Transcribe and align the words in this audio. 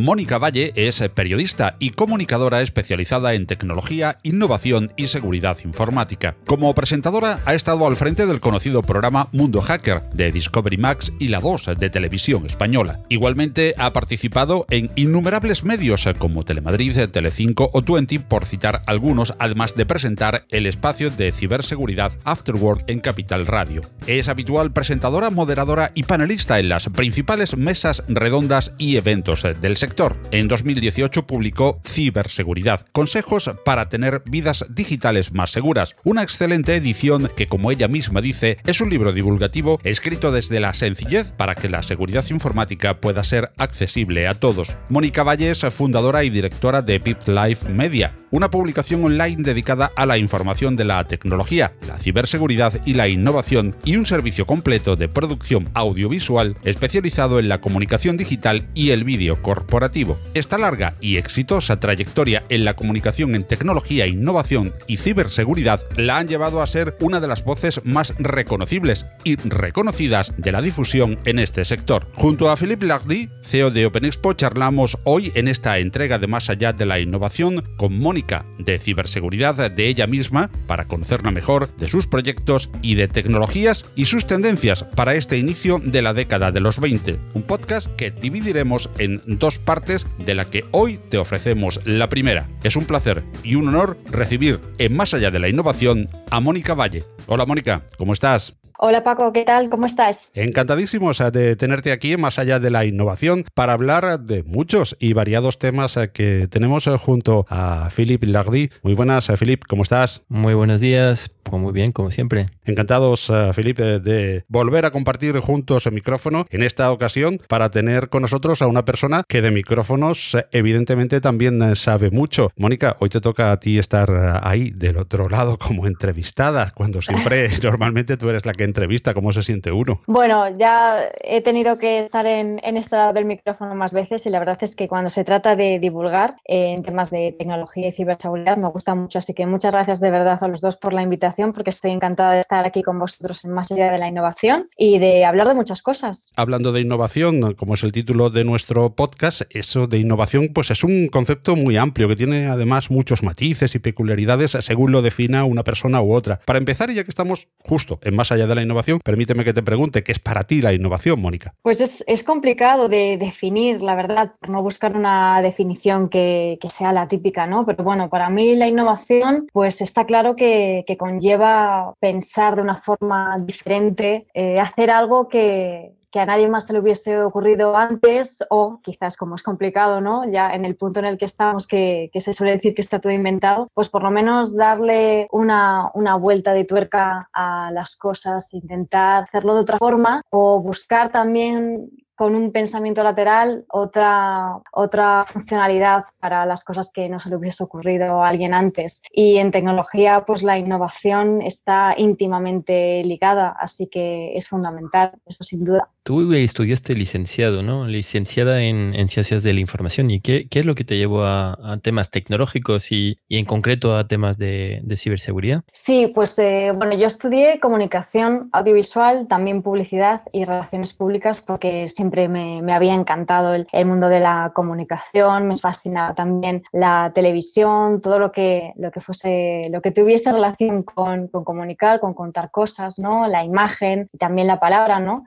Mónica 0.00 0.38
Valle 0.38 0.72
es 0.76 1.02
periodista 1.14 1.76
y 1.78 1.90
comunicadora 1.90 2.62
especializada 2.62 3.34
en 3.34 3.44
tecnología, 3.44 4.18
innovación 4.22 4.92
y 4.96 5.08
seguridad 5.08 5.58
informática. 5.62 6.36
Como 6.46 6.74
presentadora 6.74 7.40
ha 7.44 7.54
estado 7.54 7.86
al 7.86 7.96
frente 7.96 8.24
del 8.24 8.40
conocido 8.40 8.82
programa 8.82 9.28
Mundo 9.32 9.60
Hacker 9.60 10.02
de 10.14 10.32
Discovery 10.32 10.78
Max 10.78 11.12
y 11.18 11.28
La 11.28 11.40
2 11.40 11.72
de 11.78 11.90
Televisión 11.90 12.46
Española. 12.46 13.00
Igualmente 13.10 13.74
ha 13.76 13.92
participado 13.92 14.64
en 14.70 14.90
innumerables 14.96 15.64
medios 15.64 16.08
como 16.18 16.44
Telemadrid, 16.44 17.08
Telecinco 17.08 17.68
o 17.74 17.82
Twenty 17.82 18.18
por 18.18 18.46
citar 18.46 18.80
algunos, 18.86 19.34
además 19.38 19.74
de 19.74 19.84
presentar 19.84 20.46
el 20.48 20.64
espacio 20.64 21.10
de 21.10 21.30
ciberseguridad 21.30 22.12
Afterwork 22.24 22.84
en 22.86 23.00
Capital 23.00 23.46
Radio. 23.46 23.82
Es 24.06 24.28
habitual 24.28 24.72
presentadora, 24.72 25.28
moderadora 25.28 25.92
y 25.94 26.04
panelista 26.04 26.58
en 26.58 26.70
las 26.70 26.88
principales 26.88 27.58
mesas 27.58 28.02
redondas 28.08 28.72
y 28.78 28.96
eventos 28.96 29.46
del 29.60 29.76
sector 29.76 29.89
en 30.30 30.48
2018 30.48 31.26
publicó 31.26 31.80
Ciberseguridad, 31.86 32.86
consejos 32.92 33.50
para 33.64 33.88
tener 33.88 34.22
vidas 34.26 34.64
digitales 34.70 35.32
más 35.32 35.50
seguras, 35.50 35.94
una 36.04 36.22
excelente 36.22 36.74
edición 36.76 37.28
que, 37.36 37.48
como 37.48 37.70
ella 37.70 37.88
misma 37.88 38.20
dice, 38.20 38.58
es 38.66 38.80
un 38.80 38.88
libro 38.88 39.12
divulgativo 39.12 39.80
escrito 39.82 40.32
desde 40.32 40.60
la 40.60 40.74
sencillez 40.74 41.32
para 41.32 41.54
que 41.54 41.68
la 41.68 41.82
seguridad 41.82 42.24
informática 42.30 43.00
pueda 43.00 43.24
ser 43.24 43.52
accesible 43.58 44.28
a 44.28 44.34
todos. 44.34 44.76
Mónica 44.88 45.22
Valle 45.22 45.50
es 45.50 45.60
fundadora 45.70 46.24
y 46.24 46.30
directora 46.30 46.82
de 46.82 47.00
Pip 47.00 47.18
Life 47.26 47.68
Media, 47.68 48.14
una 48.30 48.50
publicación 48.50 49.04
online 49.04 49.42
dedicada 49.42 49.90
a 49.96 50.06
la 50.06 50.18
información 50.18 50.76
de 50.76 50.84
la 50.84 51.06
tecnología, 51.06 51.72
la 51.86 51.98
ciberseguridad 51.98 52.80
y 52.86 52.94
la 52.94 53.08
innovación 53.08 53.76
y 53.84 53.96
un 53.96 54.06
servicio 54.06 54.46
completo 54.46 54.96
de 54.96 55.08
producción 55.08 55.68
audiovisual 55.74 56.56
especializado 56.62 57.38
en 57.38 57.48
la 57.48 57.60
comunicación 57.60 58.16
digital 58.16 58.62
y 58.74 58.90
el 58.90 59.04
vídeo 59.04 59.40
corporativo 59.42 60.18
esta 60.34 60.58
larga 60.58 60.94
y 61.00 61.16
exitosa 61.16 61.80
trayectoria 61.80 62.42
en 62.48 62.64
la 62.64 62.74
comunicación 62.74 63.34
en 63.34 63.44
tecnología, 63.44 64.06
innovación 64.06 64.72
y 64.86 64.96
ciberseguridad 64.96 65.80
la 65.96 66.18
han 66.18 66.28
llevado 66.28 66.62
a 66.62 66.66
ser 66.66 66.96
una 67.00 67.20
de 67.20 67.28
las 67.28 67.44
voces 67.44 67.80
más 67.84 68.14
reconocibles 68.18 69.06
y 69.24 69.36
reconocidas 69.36 70.32
de 70.36 70.52
la 70.52 70.62
difusión 70.62 71.18
en 71.24 71.38
este 71.38 71.64
sector. 71.64 72.06
Junto 72.14 72.50
a 72.50 72.56
Philippe 72.56 72.86
Lardy, 72.86 73.30
CEO 73.42 73.70
de 73.70 73.86
OpenExpo, 73.86 74.32
charlamos 74.34 74.98
hoy 75.04 75.32
en 75.34 75.48
esta 75.48 75.78
entrega 75.78 76.18
de 76.18 76.26
Más 76.26 76.50
allá 76.50 76.72
de 76.72 76.86
la 76.86 77.00
innovación 77.00 77.64
con 77.76 77.98
Mónica 77.98 78.19
de 78.58 78.78
ciberseguridad 78.78 79.70
de 79.70 79.86
ella 79.86 80.06
misma 80.06 80.50
para 80.66 80.84
conocerla 80.84 81.30
mejor, 81.30 81.74
de 81.76 81.88
sus 81.88 82.06
proyectos 82.06 82.70
y 82.82 82.94
de 82.94 83.08
tecnologías 83.08 83.90
y 83.96 84.06
sus 84.06 84.26
tendencias 84.26 84.84
para 84.84 85.14
este 85.14 85.38
inicio 85.38 85.80
de 85.82 86.02
la 86.02 86.14
década 86.14 86.52
de 86.52 86.60
los 86.60 86.80
20. 86.80 87.16
Un 87.34 87.42
podcast 87.42 87.88
que 87.96 88.10
dividiremos 88.10 88.90
en 88.98 89.22
dos 89.26 89.58
partes 89.58 90.06
de 90.18 90.34
la 90.34 90.44
que 90.44 90.64
hoy 90.70 90.98
te 91.08 91.18
ofrecemos 91.18 91.80
la 91.84 92.08
primera. 92.08 92.46
Es 92.62 92.76
un 92.76 92.84
placer 92.84 93.22
y 93.42 93.54
un 93.54 93.68
honor 93.68 93.98
recibir 94.10 94.60
en 94.78 94.96
Más 94.96 95.14
allá 95.14 95.30
de 95.30 95.38
la 95.38 95.48
innovación 95.48 96.08
a 96.30 96.40
Mónica 96.40 96.74
Valle. 96.74 97.04
Hola 97.32 97.46
Mónica, 97.46 97.82
¿cómo 97.96 98.12
estás? 98.12 98.58
Hola 98.76 99.04
Paco, 99.04 99.32
¿qué 99.32 99.44
tal? 99.44 99.70
¿Cómo 99.70 99.86
estás? 99.86 100.32
Encantadísimos 100.34 101.22
de 101.32 101.54
tenerte 101.54 101.92
aquí 101.92 102.16
más 102.16 102.40
allá 102.40 102.58
de 102.58 102.70
la 102.70 102.84
innovación 102.84 103.44
para 103.54 103.72
hablar 103.72 104.18
de 104.18 104.42
muchos 104.42 104.96
y 104.98 105.12
variados 105.12 105.56
temas 105.56 105.96
que 106.12 106.48
tenemos 106.50 106.90
junto 106.98 107.46
a 107.48 107.88
Philippe 107.94 108.26
Lardy. 108.26 108.70
Muy 108.82 108.94
buenas, 108.94 109.30
Philippe, 109.38 109.64
¿cómo 109.68 109.84
estás? 109.84 110.22
Muy 110.26 110.54
buenos 110.54 110.80
días, 110.80 111.30
pues 111.44 111.62
muy 111.62 111.72
bien, 111.72 111.92
como 111.92 112.10
siempre. 112.10 112.48
Encantados, 112.70 113.32
Philippe, 113.54 114.00
de 114.00 114.44
volver 114.48 114.86
a 114.86 114.90
compartir 114.90 115.36
juntos 115.38 115.86
el 115.86 115.92
micrófono 115.92 116.46
en 116.50 116.62
esta 116.62 116.92
ocasión 116.92 117.38
para 117.48 117.70
tener 117.70 118.08
con 118.08 118.22
nosotros 118.22 118.62
a 118.62 118.66
una 118.66 118.84
persona 118.84 119.22
que 119.28 119.42
de 119.42 119.50
micrófonos 119.50 120.36
evidentemente 120.52 121.20
también 121.20 121.76
sabe 121.76 122.10
mucho. 122.10 122.50
Mónica, 122.56 122.96
hoy 123.00 123.08
te 123.08 123.20
toca 123.20 123.52
a 123.52 123.60
ti 123.60 123.78
estar 123.78 124.40
ahí 124.42 124.70
del 124.70 124.96
otro 124.96 125.28
lado 125.28 125.58
como 125.58 125.86
entrevistada, 125.86 126.72
cuando 126.74 127.02
siempre 127.02 127.48
normalmente 127.62 128.16
tú 128.16 128.28
eres 128.28 128.46
la 128.46 128.52
que 128.52 128.64
entrevista, 128.64 129.14
¿cómo 129.14 129.32
se 129.32 129.42
siente 129.42 129.72
uno? 129.72 130.00
Bueno, 130.06 130.48
ya 130.56 131.08
he 131.22 131.40
tenido 131.40 131.78
que 131.78 132.00
estar 132.00 132.26
en, 132.26 132.60
en 132.62 132.76
este 132.76 132.96
lado 132.96 133.12
del 133.12 133.24
micrófono 133.24 133.74
más 133.74 133.92
veces 133.92 134.26
y 134.26 134.30
la 134.30 134.38
verdad 134.38 134.58
es 134.60 134.76
que 134.76 134.88
cuando 134.88 135.10
se 135.10 135.24
trata 135.24 135.56
de 135.56 135.78
divulgar 135.78 136.36
en 136.44 136.82
temas 136.82 137.10
de 137.10 137.34
tecnología 137.38 137.88
y 137.88 137.92
ciberseguridad 137.92 138.56
me 138.56 138.68
gusta 138.68 138.94
mucho, 138.94 139.18
así 139.18 139.34
que 139.34 139.46
muchas 139.46 139.74
gracias 139.74 140.00
de 140.00 140.10
verdad 140.10 140.38
a 140.40 140.48
los 140.48 140.60
dos 140.60 140.76
por 140.76 140.94
la 140.94 141.02
invitación 141.02 141.52
porque 141.52 141.70
estoy 141.70 141.90
encantada 141.90 142.32
de 142.32 142.40
estar 142.40 142.59
aquí 142.66 142.82
con 142.82 142.98
vosotros 142.98 143.44
en 143.44 143.52
Más 143.52 143.70
allá 143.72 143.90
de 143.92 143.98
la 143.98 144.08
innovación 144.08 144.68
y 144.76 144.98
de 144.98 145.24
hablar 145.24 145.48
de 145.48 145.54
muchas 145.54 145.82
cosas. 145.82 146.32
Hablando 146.36 146.72
de 146.72 146.80
innovación, 146.80 147.54
como 147.54 147.74
es 147.74 147.82
el 147.82 147.92
título 147.92 148.30
de 148.30 148.44
nuestro 148.44 148.94
podcast, 148.94 149.42
eso 149.50 149.86
de 149.86 149.98
innovación 149.98 150.50
pues 150.54 150.70
es 150.70 150.84
un 150.84 151.08
concepto 151.08 151.56
muy 151.56 151.76
amplio 151.76 152.08
que 152.08 152.16
tiene 152.16 152.46
además 152.46 152.90
muchos 152.90 153.22
matices 153.22 153.74
y 153.74 153.78
peculiaridades 153.78 154.52
según 154.60 154.92
lo 154.92 155.02
defina 155.02 155.44
una 155.44 155.64
persona 155.64 156.02
u 156.02 156.12
otra. 156.12 156.40
Para 156.44 156.58
empezar, 156.58 156.90
y 156.90 156.94
ya 156.94 157.04
que 157.04 157.10
estamos 157.10 157.48
justo 157.64 157.98
en 158.02 158.16
Más 158.16 158.32
allá 158.32 158.46
de 158.46 158.54
la 158.54 158.62
innovación, 158.62 159.00
permíteme 159.02 159.44
que 159.44 159.52
te 159.52 159.62
pregunte, 159.62 160.02
¿qué 160.02 160.12
es 160.12 160.18
para 160.18 160.42
ti 160.42 160.60
la 160.60 160.72
innovación, 160.72 161.20
Mónica? 161.20 161.54
Pues 161.62 161.80
es, 161.80 162.04
es 162.06 162.24
complicado 162.24 162.88
de 162.88 163.16
definir, 163.18 163.82
la 163.82 163.94
verdad, 163.94 164.32
por 164.40 164.50
no 164.50 164.62
buscar 164.62 164.96
una 164.96 165.40
definición 165.42 166.08
que, 166.08 166.58
que, 166.60 166.70
sea 166.70 166.92
la 166.92 167.08
típica, 167.08 167.46
¿no? 167.46 167.66
Pero 167.66 167.82
bueno, 167.84 168.08
para 168.08 168.30
mí 168.30 168.54
la 168.56 168.68
innovación, 168.68 169.46
pues 169.52 169.80
está 169.80 170.04
claro 170.04 170.36
que, 170.36 170.84
que 170.86 170.96
conlleva 170.96 171.94
pensar 172.00 172.49
de 172.56 172.62
una 172.62 172.76
forma 172.76 173.38
diferente, 173.40 174.26
eh, 174.34 174.60
hacer 174.60 174.90
algo 174.90 175.28
que, 175.28 175.94
que 176.10 176.20
a 176.20 176.26
nadie 176.26 176.48
más 176.48 176.66
se 176.66 176.72
le 176.72 176.80
hubiese 176.80 177.22
ocurrido 177.22 177.76
antes 177.76 178.44
o 178.50 178.80
quizás 178.82 179.16
como 179.16 179.36
es 179.36 179.42
complicado, 179.42 180.00
¿no? 180.00 180.30
Ya 180.30 180.50
en 180.50 180.64
el 180.64 180.76
punto 180.76 180.98
en 181.00 181.06
el 181.06 181.18
que 181.18 181.24
estamos, 181.24 181.66
que, 181.66 182.10
que 182.12 182.20
se 182.20 182.32
suele 182.32 182.52
decir 182.52 182.74
que 182.74 182.82
está 182.82 183.00
todo 183.00 183.12
inventado, 183.12 183.68
pues 183.74 183.88
por 183.88 184.02
lo 184.02 184.10
menos 184.10 184.56
darle 184.56 185.28
una, 185.30 185.90
una, 185.94 186.16
vuelta 186.16 186.52
de 186.52 186.64
tuerca 186.64 187.30
a 187.32 187.70
las 187.72 187.96
cosas, 187.96 188.52
intentar 188.52 189.24
hacerlo 189.24 189.54
de 189.54 189.60
otra 189.60 189.78
forma 189.78 190.22
o 190.30 190.60
buscar 190.60 191.10
también 191.10 191.90
con 192.20 192.34
un 192.34 192.52
pensamiento 192.52 193.02
lateral 193.02 193.64
otra, 193.70 194.58
otra 194.72 195.24
funcionalidad 195.24 196.04
para 196.18 196.44
las 196.44 196.64
cosas 196.64 196.90
que 196.92 197.08
no 197.08 197.18
se 197.18 197.30
le 197.30 197.36
hubiese 197.36 197.64
ocurrido 197.64 198.22
a 198.22 198.28
alguien 198.28 198.52
antes. 198.52 199.00
Y 199.10 199.38
en 199.38 199.50
tecnología, 199.50 200.26
pues 200.26 200.42
la 200.42 200.58
innovación 200.58 201.40
está 201.40 201.94
íntimamente 201.96 203.02
ligada, 203.04 203.56
así 203.58 203.88
que 203.88 204.34
es 204.34 204.48
fundamental, 204.48 205.12
eso 205.24 205.44
sin 205.44 205.64
duda. 205.64 205.88
Tú 206.02 206.32
estudiaste 206.32 206.94
licenciado, 206.94 207.62
¿no? 207.62 207.86
Licenciada 207.86 208.62
en, 208.62 208.94
en 208.94 209.10
Ciencias 209.10 209.42
de 209.42 209.52
la 209.52 209.60
Información. 209.60 210.10
¿Y 210.10 210.20
qué, 210.20 210.48
es 210.50 210.64
lo 210.64 210.74
que 210.74 210.84
te 210.84 210.96
llevó 210.96 211.24
a, 211.24 211.78
temas 211.82 212.10
tecnológicos 212.10 212.90
y, 212.90 213.18
y, 213.28 213.38
en 213.38 213.44
concreto 213.44 213.96
a 213.96 214.08
temas 214.08 214.38
de, 214.38 214.82
ciberseguridad? 214.96 215.62
Sí, 215.70 216.10
pues 216.14 216.38
eh, 216.38 216.72
bueno, 216.74 216.94
yo 216.96 217.06
estudié 217.06 217.60
comunicación 217.60 218.48
audiovisual, 218.52 219.28
también 219.28 219.62
publicidad 219.62 220.22
y 220.32 220.44
relaciones 220.44 220.94
públicas 220.94 221.40
porque 221.42 221.88
siempre 221.88 222.28
me, 222.28 222.60
había 222.72 222.94
encantado 222.94 223.54
el, 223.54 223.66
el, 223.70 223.86
mundo 223.86 224.08
de 224.08 224.20
la 224.20 224.52
comunicación, 224.54 225.48
me 225.48 225.56
fascinaba 225.56 226.14
también 226.14 226.62
la 226.72 227.12
televisión, 227.14 228.00
todo 228.00 228.18
lo 228.18 228.32
que, 228.32 228.72
lo 228.76 228.90
que 228.90 229.00
fuese, 229.00 229.62
lo 229.70 229.82
que 229.82 229.90
tuviese 229.90 230.32
relación 230.32 230.82
con, 230.82 231.28
con 231.28 231.44
comunicar, 231.44 232.00
con 232.00 232.14
contar 232.14 232.50
cosas, 232.50 232.98
¿no? 232.98 233.26
La 233.26 233.44
imagen 233.44 234.08
y 234.12 234.18
también 234.18 234.46
la 234.46 234.58
palabra, 234.58 234.98
¿no? 234.98 235.24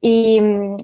Y, 0.00 0.38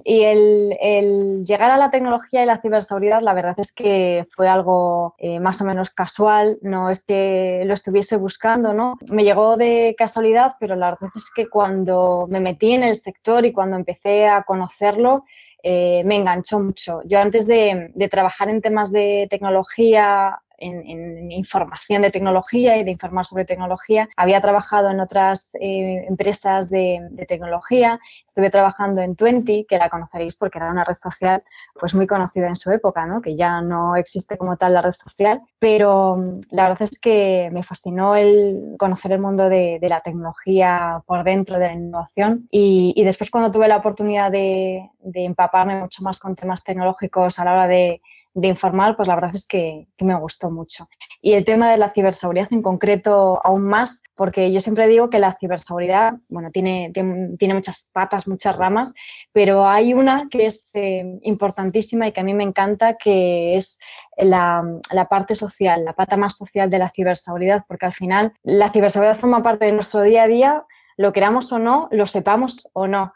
el, 0.05 0.75
el, 0.81 1.45
llegar 1.45 1.71
a 1.71 1.77
la 1.77 1.89
tecnología 1.89 2.43
y 2.43 2.45
la 2.45 2.61
ciberseguridad, 2.61 3.21
la 3.21 3.33
verdad 3.33 3.55
es 3.57 3.71
que 3.71 4.25
fue 4.29 4.49
algo 4.49 5.15
eh, 5.17 5.39
más 5.39 5.61
o 5.61 5.65
menos 5.65 5.89
casual, 5.89 6.57
no 6.61 6.89
es 6.89 7.05
que 7.05 7.63
lo 7.65 7.73
estuviese 7.73 8.17
buscando, 8.17 8.73
¿no? 8.73 8.97
Me 9.11 9.23
llegó 9.23 9.55
de 9.55 9.95
casualidad, 9.97 10.57
pero 10.59 10.75
la 10.75 10.91
verdad 10.91 11.09
es 11.15 11.31
que 11.33 11.47
cuando 11.47 12.27
me 12.29 12.41
metí 12.41 12.73
en 12.73 12.83
el 12.83 12.97
sector 12.97 13.45
y 13.45 13.53
cuando 13.53 13.77
empecé 13.77 14.27
a 14.27 14.43
conocerlo, 14.43 15.23
eh, 15.63 16.03
me 16.05 16.17
enganchó 16.17 16.59
mucho. 16.59 17.01
Yo 17.05 17.19
antes 17.19 17.47
de, 17.47 17.91
de, 17.95 18.09
trabajar 18.09 18.49
en 18.49 18.61
temas 18.61 18.91
de 18.91 19.27
tecnología 19.29 20.37
en, 20.57 21.31
información 21.31 22.01
de 22.01 22.11
tecnología 22.11 22.77
y 22.77 22.83
de 22.83 22.91
informar 22.91 23.25
sobre 23.25 23.45
tecnología. 23.45 24.09
Había 24.15 24.41
trabajado 24.41 24.89
en 24.89 24.99
otras 24.99 25.55
eh, 25.59 26.05
empresas 26.07 26.69
de, 26.69 27.01
tecnología. 27.27 27.99
Estuve 28.25 28.49
trabajando 28.49 29.01
en 29.01 29.15
Twenty, 29.15 29.65
que 29.65 29.77
la 29.77 29.89
conoceréis 29.89 30.35
porque 30.35 30.59
era 30.59 30.71
una 30.71 30.83
red 30.83 30.95
social 30.95 31.43
pues 31.79 31.93
muy 31.93 32.07
conocida 32.07 32.47
en 32.47 32.55
su 32.55 32.71
época, 32.71 33.05
¿no? 33.05 33.21
que 33.21 33.35
ya 33.35 33.61
no 33.61 33.95
existe 33.95 34.37
como 34.37 34.57
tal 34.57 34.73
la 34.73 34.81
red 34.81 34.91
social. 34.91 35.41
Pero 35.59 36.17
mm, 36.17 36.39
la 36.51 36.69
verdad 36.69 36.87
es 36.91 36.99
que 36.99 37.49
me 37.51 37.63
fascinó 37.63 38.15
el 38.15 38.75
conocer 38.77 39.11
el 39.11 39.19
mundo 39.19 39.49
de, 39.49 39.79
la 39.85 40.01
tecnología 40.01 41.03
por 41.05 41.23
dentro 41.23 41.59
de 41.59 41.67
la 41.67 41.73
innovación. 41.73 42.47
Y, 42.49 43.03
después 43.03 43.29
cuando 43.29 43.51
tuve 43.51 43.67
la 43.67 43.77
oportunidad 43.77 44.31
de, 44.31 44.89
de 45.01 45.25
empaparme 45.25 45.79
mucho 45.79 46.03
más 46.03 46.17
con 46.17 46.35
temas 46.35 46.63
tecnológicos 46.63 47.37
a 47.37 47.45
la 47.45 47.53
hora 47.53 47.67
de 47.67 48.01
de 48.35 48.49
informar, 48.49 48.97
pues 48.97 49.07
la 49.07 49.15
verdad 49.15 49.33
es 49.33 49.45
que, 49.47 49.87
me 50.01 50.13
gustó 50.19 50.51
mucho. 50.51 50.87
Y 51.21 51.33
el 51.33 51.45
tema 51.45 51.71
de 51.71 51.77
la 51.77 51.89
ciberseguridad 51.89 52.51
en 52.51 52.61
concreto 52.61 53.39
aún 53.43 53.63
más, 53.63 54.03
porque 54.13 54.51
yo 54.51 54.59
siempre 54.59 54.87
digo 54.87 55.09
que 55.09 55.19
la 55.19 55.31
ciberseguridad, 55.31 56.15
bueno, 56.29 56.49
tiene, 56.49 56.91
tiene, 56.93 57.53
muchas 57.53 57.89
patas, 57.93 58.27
muchas 58.27 58.55
ramas, 58.57 58.93
pero 59.31 59.65
hay 59.67 59.93
una 59.93 60.27
que 60.29 60.45
es 60.45 60.69
eh, 60.75 61.17
importantísima 61.23 62.07
y 62.07 62.11
que 62.11 62.19
a 62.19 62.25
mí 62.25 62.33
me 62.33 62.43
encanta, 62.43 62.97
que 62.97 63.55
es 63.55 63.79
la, 64.17 64.63
la, 64.91 65.07
parte 65.07 65.33
social, 65.33 65.85
la 65.85 65.93
pata 65.93 66.17
más 66.17 66.37
social 66.37 66.69
de 66.69 66.79
la 66.79 66.89
ciberseguridad, 66.89 67.63
porque 67.67 67.85
al 67.85 67.93
final 67.93 68.33
la 68.43 68.69
ciberseguridad 68.69 69.17
forma 69.17 69.41
parte 69.41 69.65
de 69.65 69.71
nuestro 69.71 70.01
día 70.01 70.23
a 70.23 70.27
día, 70.27 70.65
lo 70.97 71.13
queramos 71.13 71.51
o 71.53 71.59
no, 71.59 71.87
lo 71.89 72.05
sepamos 72.05 72.69
o 72.73 72.87
no. 72.87 73.13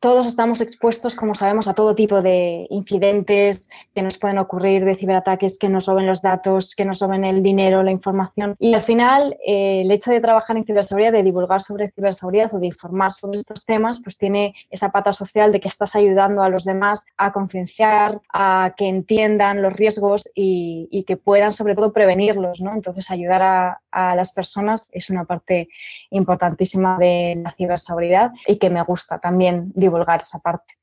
Todos 0.00 0.26
estamos 0.26 0.62
expuestos, 0.62 1.14
como 1.14 1.34
sabemos, 1.34 1.68
a 1.68 1.74
todo 1.74 1.94
tipo 1.94 2.22
de 2.22 2.66
incidentes 2.70 3.68
que 3.94 4.02
nos 4.02 4.16
pueden 4.16 4.38
ocurrir, 4.38 4.86
de 4.86 4.94
ciberataques, 4.94 5.58
que 5.58 5.68
nos 5.68 5.84
roben 5.84 6.06
los 6.06 6.22
datos, 6.22 6.74
que 6.74 6.86
nos 6.86 7.00
roben 7.00 7.22
el 7.22 7.42
dinero, 7.42 7.82
la 7.82 7.90
información. 7.90 8.56
Y 8.58 8.72
al 8.72 8.80
final, 8.80 9.36
eh, 9.46 9.82
el 9.82 9.90
hecho 9.90 10.10
de 10.10 10.20
trabajar 10.20 10.56
en 10.56 10.64
ciberseguridad, 10.64 11.12
de 11.12 11.22
divulgar 11.22 11.62
sobre 11.62 11.90
ciberseguridad 11.90 12.54
o 12.54 12.58
de 12.58 12.68
informar 12.68 13.12
sobre 13.12 13.40
estos 13.40 13.66
temas, 13.66 14.00
pues 14.02 14.16
tiene 14.16 14.54
esa 14.70 14.90
pata 14.90 15.12
social 15.12 15.52
de 15.52 15.60
que 15.60 15.68
estás 15.68 15.94
ayudando 15.94 16.42
a 16.42 16.48
los 16.48 16.64
demás 16.64 17.04
a 17.18 17.30
concienciar, 17.30 18.22
a 18.32 18.72
que 18.78 18.88
entiendan 18.88 19.60
los 19.60 19.74
riesgos 19.74 20.30
y, 20.34 21.04
que 21.06 21.16
puedan, 21.18 21.52
sobre 21.52 21.74
todo, 21.74 21.92
prevenirlos. 21.92 22.60
¿no? 22.62 22.74
Entonces, 22.74 23.10
ayudar 23.10 23.42
a, 23.42 23.80
a 23.90 24.14
las 24.14 24.32
personas 24.32 24.88
es 24.92 25.10
una 25.10 25.24
parte 25.24 25.68
importantísima 26.10 26.96
de 26.98 27.38
la 27.42 27.52
ciberseguridad 27.52 28.32
y 28.46 28.56
que 28.56 28.70
me 28.70 28.82
gusta 28.82 29.18
también 29.18 29.72
divulgar 29.74 29.89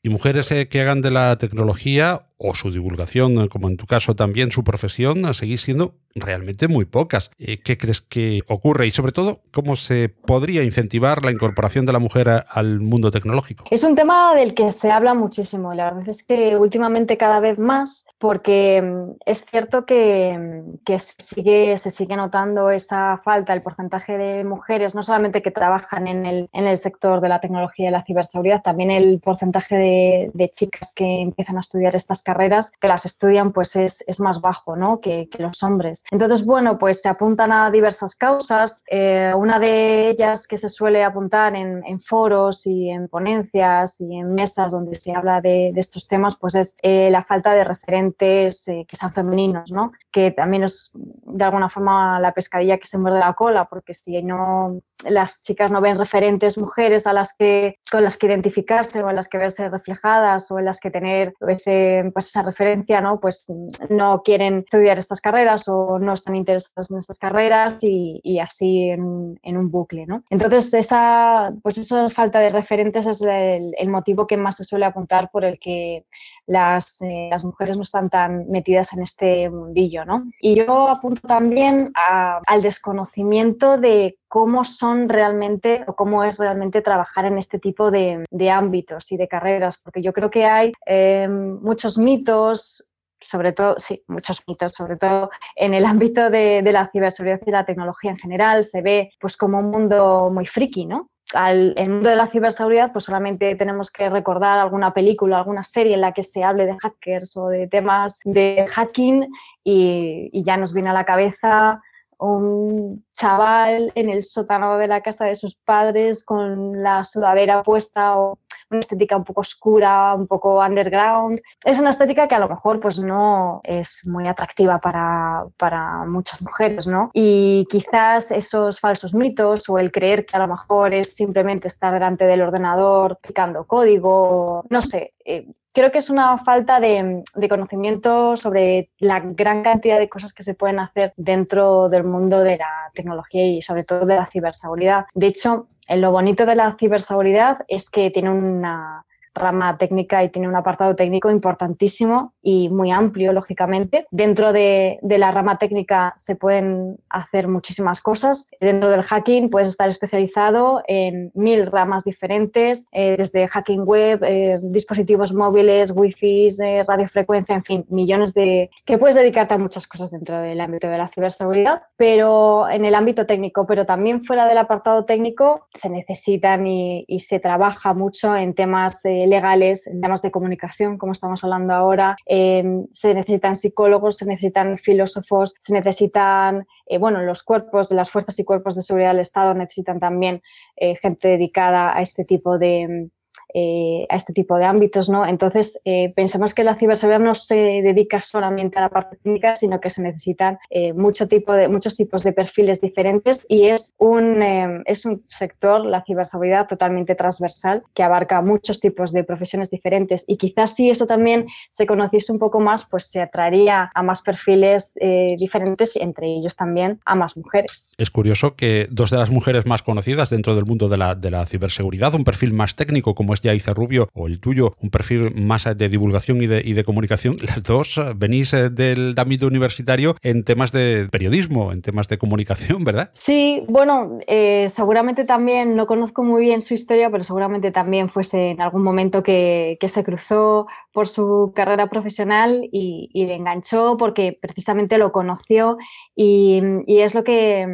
Y 0.04 0.10
mujeres 0.10 0.52
eh, 0.52 0.68
que 0.68 0.82
hagan 0.82 1.02
de 1.02 1.12
la 1.12 1.38
tecnología 1.38 2.27
o 2.38 2.56
su 2.56 2.72
divulgación, 2.72 3.40
eh, 3.40 3.50
como 3.50 3.68
en 3.68 3.78
tu 3.78 3.86
caso 3.86 4.16
también 4.16 4.52
su 4.52 4.64
profesión, 4.64 5.26
a 5.26 5.34
seguir 5.34 5.60
siendo 5.60 5.96
realmente 6.16 6.68
muy 6.68 6.86
pocas. 6.86 7.32
Eh, 7.38 7.60
¿Qué 7.60 7.78
crees 7.78 8.02
que 8.02 8.42
ocurre? 8.48 8.88
Y 8.88 8.92
sobre 8.92 9.12
todo, 9.12 9.42
¿cómo 9.52 9.76
se 9.76 10.10
podría 10.10 10.64
incentivar 10.64 11.24
la 11.24 11.32
incorporación 11.32 11.86
de 11.86 11.94
la 11.94 12.00
mujer 12.00 12.46
al 12.50 12.80
mundo 12.80 13.12
tecnológico? 13.12 13.66
Es 13.70 13.84
un 13.84 13.96
tema 13.96 14.36
del 14.36 14.54
que 14.54 14.72
se 14.72 14.92
habla 14.92 15.14
muchísimo. 15.14 15.74
La 15.74 15.86
verdad 15.86 16.10
es 16.10 16.24
que 16.24 16.58
últimamente 16.58 17.18
cada 17.18 17.40
vez 17.40 17.60
más, 17.60 18.06
porque 18.18 18.82
mm, 18.82 19.16
es 19.26 19.46
cierto 19.46 19.86
que, 19.86 20.38
mm, 20.38 20.78
que 20.86 21.00
sigue, 21.00 21.78
se 21.78 21.92
sigue 21.92 22.16
notando 22.16 22.72
esa 22.72 23.20
falta, 23.24 23.54
el 23.54 23.62
porcentaje 23.62 24.18
de 24.18 24.44
mujeres, 24.44 24.96
no 24.96 25.04
solamente 25.04 25.42
que 25.42 25.52
trabajan 25.52 26.08
en 26.08 26.26
el, 26.26 26.50
en 26.54 26.66
el 26.66 26.78
sector 26.78 27.22
de 27.22 27.30
la 27.30 27.40
tecnología 27.40 27.90
y 27.90 27.92
la 27.92 28.04
ciberseguridad, 28.04 28.62
también 28.62 28.92
el 28.92 29.20
porcentaje 29.20 29.76
de, 29.76 30.32
de 30.34 30.50
chicas 30.50 30.94
que 30.96 31.22
empiezan 31.22 31.58
a 31.58 31.62
estudiar 31.62 31.96
estas 31.96 32.22
carreras 32.28 32.72
que 32.82 32.90
las 32.90 33.06
estudian 33.06 33.54
pues 33.54 33.78
es, 33.78 34.04
es 34.06 34.20
más 34.20 34.42
bajo 34.42 34.76
¿no? 34.76 35.00
que, 35.00 35.30
que, 35.30 35.42
los 35.42 35.64
hombres. 35.64 36.04
Entonces, 36.12 36.46
bueno, 36.46 36.78
pues 36.78 37.02
se 37.02 37.08
apuntan 37.08 37.54
a 37.54 37.72
diversas 37.72 38.16
causas. 38.16 38.84
Eh, 38.92 39.32
una 39.36 39.60
de 39.60 40.10
ellas 40.10 40.46
que 40.46 40.58
se 40.58 40.68
suele 40.68 41.06
apuntar 41.06 41.56
en, 41.56 41.84
en, 41.86 42.02
foros 42.02 42.68
y 42.68 42.90
en 42.90 43.08
ponencias 43.08 44.02
y 44.02 44.18
en 44.18 44.34
mesas 44.34 44.74
donde 44.74 44.96
se 44.96 45.16
habla 45.16 45.40
de, 45.40 45.72
de 45.74 45.80
estos 45.80 46.08
temas, 46.08 46.36
pues 46.36 46.56
es 46.56 46.78
eh, 46.82 47.10
la 47.12 47.24
falta 47.24 47.54
de 47.54 47.64
referentes 47.64 48.68
eh, 48.68 48.86
que 48.88 48.98
sean 48.98 49.14
femeninos, 49.14 49.72
¿no? 49.72 49.94
que 50.12 50.32
también 50.32 50.64
es 50.64 50.92
de 50.94 51.44
alguna 51.44 51.70
forma 51.70 52.20
la 52.20 52.34
pescadilla 52.34 52.78
que 52.78 52.88
se 52.88 52.98
muerde 52.98 53.20
la 53.20 53.34
cola, 53.34 53.66
porque 53.66 53.94
si 53.94 54.22
no 54.24 54.80
las 55.06 55.44
chicas 55.44 55.72
no 55.72 55.80
ven 55.80 55.98
referentes 55.98 56.58
mujeres 56.58 57.06
a 57.06 57.14
las 57.14 57.36
que 57.38 57.80
con 57.92 58.04
las 58.04 58.18
que 58.18 58.28
identificarse 58.28 59.04
o 59.04 59.10
en 59.10 59.16
las 59.16 59.28
que 59.28 59.38
verse 59.38 59.70
reflejadas 59.70 60.50
o 60.52 60.60
en 60.60 60.66
las 60.66 60.80
que 60.80 60.90
tener 60.90 61.34
ese, 61.48 62.00
pues 62.18 62.30
esa 62.30 62.42
referencia, 62.42 63.00
¿no? 63.00 63.20
Pues 63.20 63.46
no 63.90 64.24
quieren 64.24 64.64
estudiar 64.66 64.98
estas 64.98 65.22
carreras 65.22 65.68
o 65.68 66.00
no 66.00 66.14
están 66.14 66.36
interesadas 66.36 66.90
en 66.90 66.98
estas 66.98 67.20
carreras 67.20 67.78
y, 67.84 68.40
así 68.40 68.90
en, 68.90 69.38
un 69.44 69.70
bucle, 69.70 70.08
¿no? 70.08 70.24
Entonces 70.32 70.74
esa, 70.74 71.54
pues 71.62 71.78
esa 71.78 72.10
falta 72.10 72.40
de 72.40 72.50
referentes 72.50 73.06
es 73.06 73.22
el, 73.22 73.72
el 73.78 73.90
motivo 73.90 74.26
que 74.26 74.36
más 74.36 74.58
se 74.58 74.64
suele 74.64 74.86
apuntar 74.86 75.30
por 75.30 75.46
el 75.46 75.60
que 75.60 76.08
las, 76.48 77.02
eh, 77.02 77.28
las, 77.30 77.44
mujeres 77.44 77.76
no 77.76 77.84
están 77.84 78.10
tan 78.10 78.50
metidas 78.50 78.94
en 78.94 79.04
este 79.04 79.50
mundillo, 79.50 80.06
¿no? 80.06 80.32
Y 80.40 80.56
yo 80.56 80.88
apunto 80.88 81.28
también 81.28 81.92
al 81.96 82.62
desconocimiento 82.62 83.78
de 83.78 84.18
cómo 84.28 84.64
son 84.64 85.10
realmente 85.10 85.84
o 85.88 85.96
cómo 85.96 86.24
es 86.24 86.38
realmente 86.38 86.82
trabajar 86.82 87.26
en 87.26 87.38
este 87.38 87.60
tipo 87.60 87.92
de, 87.92 88.24
ámbitos 88.50 89.12
y 89.12 89.18
de 89.18 89.28
carreras, 89.28 89.78
porque 89.78 90.02
yo 90.02 90.14
creo 90.14 90.30
que 90.30 90.46
hay 90.46 90.72
eh, 90.86 91.28
muchos 91.28 91.98
mitos, 91.98 92.94
sobre 93.20 93.52
todo, 93.52 93.76
sí, 93.78 94.04
muchos 94.08 94.42
mitos, 94.48 94.72
sobre 94.72 94.96
todo 94.96 95.30
en 95.56 95.74
el 95.74 95.86
ámbito 95.86 96.30
de, 96.30 96.62
de, 96.62 96.72
la 96.72 96.90
ciberseguridad 96.90 97.42
y 97.46 97.52
la 97.52 97.66
tecnología 97.66 98.12
en 98.12 98.18
general, 98.18 98.64
se 98.64 98.82
ve 98.82 99.12
pues 99.20 99.36
como 99.36 99.60
un 99.60 99.70
mundo 99.70 100.30
muy 100.32 100.46
friki, 100.46 100.86
¿no? 100.86 101.10
Al 101.34 101.74
el 101.78 101.90
mundo 101.90 102.10
de 102.10 102.16
la 102.16 102.28
ciberseguridad, 102.28 102.92
pues 102.92 103.06
solamente 103.06 103.56
tenemos 103.56 103.92
que 103.92 104.10
recordar 104.10 104.60
alguna 104.60 104.94
película, 104.94 105.38
alguna 105.38 105.64
serie 105.64 105.96
en 105.96 106.02
la 106.02 106.14
que 106.14 106.24
se 106.24 106.44
hable 106.44 106.66
de 106.66 106.78
hackers 106.78 107.36
o 107.38 107.50
de 107.50 107.68
temas 107.68 108.20
de 108.24 108.66
hacking 108.70 109.28
y, 109.64 110.30
y 110.32 110.44
ya 110.44 110.58
nos 110.58 110.74
viene 110.74 110.90
a 110.90 110.94
la 110.94 111.06
cabeza 111.06 111.82
un 112.20 113.06
chaval 113.14 113.92
en 113.96 114.10
el 114.10 114.24
sótano 114.24 114.78
de 114.78 114.88
la 114.88 115.02
casa 115.02 115.26
de 115.26 115.36
sus 115.36 115.56
padres 115.56 116.24
con 116.24 116.82
la 116.82 117.04
sudadera 117.04 117.62
puesta 117.62 118.18
o 118.18 118.40
una 118.70 118.80
estética 118.80 119.18
un 119.18 119.24
poco 119.24 119.42
oscura, 119.42 120.14
un 120.14 120.28
poco 120.28 120.60
underground. 120.60 121.42
Es 121.64 121.80
una 121.80 121.90
estética 121.90 122.28
que 122.28 122.36
a 122.36 122.40
lo 122.40 122.50
mejor 122.50 122.80
pues 122.80 123.00
no 123.00 123.62
es 123.64 124.02
muy 124.06 124.28
atractiva 124.28 124.80
para, 124.80 125.46
para 125.58 126.06
muchas 126.06 126.42
mujeres, 126.42 126.88
¿no? 126.88 127.12
Y 127.14 127.66
quizás 127.70 128.32
esos 128.32 128.80
falsos 128.80 129.14
mitos 129.14 129.70
o 129.70 129.80
el 129.80 129.92
creer 129.92 130.26
que 130.26 130.36
a 130.36 130.40
lo 130.40 130.48
mejor 130.48 130.94
es 130.94 131.16
simplemente 131.16 131.68
estar 131.68 131.94
delante 131.94 132.26
del 132.26 132.42
ordenador 132.42 133.20
picando 133.22 133.66
código, 133.66 134.64
no 134.70 134.82
sé, 134.82 135.14
eh, 135.26 135.48
creo 135.74 135.92
que 135.92 136.00
es 136.00 136.10
una 136.10 136.38
falta 136.38 136.80
de, 136.80 137.24
de, 137.36 137.50
conocimiento 137.50 138.38
sobre 138.38 138.92
la 139.00 139.20
gran 139.20 139.62
cantidad 139.62 140.00
de 140.00 140.08
cosas 140.08 140.32
que 140.32 140.42
se 140.42 140.56
pueden 140.56 140.80
hacer 140.80 141.14
dentro 141.18 141.90
del 141.90 142.06
mundo 142.06 142.44
de 142.44 142.58
la 142.58 142.92
tecnología 142.94 143.46
y 143.46 143.62
sobre 143.62 143.84
todo 143.84 144.06
de 144.06 144.16
la 144.16 144.26
ciberseguridad. 144.26 145.06
De 145.14 145.28
hecho, 145.28 145.68
lo 145.96 146.12
bonito 146.12 146.46
de 146.46 146.56
la 146.56 146.72
ciberseguridad 146.74 147.60
es 147.68 147.90
que 147.90 148.12
tiene 148.12 148.30
una 148.30 149.06
rama 149.38 149.78
técnica 149.78 150.24
y 150.24 150.30
tiene 150.30 150.48
un 150.48 150.56
apartado 150.56 150.96
técnico 150.96 151.30
importantísimo 151.30 152.34
y 152.42 152.70
muy 152.70 152.92
amplio, 152.92 153.34
lógicamente. 153.34 154.08
Dentro 154.12 154.54
de, 154.54 155.00
la 155.02 155.32
rama 155.32 155.58
técnica 155.58 156.14
se 156.16 156.36
pueden 156.36 156.98
hacer 157.10 157.48
muchísimas 157.48 158.02
cosas. 158.02 158.50
Dentro 158.60 158.90
del 158.90 159.04
hacking 159.04 159.50
puedes 159.50 159.70
estar 159.70 159.90
especializado 159.90 160.82
en 160.88 161.32
mil 161.34 161.66
ramas 161.66 162.04
diferentes, 162.04 162.88
eh, 162.92 163.16
desde 163.18 163.48
hacking 163.48 163.84
web, 163.84 164.24
eh, 164.24 164.60
dispositivos 164.62 165.34
móviles, 165.34 165.92
wifi, 165.92 166.50
eh, 166.62 166.84
radiofrecuencia, 166.88 167.56
en 167.56 167.64
fin, 167.64 167.86
millones 167.90 168.34
de... 168.34 168.70
que 168.86 168.98
puedes 168.98 169.16
dedicarte 169.16 169.56
a 169.56 169.58
muchas 169.58 169.88
cosas 169.88 170.12
dentro 170.12 170.40
del 170.40 170.62
ámbito 170.62 170.88
de 170.88 170.98
la 170.98 171.08
ciberseguridad, 171.08 171.82
pero 171.96 172.70
en 172.70 172.86
el 172.86 172.96
ámbito 172.96 173.26
técnico, 173.26 173.66
pero 173.66 173.86
también 173.86 174.24
fuera 174.24 174.46
del 174.46 174.58
apartado 174.58 175.04
técnico 175.06 175.68
se 175.74 175.90
necesitan 175.90 176.68
y, 176.68 177.06
se 177.20 177.40
trabaja 177.40 177.94
mucho 177.94 178.36
en 178.36 178.54
temas 178.54 179.04
legales, 179.28 179.88
en 179.88 180.02
temas 180.02 180.22
de 180.22 180.32
comunicación, 180.32 180.98
como 180.98 181.12
estamos 181.12 181.44
hablando 181.44 181.74
ahora. 181.74 182.16
Eh, 182.26 182.64
se 182.92 183.14
necesitan 183.14 183.56
psicólogos, 183.56 184.18
se 184.18 184.26
necesitan 184.26 184.78
filósofos, 184.78 185.56
se 185.60 185.74
necesitan, 185.74 186.68
eh, 186.86 186.98
bueno, 186.98 187.22
los 187.22 187.44
cuerpos, 187.44 187.92
las 187.92 188.12
fuerzas 188.12 188.38
y 188.40 188.46
cuerpos 188.46 188.76
de 188.76 188.82
seguridad 188.82 189.12
del 189.12 189.20
Estado 189.20 189.54
necesitan 189.54 190.00
también 190.00 190.42
eh, 190.76 190.96
gente 190.96 191.28
dedicada 191.28 191.96
a 191.96 192.02
este 192.02 192.26
tipo 192.26 192.58
de 192.58 193.10
eh, 193.54 194.06
a 194.10 194.16
este 194.16 194.34
tipo 194.34 194.58
de 194.58 194.66
ámbitos, 194.66 195.10
¿no? 195.10 195.26
Entonces, 195.26 195.80
eh, 195.86 196.14
pensamos 196.16 196.54
que 196.54 196.64
la 196.64 196.76
ciberseguridad 196.76 197.20
no 197.20 197.36
se 197.36 197.56
dedica 197.56 198.22
solamente 198.22 198.78
a 198.78 198.82
la 198.82 198.90
parte 198.90 199.18
técnica, 199.18 199.56
sino 199.56 199.80
que 199.80 199.90
se 199.90 200.02
necesitan 200.02 200.60
eh, 200.70 200.94
mucho 200.94 201.28
tipo 201.28 201.54
de, 201.54 201.68
muchos 201.68 201.96
tipos 201.96 202.24
de 202.24 202.34
perfiles 202.34 202.82
diferentes 202.82 203.46
y 203.48 203.68
es 203.68 203.94
un, 203.98 204.42
es 204.86 205.06
un 205.06 205.24
sector, 205.28 205.86
la 205.86 206.02
ciberseguridad, 206.02 206.68
totalmente 206.68 207.16
transversal 207.16 207.84
que 207.94 208.04
abarca 208.04 208.42
muchos 208.42 208.80
tipos 208.80 209.12
de 209.12 209.24
profesiones 209.24 209.70
diferentes 209.70 210.24
y 210.28 210.38
quizás 210.38 210.76
si 210.76 210.90
eso 210.90 211.08
también 211.08 211.48
se 211.70 211.86
conociese 211.86 212.32
un 212.32 212.40
poco 212.40 212.60
más, 212.60 212.88
pues 212.90 213.06
se 213.06 213.22
atraería 213.22 213.90
a 213.94 214.04
más 214.04 214.22
perfiles 214.22 214.94
diferentes 215.38 215.96
y 215.96 216.04
entre 216.04 216.28
ellos 216.28 216.56
también 216.56 217.00
a 217.06 217.16
más 217.16 217.38
mujeres. 217.38 217.92
Es 217.98 218.12
curioso 218.12 218.56
que 218.56 218.88
dos 218.92 219.12
de 219.12 219.18
las 219.18 219.32
mujeres 219.32 219.66
más 219.66 219.84
conocidas 219.84 220.30
dentro 220.30 220.56
del 220.56 220.66
mundo 220.66 220.90
de 220.90 220.98
la, 220.98 221.16
de 221.16 221.32
la 221.32 221.46
ciberseguridad, 221.46 222.14
un 222.14 222.24
perfil 222.24 222.54
más 222.54 222.76
técnico 222.76 223.16
como 223.16 223.27
es 223.34 223.42
Yaiza 223.42 223.74
Rubio 223.74 224.10
o 224.14 224.28
el 224.28 224.40
tuyo, 224.40 224.76
un 224.82 224.90
perfil 224.90 225.34
más 225.36 225.66
de 225.66 225.90
divulgación 225.90 226.42
y 226.42 226.48
de, 226.48 226.62
y 226.64 226.74
de 226.74 226.84
comunicación, 226.84 227.38
las 227.42 227.64
dos 227.64 227.98
eh, 227.98 228.14
venís 228.16 228.54
eh, 228.54 228.70
del 228.70 229.16
ámbito 229.18 229.48
universitario 229.48 230.16
en 230.22 230.44
temas 230.44 230.72
de 230.72 231.08
periodismo, 231.12 231.72
en 231.72 231.82
temas 231.82 232.08
de 232.08 232.18
comunicación, 232.18 232.84
¿verdad? 232.84 233.12
Sí, 233.14 233.64
bueno, 233.68 234.20
eh, 234.28 234.68
seguramente 234.70 235.26
también, 235.26 235.76
no 235.76 235.86
conozco 235.88 236.24
muy 236.24 236.42
bien 236.42 236.62
su 236.62 236.74
historia, 236.74 237.10
pero 237.10 237.24
seguramente 237.24 237.72
también 237.72 238.10
fuese 238.10 238.48
en 238.48 238.62
algún 238.62 238.84
momento 238.84 239.24
que, 239.24 239.78
que 239.80 239.88
se 239.88 240.04
cruzó 240.04 240.68
por 240.94 241.08
su 241.08 241.52
carrera 241.56 241.90
profesional 241.90 242.68
y, 242.72 243.10
y, 243.14 243.26
le 243.26 243.36
enganchó 243.36 243.98
porque 243.98 244.38
precisamente 244.40 244.98
lo 244.98 245.12
conoció 245.12 245.78
y, 246.16 246.62
y, 246.86 247.00
es 247.00 247.14
lo 247.14 247.24
que, 247.24 247.68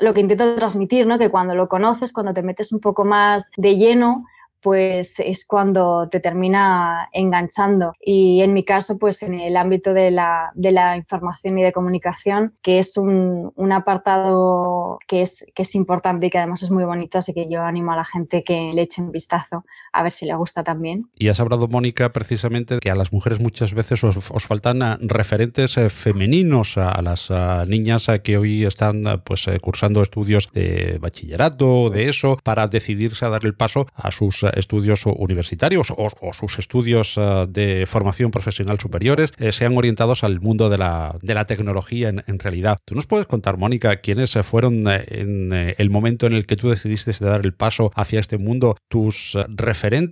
lo 0.00 0.14
que 0.14 0.20
intento 0.20 0.54
transmitir, 0.54 1.06
¿no? 1.06 1.18
que 1.18 1.30
cuando 1.30 1.54
lo 1.54 1.68
conoces, 1.68 2.12
cuando 2.12 2.32
te 2.32 2.42
metes 2.42 2.72
un 2.72 2.80
poco 2.80 3.04
más 3.04 3.50
de 3.56 3.76
lleno, 3.76 4.24
pues 4.62 5.18
es 5.20 5.44
cuando 5.44 6.08
te 6.08 6.20
termina 6.20 7.08
enganchando. 7.12 7.92
Y 8.00 8.40
en 8.42 8.54
mi 8.54 8.64
caso, 8.64 8.98
pues 8.98 9.22
en 9.22 9.34
el 9.34 9.56
ámbito 9.56 9.92
de 9.92 10.10
la, 10.10 10.52
de 10.54 10.72
la 10.72 10.96
información 10.96 11.58
y 11.58 11.62
de 11.62 11.72
comunicación, 11.72 12.48
que 12.62 12.78
es 12.78 12.96
un, 12.96 13.52
un, 13.56 13.72
apartado 13.72 14.98
que 15.08 15.22
es, 15.22 15.46
que 15.54 15.62
es 15.62 15.74
importante 15.74 16.26
y 16.26 16.30
que 16.30 16.38
además 16.38 16.62
es 16.62 16.70
muy 16.70 16.84
bonito, 16.84 17.18
así 17.18 17.34
que 17.34 17.48
yo 17.48 17.62
animo 17.62 17.92
a 17.92 17.96
la 17.96 18.04
gente 18.04 18.44
que 18.44 18.72
le 18.72 18.82
eche 18.82 19.02
un 19.02 19.10
vistazo 19.10 19.64
a 19.92 20.02
ver 20.02 20.12
si 20.12 20.26
le 20.26 20.34
gusta 20.34 20.62
también. 20.62 21.08
Y 21.18 21.28
has 21.28 21.40
hablado, 21.40 21.68
Mónica, 21.68 22.12
precisamente 22.12 22.78
que 22.80 22.90
a 22.90 22.94
las 22.94 23.12
mujeres 23.12 23.40
muchas 23.40 23.74
veces 23.74 24.04
os, 24.04 24.46
faltan 24.46 24.82
ah, 24.82 24.98
referentes 25.00 25.76
eh, 25.76 25.90
femeninos 25.90 26.78
a 26.78 27.00
las 27.02 27.30
a 27.30 27.64
niñas 27.66 28.08
ah, 28.08 28.20
que 28.20 28.38
hoy 28.38 28.64
están 28.64 29.06
ah, 29.06 29.22
pues 29.22 29.48
eh, 29.48 29.58
cursando 29.60 30.02
estudios 30.02 30.50
de 30.52 30.98
bachillerato, 31.00 31.90
de 31.90 32.08
eso, 32.08 32.38
para 32.42 32.68
decidirse 32.68 33.24
a 33.24 33.28
dar 33.28 33.44
el 33.44 33.54
paso 33.54 33.86
a 33.94 34.10
sus 34.10 34.44
estudios 34.54 35.06
universitarios 35.06 35.90
o, 35.90 36.08
o 36.20 36.32
sus 36.32 36.58
estudios 36.58 37.18
de 37.48 37.86
formación 37.86 38.30
profesional 38.30 38.78
superiores, 38.78 39.32
eh, 39.38 39.52
sean 39.52 39.76
orientados 39.76 40.24
al 40.24 40.40
mundo 40.40 40.68
de 40.68 40.78
la, 40.78 41.16
de 41.22 41.34
la 41.34 41.46
tecnología 41.46 42.08
en, 42.08 42.24
en, 42.26 42.38
realidad. 42.38 42.78
¿Tú 42.84 42.94
nos 42.94 43.06
puedes 43.06 43.26
contar, 43.26 43.56
Mónica, 43.56 43.96
quiénes 43.96 44.32
fueron 44.42 44.84
en 44.88 45.52
el 45.52 45.90
momento 45.90 46.26
en 46.26 46.32
el 46.32 46.46
que 46.46 46.56
tú 46.56 46.70
decidiste 46.70 47.12
de 47.12 47.26
dar 47.26 47.44
el 47.44 47.54
paso 47.54 47.92
hacia 47.94 48.20
este 48.20 48.38
mundo 48.38 48.76
tus 48.88 49.36
referentes? 49.48 50.02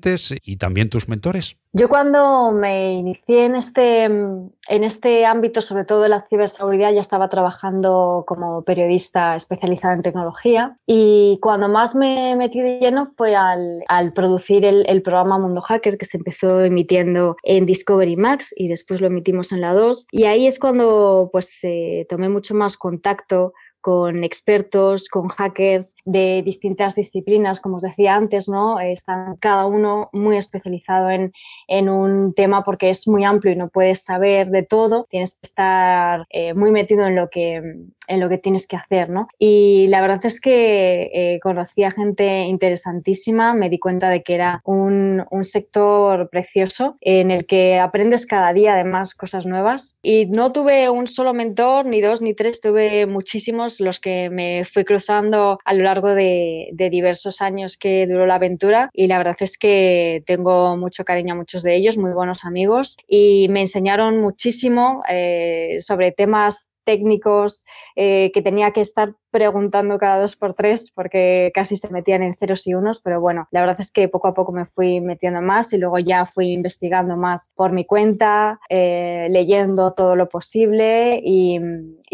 y 0.42 0.56
también 0.56 0.88
tus 0.88 1.08
mentores? 1.08 1.56
Yo 1.72 1.88
cuando 1.88 2.50
me 2.50 2.94
inicié 2.94 3.46
en 3.46 3.54
este, 3.54 4.04
en 4.04 4.84
este 4.84 5.24
ámbito, 5.24 5.60
sobre 5.60 5.84
todo 5.84 6.02
de 6.02 6.08
la 6.08 6.20
ciberseguridad, 6.20 6.92
ya 6.92 7.00
estaba 7.00 7.28
trabajando 7.28 8.24
como 8.26 8.62
periodista 8.62 9.36
especializada 9.36 9.94
en 9.94 10.02
tecnología 10.02 10.76
y 10.84 11.38
cuando 11.40 11.68
más 11.68 11.94
me 11.94 12.34
metí 12.34 12.60
de 12.60 12.80
lleno 12.80 13.06
fue 13.06 13.36
al, 13.36 13.84
al 13.86 14.12
el, 14.38 15.02
programa 15.02 15.38
Mundo 15.38 15.60
Hacker 15.60 15.96
que 15.96 16.04
se 16.04 16.16
empezó 16.16 16.60
emitiendo 16.60 17.36
en 17.42 17.66
Discovery 17.66 18.16
Max 18.16 18.52
y 18.56 18.68
después 18.68 19.00
lo 19.00 19.06
emitimos 19.06 19.52
en 19.52 19.60
la 19.60 19.72
2 19.72 20.06
y 20.12 20.24
ahí 20.24 20.46
es 20.46 20.58
cuando 20.58 21.30
pues 21.32 21.58
eh, 21.62 22.06
tomé 22.08 22.28
mucho 22.28 22.54
más 22.54 22.76
contacto 22.76 23.52
con 23.80 24.24
expertos, 24.24 25.08
con 25.08 25.28
hackers 25.28 25.96
de 26.04 26.42
distintas 26.44 26.94
disciplinas, 26.94 27.60
como 27.60 27.76
os 27.76 27.82
decía 27.82 28.14
antes, 28.14 28.48
¿no? 28.48 28.78
Están 28.78 29.36
cada 29.36 29.66
uno 29.66 30.10
muy 30.12 30.36
especializado 30.36 31.10
en, 31.10 31.32
en 31.66 31.88
un 31.88 32.34
tema 32.34 32.62
porque 32.62 32.90
es 32.90 33.08
muy 33.08 33.24
amplio 33.24 33.52
y 33.52 33.56
no 33.56 33.68
puedes 33.68 34.02
saber 34.02 34.50
de 34.50 34.62
todo, 34.62 35.06
tienes 35.08 35.34
que 35.34 35.46
estar 35.46 36.26
eh, 36.30 36.54
muy 36.54 36.70
metido 36.70 37.06
en 37.06 37.16
lo 37.16 37.30
que 37.30 37.62
en 38.10 38.20
lo 38.20 38.28
que 38.28 38.38
tienes 38.38 38.66
que 38.66 38.76
hacer, 38.76 39.08
¿no? 39.08 39.28
Y 39.38 39.86
la 39.88 40.00
verdad 40.00 40.20
es 40.24 40.40
que 40.40 41.10
eh, 41.14 41.40
conocí 41.40 41.84
a 41.84 41.90
gente 41.90 42.42
interesantísima, 42.42 43.54
me 43.54 43.70
di 43.70 43.78
cuenta 43.78 44.10
de 44.10 44.22
que 44.22 44.34
era 44.34 44.60
un, 44.64 45.24
un, 45.30 45.44
sector 45.44 46.28
precioso 46.28 46.96
en 47.00 47.30
el 47.30 47.46
que 47.46 47.78
aprendes 47.78 48.26
cada 48.26 48.52
día 48.52 48.74
además 48.74 49.14
cosas 49.14 49.46
nuevas. 49.46 49.96
Y 50.02 50.26
no 50.26 50.52
tuve 50.52 50.90
un 50.90 51.06
solo 51.06 51.32
mentor, 51.32 51.86
ni 51.86 52.00
dos, 52.00 52.20
ni 52.20 52.34
tres, 52.34 52.60
tuve 52.60 53.06
muchísimos 53.06 53.80
los 53.80 54.00
que 54.00 54.28
me 54.30 54.64
fui 54.64 54.84
cruzando 54.84 55.58
a 55.64 55.74
lo 55.74 55.84
largo 55.84 56.14
de, 56.14 56.68
diversos 56.90 57.40
años 57.40 57.76
que 57.76 58.06
duró 58.06 58.26
la 58.26 58.36
aventura. 58.36 58.90
Y 58.92 59.06
la 59.06 59.18
verdad 59.18 59.36
es 59.40 59.56
que 59.56 60.20
tengo 60.26 60.76
mucho 60.76 61.04
cariño 61.04 61.34
a 61.34 61.36
muchos 61.36 61.62
de 61.62 61.76
ellos, 61.76 61.96
muy 61.96 62.12
buenos 62.12 62.44
amigos, 62.44 62.96
y 63.06 63.48
me 63.50 63.60
enseñaron 63.60 64.20
muchísimo 64.20 65.02
eh, 65.08 65.78
sobre 65.80 66.10
temas 66.10 66.70
técnicos 66.90 67.64
eh, 67.94 68.30
que 68.34 68.42
tenía 68.42 68.72
que 68.72 68.80
estar 68.80 69.08
preguntando 69.30 69.98
cada 69.98 70.20
dos 70.20 70.36
por 70.36 70.54
tres 70.54 70.92
porque 70.94 71.50
casi 71.54 71.76
se 71.76 71.90
metían 71.90 72.22
en 72.22 72.34
ceros 72.34 72.66
y 72.66 72.74
unos, 72.74 73.00
pero 73.00 73.20
bueno, 73.20 73.48
la 73.50 73.60
verdad 73.60 73.80
es 73.80 73.90
que 73.90 74.08
poco 74.08 74.28
a 74.28 74.34
poco 74.34 74.52
me 74.52 74.64
fui 74.64 75.00
metiendo 75.00 75.40
más 75.42 75.72
y 75.72 75.78
luego 75.78 75.98
ya 75.98 76.26
fui 76.26 76.48
investigando 76.48 77.16
más 77.16 77.52
por 77.56 77.72
mi 77.72 77.84
cuenta, 77.84 78.60
eh, 78.68 79.28
leyendo 79.30 79.92
todo 79.92 80.16
lo 80.16 80.28
posible 80.28 81.20
y, 81.22 81.60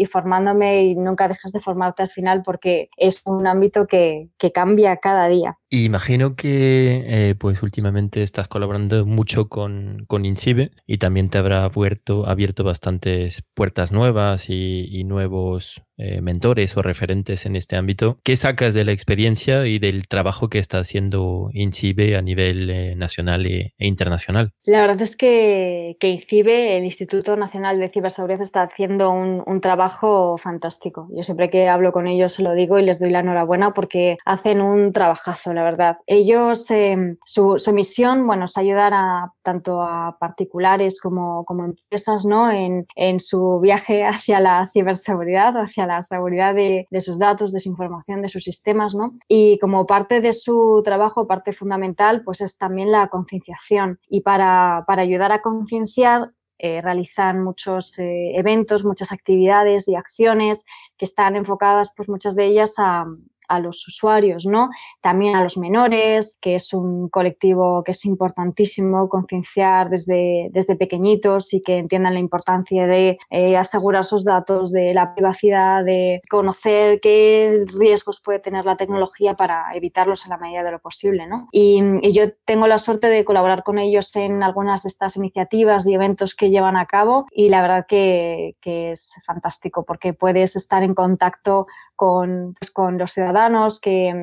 formándome 0.09 0.83
y 0.83 0.95
nunca 0.95 1.27
dejas 1.27 1.51
de 1.51 1.59
formarte 1.59 2.03
al 2.03 2.09
final 2.09 2.41
porque 2.43 2.89
es 2.95 3.23
un 3.25 3.45
ámbito 3.47 3.87
que, 3.87 4.29
cambia 4.53 4.95
cada 4.97 5.27
día. 5.27 5.57
Imagino 5.69 6.37
que 6.37 7.03
eh, 7.05 7.35
pues 7.35 7.61
últimamente 7.61 8.23
estás 8.23 8.47
colaborando 8.47 9.05
mucho 9.05 9.49
con, 9.49 10.05
con 10.07 10.25
Incibe 10.25 10.71
y 10.85 10.99
también 10.99 11.29
te 11.29 11.37
habrá 11.37 11.65
abierto, 11.65 12.25
abierto 12.25 12.63
bastantes 12.63 13.43
puertas 13.53 13.91
nuevas 13.91 14.49
y 14.49 15.03
nuevos 15.03 15.86
eh, 15.97 16.21
mentores 16.21 16.77
o 16.77 16.81
referentes 16.81 17.45
en 17.45 17.55
este 17.55 17.75
ámbito. 17.75 18.19
¿Qué 18.23 18.35
sacas 18.35 18.73
de 18.73 18.85
la 18.85 18.91
experiencia 18.91 19.65
y 19.65 19.79
del 19.79 20.07
trabajo 20.07 20.47
que 20.47 20.59
está 20.59 20.77
haciendo 20.77 21.49
INCIBE 21.53 22.15
a 22.15 22.21
nivel 22.21 22.69
eh, 22.69 22.95
nacional 22.95 23.45
e, 23.47 23.73
e, 23.77 23.87
internacional? 23.87 24.53
La 24.63 24.81
verdad 24.81 25.01
es 25.01 25.15
que, 25.15 25.97
INCIBE, 25.99 26.77
el 26.77 26.85
Instituto 26.85 27.35
Nacional 27.35 27.79
de 27.79 27.89
Ciberseguridad, 27.89 28.41
está 28.41 28.61
haciendo 28.61 29.09
un, 29.11 29.57
trabajo 29.61 30.37
fantástico. 30.37 31.09
Yo 31.15 31.23
siempre 31.23 31.49
que 31.49 31.67
hablo 31.67 31.91
con 31.91 32.05
ellos 32.07 32.33
se 32.33 32.43
lo 32.43 32.53
digo 32.53 32.77
y 32.77 32.83
les 32.83 32.99
doy 32.99 33.09
la 33.09 33.21
enhorabuena 33.21 33.73
porque 33.73 34.17
hacen 34.23 34.61
un 34.61 34.93
trabajazo, 34.93 35.51
la 35.51 35.63
verdad. 35.63 35.95
Ellos, 36.05 36.69
eh, 36.69 37.17
su, 37.25 37.57
su, 37.57 37.73
misión, 37.73 38.27
bueno, 38.27 38.45
es 38.45 38.55
ayudar 38.55 38.93
a 38.93 39.33
tanto 39.47 39.81
a 39.81 40.17
particulares 40.19 40.99
como, 40.99 41.45
como 41.45 41.63
empresas, 41.63 42.25
¿no? 42.25 42.51
En, 42.51 42.85
en 42.97 43.21
su 43.21 43.61
viaje 43.61 44.03
hacia 44.05 44.41
la 44.41 44.65
ciberseguridad, 44.65 45.55
hacia 45.55 45.87
la 45.87 46.03
seguridad 46.03 46.53
de, 46.53 46.85
de, 46.91 46.99
sus 46.99 47.17
datos, 47.17 47.53
de 47.53 47.61
su 47.61 47.69
información, 47.69 48.21
de 48.21 48.27
sus 48.27 48.43
sistemas, 48.43 48.93
¿no? 48.93 49.17
Y 49.29 49.57
como 49.59 49.85
parte 49.85 50.19
de 50.19 50.33
su 50.33 50.81
trabajo, 50.83 51.27
parte 51.27 51.53
fundamental, 51.53 52.23
pues 52.25 52.41
es 52.41 52.57
también 52.57 52.91
la 52.91 53.07
concienciación. 53.07 54.01
Y 54.09 54.19
para, 54.19 54.83
para 54.85 55.03
ayudar 55.03 55.31
a 55.31 55.41
concienciar, 55.41 56.33
eh, 56.59 56.81
realizan 56.81 57.41
muchos 57.41 57.97
eh, 57.99 58.31
eventos, 58.35 58.83
muchas 58.83 59.13
actividades 59.13 59.87
y 59.87 59.95
acciones 59.95 60.65
que 60.97 61.05
están 61.05 61.37
enfocadas, 61.37 61.93
pues 61.95 62.09
muchas 62.09 62.35
de 62.35 62.47
ellas 62.47 62.73
a, 62.79 63.05
a 63.47 63.59
los 63.59 63.87
usuarios, 63.87 64.45
¿no? 64.45 64.69
También 65.01 65.35
a 65.35 65.43
los 65.43 65.57
menores, 65.57 66.35
que 66.41 66.55
es 66.55 66.73
un 66.73 67.09
colectivo 67.09 67.83
que 67.83 67.91
es 67.91 68.05
importantísimo 68.05 69.09
concienciar 69.09 69.89
desde, 69.89 70.49
desde 70.51 70.75
pequeñitos 70.75 71.53
y 71.53 71.61
que 71.61 71.77
entiendan 71.77 72.13
la 72.13 72.19
importancia 72.19 72.87
de 72.87 73.17
eh, 73.29 73.57
asegurar 73.57 74.05
sus 74.05 74.23
datos, 74.23 74.71
de 74.71 74.93
la 74.93 75.13
privacidad, 75.13 75.83
de 75.83 76.21
conocer 76.29 76.99
qué 77.01 77.65
riesgos 77.77 78.21
puede 78.21 78.39
tener 78.39 78.65
la 78.65 78.77
tecnología 78.77 79.35
para 79.35 79.73
evitarlos 79.75 80.25
en 80.25 80.31
la 80.31 80.37
medida 80.37 80.63
de 80.63 80.71
lo 80.71 80.79
posible, 80.79 81.27
¿no? 81.27 81.47
Y, 81.51 81.77
yo 82.17 82.33
tengo 82.45 82.65
la 82.65 82.79
suerte 82.79 83.07
de 83.09 83.25
colaborar 83.25 83.63
con 83.63 83.77
ellos 83.77 84.15
en 84.15 84.41
algunas 84.41 84.83
de 84.83 84.89
estas 84.89 85.17
iniciativas 85.17 85.85
y 85.85 85.93
eventos 85.93 86.33
que 86.33 86.49
llevan 86.49 86.75
a 86.77 86.87
cabo 86.87 87.27
y 87.31 87.49
la 87.49 87.61
verdad 87.61 87.85
que 87.87 88.55
es 88.61 89.21
fantástico 89.25 89.83
porque 89.85 90.13
puedes 90.13 90.55
estar 90.55 90.83
en 90.83 90.95
contacto 90.95 91.67
con, 91.97 92.53
pues, 92.57 92.71
con 92.71 92.97
los 92.97 93.11
ciudadanos 93.11 93.81
que, 93.81 94.13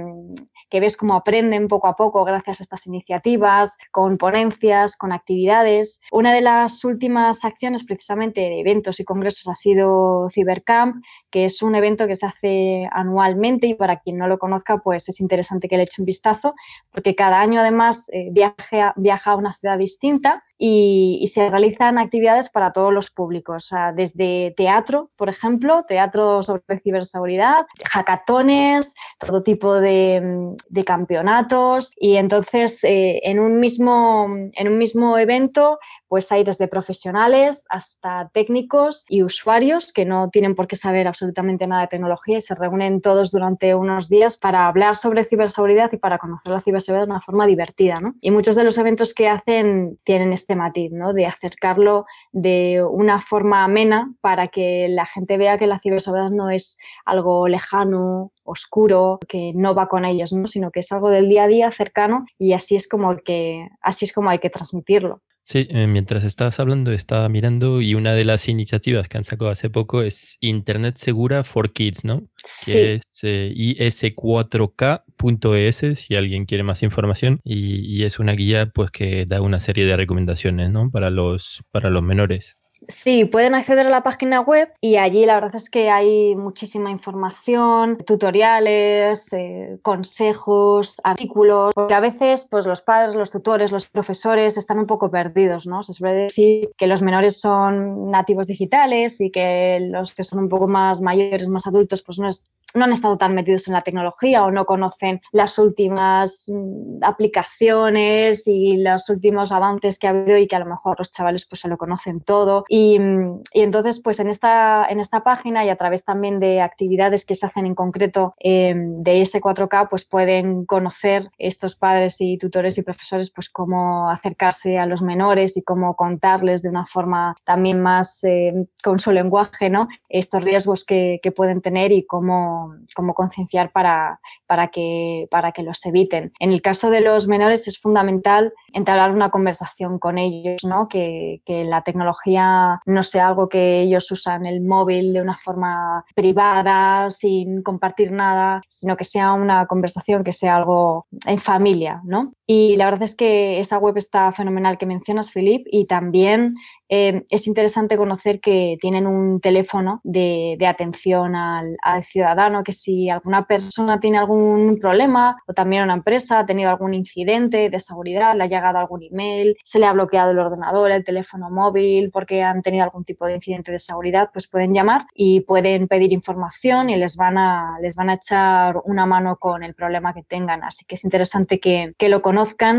que 0.71 0.81
ves 0.81 0.97
cómo 0.97 1.15
aprenden 1.15 1.69
poco 1.69 1.89
a 1.89 1.97
poco 1.97 2.25
gracias 2.25 2.61
a 2.61 2.63
estas 2.63 2.87
iniciativas, 2.87 3.77
con 3.91 4.17
ponencias, 4.17 4.97
con 4.97 5.13
actividades. 5.13 6.01
Una 6.11 6.33
de 6.33 6.41
las 6.41 6.85
últimas 6.85 7.45
acciones 7.45 7.85
precisamente 7.85 8.41
de 8.41 8.61
eventos 8.61 9.01
y 9.01 9.05
congresos 9.05 9.49
ha 9.49 9.55
sido 9.55 10.29
Cybercamp, 10.31 11.05
que 11.31 11.45
es 11.45 11.63
un 11.63 11.75
evento 11.75 12.07
que 12.07 12.17
se 12.17 12.27
hace 12.27 12.89
anualmente 12.93 13.67
y 13.67 13.75
para 13.75 13.99
quien 13.99 14.19
no 14.19 14.29
lo 14.29 14.39
conozca, 14.39 14.79
pues 14.79 15.09
es 15.09 15.21
interesante 15.21 15.69
que 15.69 15.77
le 15.77 15.83
eche 15.83 16.01
un 16.01 16.07
vistazo, 16.07 16.55
porque 16.93 17.17
cada 17.17 17.41
año 17.41 17.61
además 17.61 18.09
eh, 18.13 18.29
viaja, 18.31 18.95
viaja 18.97 19.33
a 19.33 19.37
una 19.37 19.53
ciudad 19.53 19.79
distinta 19.79 20.45
y, 20.59 21.27
se 21.33 21.51
realizan 21.51 21.99
actividades 21.99 22.49
para 22.49 22.73
todos 22.73 22.93
los 22.93 23.11
públicos, 23.11 23.71
desde 23.97 24.55
teatro, 24.57 25.11
por 25.17 25.29
ejemplo, 25.29 25.85
teatro 25.89 26.43
sobre 26.43 26.63
ciberseguridad, 26.77 27.67
hackatones, 27.91 28.95
todo 29.19 29.43
tipo 29.43 29.81
de, 29.81 30.55
campeonatos. 30.87 31.93
Y 31.97 32.17
entonces 32.17 32.85
eh, 32.85 33.21
en, 33.25 33.41
un 33.41 33.59
mismo, 33.59 34.27
en 34.29 34.69
un 34.69 34.79
mismo 34.79 35.19
evento 35.19 35.79
pues 36.15 36.31
hay 36.31 36.45
desde 36.45 36.69
profesionales 36.69 37.65
hasta 37.69 38.31
técnicos 38.33 39.05
y 39.09 39.25
usuarios 39.25 39.93
que 39.93 40.05
no 40.05 40.31
tienen 40.31 40.55
por 40.55 40.69
qué 40.69 40.77
saber 40.77 41.09
absolutamente 41.09 41.67
nada 41.67 41.83
de 41.83 41.89
tecnología 41.89 42.39
y 42.39 42.41
se 42.41 42.55
reúnen 42.55 43.01
todos 43.01 43.33
durante 43.33 43.75
unos 43.75 44.09
días 44.09 44.37
para 44.37 44.69
hablar 44.69 44.95
sobre 44.95 45.25
ciberseguridad 45.25 45.91
y 45.93 45.97
para 45.97 46.19
conocer 46.19 46.53
la 46.53 46.61
ciberseguridad 46.61 47.07
de 47.07 47.11
una 47.11 47.21
forma 47.21 47.49
divertida. 47.49 48.01
Y 48.21 48.31
muchos 48.31 48.55
de 48.55 48.63
los 48.63 48.79
eventos 48.79 49.13
que 49.13 49.29
hacen 49.29 49.99
tienen 50.05 50.33
este 50.33 50.55
matiz, 50.55 50.93
¿no? 50.93 51.15
de 51.15 51.27
acercarlo 51.27 52.07
de 52.31 52.85
una 52.89 53.21
forma 53.21 53.65
amena 53.65 54.15
para 54.21 54.47
que 54.47 54.87
la 54.89 55.07
gente 55.07 55.37
vea 55.37 55.59
que 55.59 55.67
la 55.67 55.81
ciberseguridad 55.81 56.31
no 56.31 56.49
es 56.49 56.79
algo 57.05 57.49
lejano, 57.49 58.31
oscuro, 58.45 59.19
que 59.29 59.51
no 59.57 59.75
va 59.75 59.89
con 59.89 60.05
ellos, 60.05 60.33
¿no? 60.33 60.47
sino 60.47 60.71
que 60.71 60.79
es 60.79 60.93
algo 60.93 61.11
del 61.11 61.29
día 61.29 61.43
a 61.43 61.49
día 61.49 61.73
cercano 61.73 62.25
y 62.39 62.53
así 62.53 62.77
es 62.77 62.87
como 62.87 63.17
que 63.17 63.67
así 63.81 64.05
es 64.05 64.13
como 64.13 64.31
hay 64.31 64.39
que 64.39 64.51
transmitirlo. 64.51 65.21
Sí, 65.47 65.67
eh, 65.69 65.87
mientras 65.87 66.25
estabas 66.25 66.59
hablando, 66.59 66.91
estaba 66.91 67.29
mirando 67.29 67.83
y 67.83 67.95
una 67.95 68.15
de 68.15 68.25
las 68.25 68.49
iniciativas 68.49 69.11
que 69.11 69.19
han 69.19 69.25
sacado 69.25 69.51
hace 69.51 69.69
poco 69.69 70.01
es 70.01 70.39
Internet 70.41 70.97
Segura 70.97 71.45
for 71.45 71.71
Kids, 71.71 72.03
¿no? 72.03 72.27
Sí. 72.43 72.73
Que 72.73 72.95
es 72.95 73.21
eh, 73.25 73.53
is4k.es 73.55 75.99
si 75.99 76.15
alguien 76.15 76.47
quiere 76.47 76.65
más 76.65 76.83
información 76.83 77.41
y, 77.45 77.81
y, 77.95 78.05
es 78.05 78.19
una 78.19 78.33
guía 78.33 78.71
pues 78.75 78.91
que 78.91 79.27
da 79.27 79.43
una 79.43 79.61
serie 79.61 79.85
de 79.85 79.95
recomendaciones, 79.95 80.71
¿no? 80.71 80.91
Para 80.91 81.11
los, 81.11 81.63
para 81.71 81.91
los 81.91 82.03
menores. 82.03 82.57
Sí, 82.89 83.25
pueden 83.25 83.55
acceder 83.55 83.87
a 83.87 83.91
la 83.91 84.03
página 84.03 84.41
web 84.41 84.71
y 84.81 84.97
allí 84.97 85.27
la 85.27 85.35
verdad 85.35 85.57
es 85.57 85.71
que 85.71 85.91
hay 85.91 86.35
muchísima 86.37 86.91
información, 86.91 87.99
tutoriales, 87.99 89.33
eh, 89.33 89.79
consejos, 89.83 90.97
artículos, 91.03 91.73
porque 91.75 91.95
a 91.95 92.01
veces 92.01 92.47
pues 92.51 92.67
los 92.67 92.83
padres, 92.83 93.15
los 93.15 93.31
tutores, 93.31 93.73
los 93.73 93.87
profesores 93.87 94.57
están 94.57 94.79
un 94.79 94.87
poco 94.87 95.11
perdidos, 95.11 95.67
¿no? 95.67 95.83
Se 95.83 95.93
suele 95.93 96.15
decir 96.15 96.71
que 96.77 96.87
los 96.87 97.03
menores 97.03 97.39
son 97.39 98.11
nativos 98.11 98.47
digitales 98.47 99.21
y 99.21 99.31
que 99.31 99.79
los 99.91 100.13
que 100.13 100.25
son 100.25 100.41
un 100.41 100.49
poco 100.49 100.69
más 100.69 101.01
mayores, 101.01 101.49
más 101.49 101.67
adultos, 101.67 102.03
pues 102.03 102.19
no 102.19 102.29
es 102.29 102.51
no 102.75 102.85
han 102.85 102.93
estado 102.93 103.17
tan 103.17 103.35
metidos 103.35 103.69
en 103.69 103.75
la 103.75 103.83
tecnología 103.83 104.45
o 104.45 104.51
no 104.51 104.67
conocen 104.67 105.21
las 105.33 105.59
últimas 105.59 106.45
mm, 106.49 107.03
aplicaciones 107.03 108.47
y 108.49 108.79
los 108.79 109.09
últimos 109.09 109.53
avances 109.53 109.99
que 109.99 110.07
ha 110.07 110.11
habido 110.11 110.37
y 110.39 110.47
que 110.47 110.57
a 110.57 110.59
lo 110.59 110.67
mejor 110.67 110.99
los 110.99 111.11
chavales 111.11 111.47
pues 111.47 111.61
se 111.61 111.69
lo 111.69 111.79
conocen 111.79 112.21
todo. 112.21 112.65
Y, 112.69 112.99
mm, 112.99 113.43
entonces 113.53 114.01
pues 114.01 114.19
en 114.21 114.29
esta, 114.29 114.87
en 114.89 115.01
esta 115.01 115.23
página 115.23 115.65
y 115.65 115.69
a 115.69 115.77
través 115.77 116.05
también 116.05 116.41
de 116.41 116.61
actividades 116.61 117.25
que 117.25 117.35
se 117.35 117.47
hacen 117.47 117.67
en 117.67 117.75
concreto 117.75 118.35
em, 118.39 119.03
de 119.03 119.23
S4K 119.23 119.89
pues 119.89 120.05
pueden 120.05 120.65
conocer 120.67 121.31
estos 121.39 121.77
padres 121.77 122.21
y 122.21 122.39
tutores 122.39 122.77
y 122.79 122.83
profesores 122.83 123.31
pues 123.31 123.49
cómo 123.51 124.11
acercarse 124.11 124.79
a 124.79 124.87
los 124.87 125.03
menores 125.03 125.57
y 125.57 125.63
cómo 125.63 125.95
contarles 125.97 126.63
de 126.63 126.71
una 126.71 126.87
forma 126.87 127.37
también 127.45 127.81
más 127.81 128.25
em, 128.25 128.67
con 128.83 128.99
su 128.99 129.13
lenguaje, 129.13 129.71
¿no? 129.71 129.89
Estos 130.09 130.43
riesgos 130.43 130.85
que, 130.85 131.21
que 131.23 131.33
pueden 131.33 131.61
tener 131.61 131.93
y 131.93 132.05
cómo 132.07 132.64
cómo, 132.95 133.15
concienciar 133.15 133.71
para, 133.73 134.21
para, 134.47 134.69
que, 134.69 135.29
para 135.31 135.53
que 135.53 135.63
los 135.63 135.85
eviten. 135.87 136.33
En 136.39 136.53
el 136.53 136.63
caso 136.63 136.91
de 136.91 137.01
los 137.01 137.29
menores 137.29 137.69
es 137.69 137.79
fundamental 137.79 138.53
entablar 138.73 139.13
una 139.13 139.31
conversación 139.31 139.99
con 139.99 140.19
ellos, 140.19 140.65
¿no? 140.65 140.89
que, 140.89 141.43
que 141.45 141.65
la 141.65 141.83
tecnología 141.83 142.81
no 142.87 143.03
sea 143.03 143.29
algo 143.29 143.49
que 143.49 143.81
ellos 143.81 144.11
usan 144.11 144.47
el 144.47 144.61
móvil 144.61 145.13
de 145.13 145.23
una 145.23 145.37
forma 145.37 146.05
privada, 146.15 147.11
sin 147.11 147.63
compartir 147.63 148.13
nada, 148.13 148.63
sino 148.69 148.97
que 148.97 149.05
sea 149.05 149.33
una 149.33 149.67
conversación, 149.67 150.25
que 150.25 150.33
sea 150.33 150.57
algo 150.57 151.07
en 151.27 151.39
familia. 151.39 152.01
¿no? 152.05 152.33
Y 152.47 152.77
la 152.77 152.87
verdad 152.87 153.05
es 153.05 153.15
que 153.15 153.61
esa 153.61 153.79
web 153.79 153.97
está 153.97 154.31
fenomenal 154.33 154.77
que 154.77 154.87
mencionas, 154.87 155.33
Filip, 155.33 155.67
y 155.71 155.87
también 155.87 156.57
eh, 156.91 157.25
es 157.31 157.47
interesante 157.47 157.97
conocer 157.97 158.41
que 158.41 158.77
tienen 158.81 159.07
un 159.07 159.41
teléfono 159.41 160.01
de, 160.05 160.59
atención 160.67 161.35
al, 161.35 161.77
ciudadano, 162.03 162.63
que 162.63 162.73
si 162.73 163.09
alguna 163.09 163.47
persona 163.47 164.01
tiene 164.01 164.19
algún 164.19 164.79
problema 164.81 165.43
o 165.47 165.55
también 165.55 165.83
una 165.83 165.95
empresa 165.95 166.41
ha 166.41 166.47
tenido 166.47 166.71
algún 166.71 166.95
incidente 166.95 167.71
de 167.71 167.81
seguridad, 167.81 168.35
le 168.37 168.45
ha 168.45 168.47
llegado 168.47 168.79
algún 168.79 169.03
email, 169.03 169.57
se 169.63 169.79
le 169.79 169.87
ha 169.87 169.93
bloqueado 169.93 170.33
el 170.33 170.39
ordenador, 170.39 170.91
el 170.91 171.05
teléfono 171.05 171.51
móvil 171.51 172.11
porque 172.11 172.43
han 172.43 172.63
tenido 172.63 172.85
algún 172.85 173.05
tipo 173.05 173.27
de 173.27 173.35
incidente 173.35 173.73
de 173.73 173.79
seguridad, 173.79 174.31
pues 174.33 174.47
pueden 174.49 174.75
llamar 174.75 175.07
y 175.15 175.41
pueden 175.41 175.89
pedir 175.89 176.13
información 176.13 176.91
y 176.91 176.97
les 176.97 177.17
van 177.17 177.39
a, 177.39 177.79
les 177.81 177.97
van 177.97 178.11
a 178.11 178.15
echar 178.15 178.77
una 178.85 179.07
mano 179.07 179.37
con 179.37 179.63
el 179.65 179.75
problema 179.75 180.13
que 180.13 180.23
tengan. 180.23 180.63
Así 180.63 180.85
que 180.85 180.97
es 180.97 181.05
interesante 181.05 181.59
que, 181.61 181.95
que 181.97 182.09
lo 182.09 182.21
conozcan. 182.21 182.34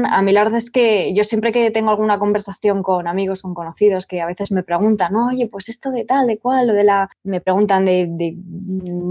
A 0.09 0.21
mí 0.21 0.31
la 0.31 0.43
verdad 0.43 0.57
es 0.57 0.69
que 0.69 1.13
yo 1.13 1.23
siempre 1.23 1.51
que 1.51 1.71
tengo 1.71 1.89
alguna 1.89 2.19
conversación 2.19 2.83
con 2.83 3.07
amigos, 3.07 3.41
con 3.41 3.53
conocidos, 3.53 4.05
que 4.05 4.21
a 4.21 4.25
veces 4.25 4.51
me 4.51 4.63
preguntan, 4.63 5.15
oye, 5.15 5.47
pues 5.47 5.69
esto 5.69 5.91
de 5.91 6.05
tal, 6.05 6.27
de 6.27 6.37
cual, 6.37 6.69
o 6.69 6.73
de 6.73 6.83
la... 6.83 7.09
Me 7.23 7.41
preguntan 7.41 7.85
de, 7.85 8.35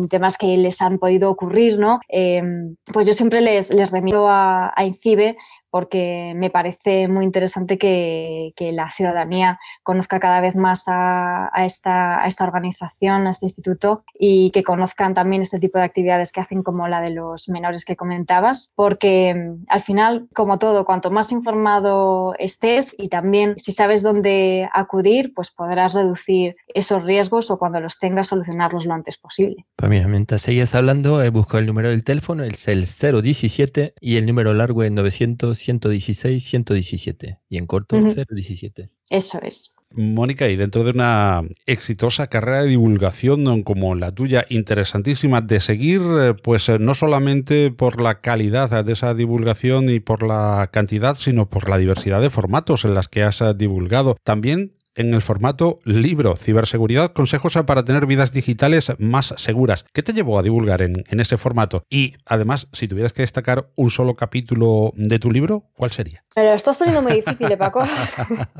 temas 0.08 0.36
que 0.36 0.56
les 0.56 0.80
han 0.82 0.98
podido 0.98 1.30
ocurrir, 1.30 1.78
¿no? 1.78 2.00
Em, 2.08 2.76
pues 2.92 3.06
yo 3.06 3.14
siempre 3.14 3.40
les, 3.40 3.72
les 3.72 3.90
remito 3.90 4.26
a 4.28 4.72
INCIBE 4.84 5.36
porque 5.74 6.34
me 6.36 6.50
parece 6.50 7.08
muy 7.08 7.24
interesante 7.24 7.78
que, 7.78 8.52
la 8.74 8.90
ciudadanía 8.90 9.58
conozca 9.82 10.20
cada 10.20 10.40
vez 10.40 10.54
más 10.54 10.84
a, 10.86 11.50
esta, 11.66 12.22
organización, 12.40 13.26
a 13.26 13.30
este 13.30 13.46
instituto 13.46 14.04
y 14.16 14.50
que 14.52 14.62
conozcan 14.62 15.14
también 15.14 15.42
este 15.42 15.58
tipo 15.58 15.78
de 15.78 15.84
actividades 15.84 16.30
que 16.30 16.40
hacen 16.40 16.62
como 16.62 16.86
la 16.86 17.00
de 17.00 17.10
los 17.10 17.48
menores 17.48 17.84
que 17.84 17.96
comentabas, 17.96 18.72
porque 18.76 19.34
mm, 19.34 19.64
al 19.68 19.80
final, 19.80 20.28
como 20.32 20.60
todo, 20.60 20.84
cuanto 20.84 21.10
más 21.10 21.32
informado 21.32 22.34
estés 22.38 22.94
y 22.96 23.08
también 23.08 23.54
si 23.58 23.72
sabes 23.72 24.04
dónde 24.04 24.68
acudir, 24.72 25.32
pues 25.34 25.50
podrás 25.50 25.92
reducir 25.92 26.54
esos 26.68 27.02
riesgos 27.02 27.50
o 27.50 27.58
cuando 27.58 27.80
los 27.80 27.98
tengas 27.98 28.28
solucionarlos 28.28 28.86
lo 28.86 28.94
antes 28.94 29.18
posible. 29.18 29.66
Pues 29.74 29.90
mientras 30.06 30.42
seguías 30.42 30.72
hablando, 30.76 31.20
he 31.20 31.30
buscado 31.30 31.58
el 31.58 31.66
número 31.66 31.90
del 31.90 32.04
teléfono, 32.04 32.44
es 32.44 32.68
el 32.68 32.86
017 32.86 33.94
y 34.00 34.18
el 34.18 34.26
número 34.26 34.54
largo 34.54 34.84
es 34.84 34.92
900 34.92 35.63
116, 35.64 36.44
117 36.44 37.40
y 37.48 37.58
en 37.58 37.66
corto 37.66 37.96
017. 38.00 38.90
Eso 39.10 39.40
es. 39.42 39.74
Mónica, 39.96 40.48
y 40.48 40.56
dentro 40.56 40.82
de 40.82 40.90
una 40.90 41.42
exitosa 41.66 42.26
carrera 42.26 42.62
de 42.62 42.70
divulgación 42.70 43.62
como 43.62 43.94
la 43.94 44.12
tuya, 44.12 44.44
interesantísima 44.48 45.40
de 45.40 45.60
seguir, 45.60 46.00
eh, 46.20 46.34
pues 46.34 46.68
eh, 46.68 46.78
no 46.80 46.94
solamente 46.94 47.70
por 47.70 48.00
la 48.00 48.20
calidad 48.20 48.84
de 48.84 48.92
esa 48.92 49.14
divulgación 49.14 49.88
y 49.88 50.00
por 50.00 50.24
la 50.24 50.68
cantidad, 50.72 51.14
sino 51.16 51.48
por 51.48 51.70
la 51.70 51.78
diversidad 51.78 52.20
de 52.20 52.30
formatos 52.30 52.84
en 52.84 52.94
las 52.94 53.08
que 53.08 53.22
has 53.22 53.40
eh, 53.40 53.54
divulgado. 53.54 54.16
También 54.24 54.72
en 54.94 55.14
el 55.14 55.22
formato 55.22 55.78
libro, 55.84 56.36
ciberseguridad, 56.36 57.12
consejos 57.12 57.54
para 57.66 57.84
tener 57.84 58.06
vidas 58.06 58.32
digitales 58.32 58.92
más 58.98 59.34
seguras. 59.36 59.84
¿Qué 59.92 60.02
te 60.02 60.12
llevó 60.12 60.38
a 60.38 60.42
divulgar 60.42 60.82
en, 60.82 61.04
ese 61.08 61.36
formato? 61.36 61.84
Y 61.88 62.14
además, 62.26 62.68
si 62.72 62.88
tuvieras 62.88 63.12
que 63.12 63.22
destacar 63.22 63.68
un 63.76 63.90
solo 63.90 64.16
capítulo 64.16 64.92
de 64.96 65.18
tu 65.18 65.30
libro, 65.30 65.64
¿cuál 65.76 65.92
sería? 65.92 66.24
Me 66.34 66.44
lo 66.44 66.54
estás 66.54 66.78
poniendo 66.78 67.02
muy 67.02 67.12
difícil, 67.12 67.50
¿eh, 67.50 67.56
Paco. 67.56 67.84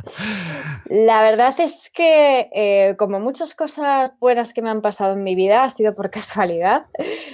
La 0.86 1.22
verdad 1.22 1.54
es 1.58 1.90
que, 1.92 2.48
eh, 2.54 2.94
como 2.96 3.18
muchas 3.18 3.54
cosas 3.54 4.12
buenas 4.20 4.52
que 4.52 4.62
me 4.62 4.70
han 4.70 4.80
pasado 4.80 5.14
en 5.14 5.24
mi 5.24 5.34
vida, 5.34 5.64
ha 5.64 5.70
sido 5.70 5.94
por 5.94 6.10
casualidad, 6.10 6.86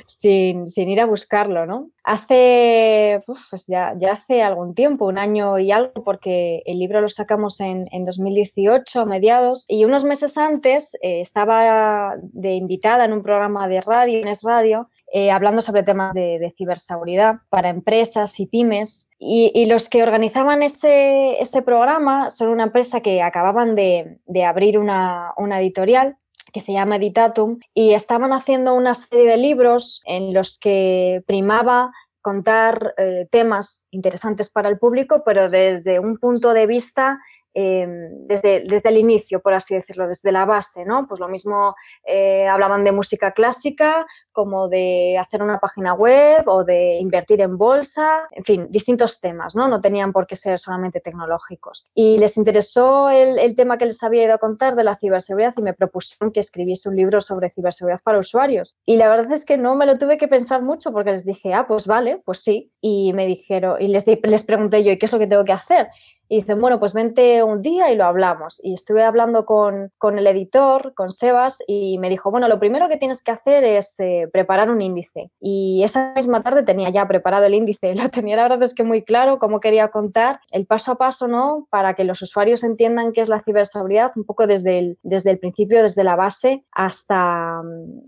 sin, 0.06 0.64
ir 0.76 1.00
a 1.00 1.06
buscarlo, 1.06 1.66
¿no? 1.66 1.90
Hace, 2.04 3.20
pues 3.26 3.66
ya, 3.66 3.94
ya 3.98 4.12
hace 4.12 4.42
algún 4.42 4.74
tiempo, 4.74 5.06
un 5.06 5.18
año 5.18 5.58
y 5.58 5.70
algo, 5.70 6.04
porque 6.04 6.62
el 6.66 6.78
libro 6.78 7.00
lo 7.00 7.08
sacamos 7.08 7.60
en, 7.60 7.86
en 7.92 8.04
2018 8.04 9.06
mediados, 9.06 9.64
y 9.68 9.84
unos 9.84 10.04
meses 10.04 10.38
antes 10.38 10.94
eh, 11.02 11.20
estaba 11.20 12.14
de 12.22 12.54
invitada 12.54 13.04
en 13.04 13.12
un 13.12 13.22
programa 13.22 13.68
de 13.68 13.80
radio, 13.80 14.20
en 14.20 14.28
Es 14.28 14.42
Radio, 14.42 14.88
eh, 15.12 15.32
hablando 15.32 15.60
sobre 15.60 15.82
temas 15.82 16.14
de, 16.14 16.52
ciberseguridad 16.56 17.36
para 17.48 17.68
empresas 17.68 18.38
y 18.38 18.46
pymes. 18.46 19.10
Y, 19.18 19.66
los 19.66 19.88
que 19.88 20.02
organizaban 20.02 20.62
ese, 20.62 21.40
ese, 21.40 21.62
programa 21.62 22.30
son 22.30 22.48
una 22.48 22.64
empresa 22.64 23.00
que 23.00 23.20
acababan 23.22 23.74
de, 23.74 24.20
abrir 24.46 24.78
una, 24.78 25.32
una 25.36 25.60
editorial 25.60 26.16
que 26.52 26.60
se 26.60 26.72
llama 26.72 26.96
Editatum 26.96 27.58
y 27.74 27.94
estaban 27.94 28.32
haciendo 28.32 28.74
una 28.74 28.94
serie 28.94 29.26
de 29.26 29.36
libros 29.36 30.02
en 30.04 30.34
los 30.34 30.58
que 30.58 31.22
primaba 31.26 31.92
contar 32.22 32.94
eh, 32.98 33.26
temas 33.30 33.84
interesantes 33.90 34.50
para 34.50 34.68
el 34.68 34.78
público, 34.78 35.22
pero 35.24 35.48
desde 35.48 35.98
un 35.98 36.18
punto 36.18 36.52
de 36.52 36.66
vista 36.66 37.18
Em, 37.52 38.28
desde, 38.28 38.60
desde, 38.60 38.90
el 38.90 38.98
inicio, 38.98 39.40
por 39.40 39.54
así 39.54 39.74
decirlo, 39.74 40.06
desde 40.06 40.30
la 40.30 40.44
base, 40.44 40.84
¿no? 40.84 41.08
Pues 41.08 41.18
lo 41.18 41.26
mismo 41.26 41.74
eh, 42.04 42.46
hablaban 42.46 42.84
de 42.84 42.92
música 42.92 43.32
clásica, 43.32 44.06
como 44.40 44.68
de 44.68 45.18
hacer 45.18 45.42
una 45.42 45.60
página 45.60 45.92
web 45.92 46.44
o 46.46 46.64
de 46.64 46.96
invertir 46.96 47.42
en 47.42 47.58
bolsa, 47.58 48.22
en 48.30 48.42
fin, 48.42 48.66
distintos 48.70 49.20
temas, 49.20 49.54
¿no? 49.54 49.68
No 49.68 49.82
tenían 49.82 50.14
por 50.14 50.26
qué 50.26 50.34
ser 50.34 50.58
solamente 50.58 50.98
tecnológicos. 51.00 51.86
Y 51.94 52.16
les 52.16 52.38
interesó 52.38 53.10
el, 53.10 53.38
el 53.38 53.54
tema 53.54 53.76
que 53.76 53.84
les 53.84 54.02
había 54.02 54.24
ido 54.24 54.32
a 54.32 54.38
contar 54.38 54.76
de 54.76 54.84
la 54.84 54.94
ciberseguridad 54.94 55.52
y 55.58 55.62
me 55.62 55.74
propusieron 55.74 56.32
que 56.32 56.40
escribiese 56.40 56.88
un 56.88 56.96
libro 56.96 57.20
sobre 57.20 57.50
ciberseguridad 57.50 58.00
para 58.02 58.18
usuarios. 58.18 58.78
Y 58.86 58.96
la 58.96 59.10
verdad 59.10 59.30
es 59.30 59.44
que 59.44 59.58
no 59.58 59.74
me 59.74 59.84
lo 59.84 59.98
tuve 59.98 60.16
que 60.16 60.26
pensar 60.26 60.62
mucho 60.62 60.90
porque 60.90 61.10
les 61.10 61.26
dije, 61.26 61.52
ah, 61.52 61.66
pues 61.68 61.86
vale, 61.86 62.22
pues 62.24 62.38
sí. 62.38 62.72
Y 62.80 63.12
me 63.12 63.26
dijeron, 63.26 63.76
y 63.78 63.88
les, 63.88 64.06
les 64.06 64.44
pregunté 64.44 64.82
yo, 64.82 64.90
¿y 64.90 64.98
qué 64.98 65.04
es 65.04 65.12
lo 65.12 65.18
que 65.18 65.26
tengo 65.26 65.44
que 65.44 65.52
hacer? 65.52 65.88
Y 66.32 66.36
dicen, 66.36 66.60
bueno, 66.60 66.78
pues 66.78 66.94
vente 66.94 67.42
un 67.42 67.60
día 67.60 67.90
y 67.90 67.96
lo 67.96 68.04
hablamos. 68.04 68.60
Y 68.62 68.72
estuve 68.72 69.02
hablando 69.02 69.44
con, 69.44 69.90
con 69.98 70.16
el 70.16 70.28
editor, 70.28 70.94
con 70.94 71.10
Sebas, 71.10 71.60
y 71.66 71.98
me 71.98 72.08
dijo, 72.08 72.30
bueno, 72.30 72.46
lo 72.46 72.60
primero 72.60 72.88
que 72.88 72.96
tienes 72.96 73.20
que 73.24 73.32
hacer 73.32 73.64
es 73.64 73.98
eh, 73.98 74.29
preparar 74.30 74.70
un 74.70 74.80
índice. 74.80 75.30
Y 75.40 75.82
esa 75.84 76.12
misma 76.14 76.42
tarde 76.42 76.62
tenía 76.62 76.90
ya 76.90 77.06
preparado 77.06 77.46
el 77.46 77.54
índice. 77.54 77.94
Lo 78.00 78.08
tenía 78.10 78.36
la 78.36 78.44
verdad 78.44 78.62
es 78.62 78.74
que 78.74 78.84
muy 78.84 79.02
claro 79.02 79.38
cómo 79.38 79.60
quería 79.60 79.88
contar 79.88 80.40
el 80.50 80.66
paso 80.66 80.92
a 80.92 80.98
paso, 80.98 81.28
¿no? 81.28 81.66
Para 81.70 81.94
que 81.94 82.04
los 82.04 82.22
usuarios 82.22 82.64
entiendan 82.64 83.12
qué 83.12 83.20
es 83.20 83.28
la 83.28 83.40
ciberseguridad, 83.40 84.12
un 84.16 84.24
poco 84.24 84.46
desde 84.46 84.78
el, 84.78 84.98
desde 85.02 85.30
el 85.30 85.38
principio, 85.38 85.82
desde 85.82 86.04
la 86.04 86.16
base, 86.16 86.64
hasta, 86.72 87.62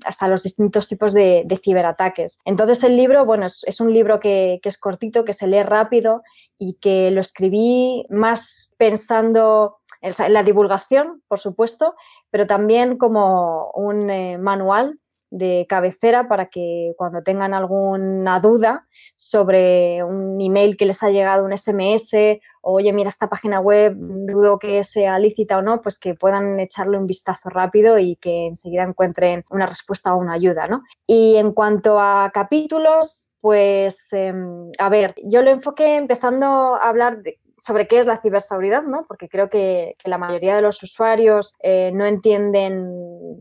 hasta 0.06 0.28
los 0.28 0.42
distintos 0.42 0.88
tipos 0.88 1.12
de, 1.12 1.46
ciberataques. 1.62 2.40
Entonces 2.44 2.82
el 2.82 2.96
libro, 2.96 3.24
bueno, 3.24 3.46
es, 3.46 3.80
un 3.80 3.92
libro 3.92 4.18
que, 4.18 4.58
que 4.62 4.68
es 4.68 4.78
cortito, 4.78 5.24
que 5.24 5.32
se 5.32 5.46
lee 5.46 5.62
rápido 5.62 6.22
y 6.58 6.74
que 6.74 7.10
lo 7.10 7.20
escribí 7.20 8.06
más 8.08 8.74
pensando 8.78 9.78
en 10.02 10.32
la 10.32 10.42
divulgación, 10.42 11.22
por 11.28 11.38
supuesto, 11.38 11.94
pero 12.30 12.46
también 12.46 12.98
como 12.98 13.70
un 13.74 14.10
eh, 14.10 14.38
manual 14.38 14.98
de 15.32 15.66
cabecera 15.66 16.28
para 16.28 16.46
que 16.46 16.92
cuando 16.98 17.22
tengan 17.22 17.54
alguna 17.54 18.38
duda 18.38 18.86
sobre 19.16 20.04
un 20.04 20.38
email 20.40 20.76
que 20.76 20.84
les 20.84 21.02
ha 21.02 21.10
llegado, 21.10 21.44
un 21.44 21.56
SMS, 21.56 22.40
o 22.60 22.74
oye, 22.74 22.92
mira 22.92 23.08
esta 23.08 23.30
página 23.30 23.58
web, 23.58 23.94
dudo 23.96 24.58
que 24.58 24.84
sea 24.84 25.18
lícita 25.18 25.56
o 25.56 25.62
no, 25.62 25.80
pues 25.80 25.98
que 25.98 26.14
puedan 26.14 26.60
echarle 26.60 26.98
un 26.98 27.06
vistazo 27.06 27.48
rápido 27.48 27.98
y 27.98 28.16
que 28.16 28.46
enseguida 28.46 28.82
encuentren 28.82 29.44
una 29.50 29.64
respuesta 29.64 30.14
o 30.14 30.18
una 30.18 30.34
ayuda, 30.34 30.66
¿no? 30.66 30.82
Y 31.06 31.36
en 31.36 31.52
cuanto 31.52 31.98
a 31.98 32.30
capítulos, 32.32 33.32
pues, 33.40 34.12
em, 34.12 34.70
a 34.78 34.88
ver, 34.90 35.14
yo 35.24 35.42
lo 35.42 35.50
enfoqué 35.50 35.96
empezando 35.96 36.46
a 36.46 36.88
hablar 36.88 37.22
de, 37.22 37.40
sobre 37.62 37.86
qué 37.86 38.00
es 38.00 38.06
la 38.06 38.16
ciberseguridad, 38.16 38.82
¿no? 38.82 39.04
porque 39.06 39.28
creo 39.28 39.48
que, 39.48 39.96
la 40.04 40.18
mayoría 40.18 40.56
de 40.56 40.62
los 40.62 40.82
usuarios 40.82 41.56
eh, 41.62 41.92
no 41.94 42.06
entienden 42.06 42.90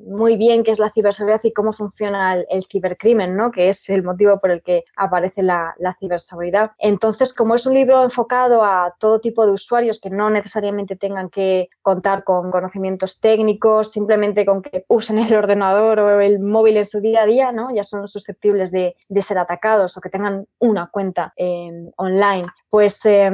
muy 0.05 0.37
bien 0.37 0.63
qué 0.63 0.69
es 0.69 0.77
la 0.77 0.91
ciberseguridad 0.91 1.41
y 1.43 1.51
cómo 1.51 1.73
funciona 1.73 2.35
el, 2.35 2.63
cibercrimen, 2.71 3.35
¿no? 3.35 3.49
que 3.49 3.69
es 3.69 3.89
el 3.89 4.03
motivo 4.03 4.39
por 4.39 4.51
el 4.51 4.61
que 4.61 4.85
aparece 4.95 5.41
la, 5.41 5.73
ciberseguridad. 5.99 6.71
Entonces, 6.77 7.33
como 7.33 7.55
es 7.55 7.65
un 7.65 7.73
libro 7.73 8.03
enfocado 8.03 8.63
a 8.63 8.95
todo 8.99 9.19
tipo 9.19 9.45
de 9.45 9.53
usuarios 9.53 9.99
que 9.99 10.11
no 10.11 10.29
necesariamente 10.29 10.95
tengan 10.95 11.29
que 11.29 11.69
contar 11.81 12.23
con 12.23 12.51
conocimientos 12.51 13.19
técnicos, 13.19 13.91
simplemente 13.91 14.45
con 14.45 14.61
que 14.61 14.85
usen 14.87 15.17
el 15.17 15.33
ordenador 15.33 15.99
o 15.99 16.21
el 16.21 16.39
móvil 16.39 16.77
en 16.77 16.85
su 16.85 17.01
día 17.01 17.23
a 17.23 17.25
día, 17.25 17.51
¿no? 17.51 17.73
ya 17.73 17.83
son 17.83 18.07
susceptibles 18.07 18.71
de, 18.71 18.95
de 19.09 19.21
ser 19.23 19.39
atacados 19.39 19.97
o 19.97 20.01
que 20.01 20.09
tengan 20.09 20.45
una 20.59 20.91
cuenta 20.91 21.33
eh, 21.35 21.71
online, 21.97 22.45
pues 22.71 23.05
eh, 23.05 23.29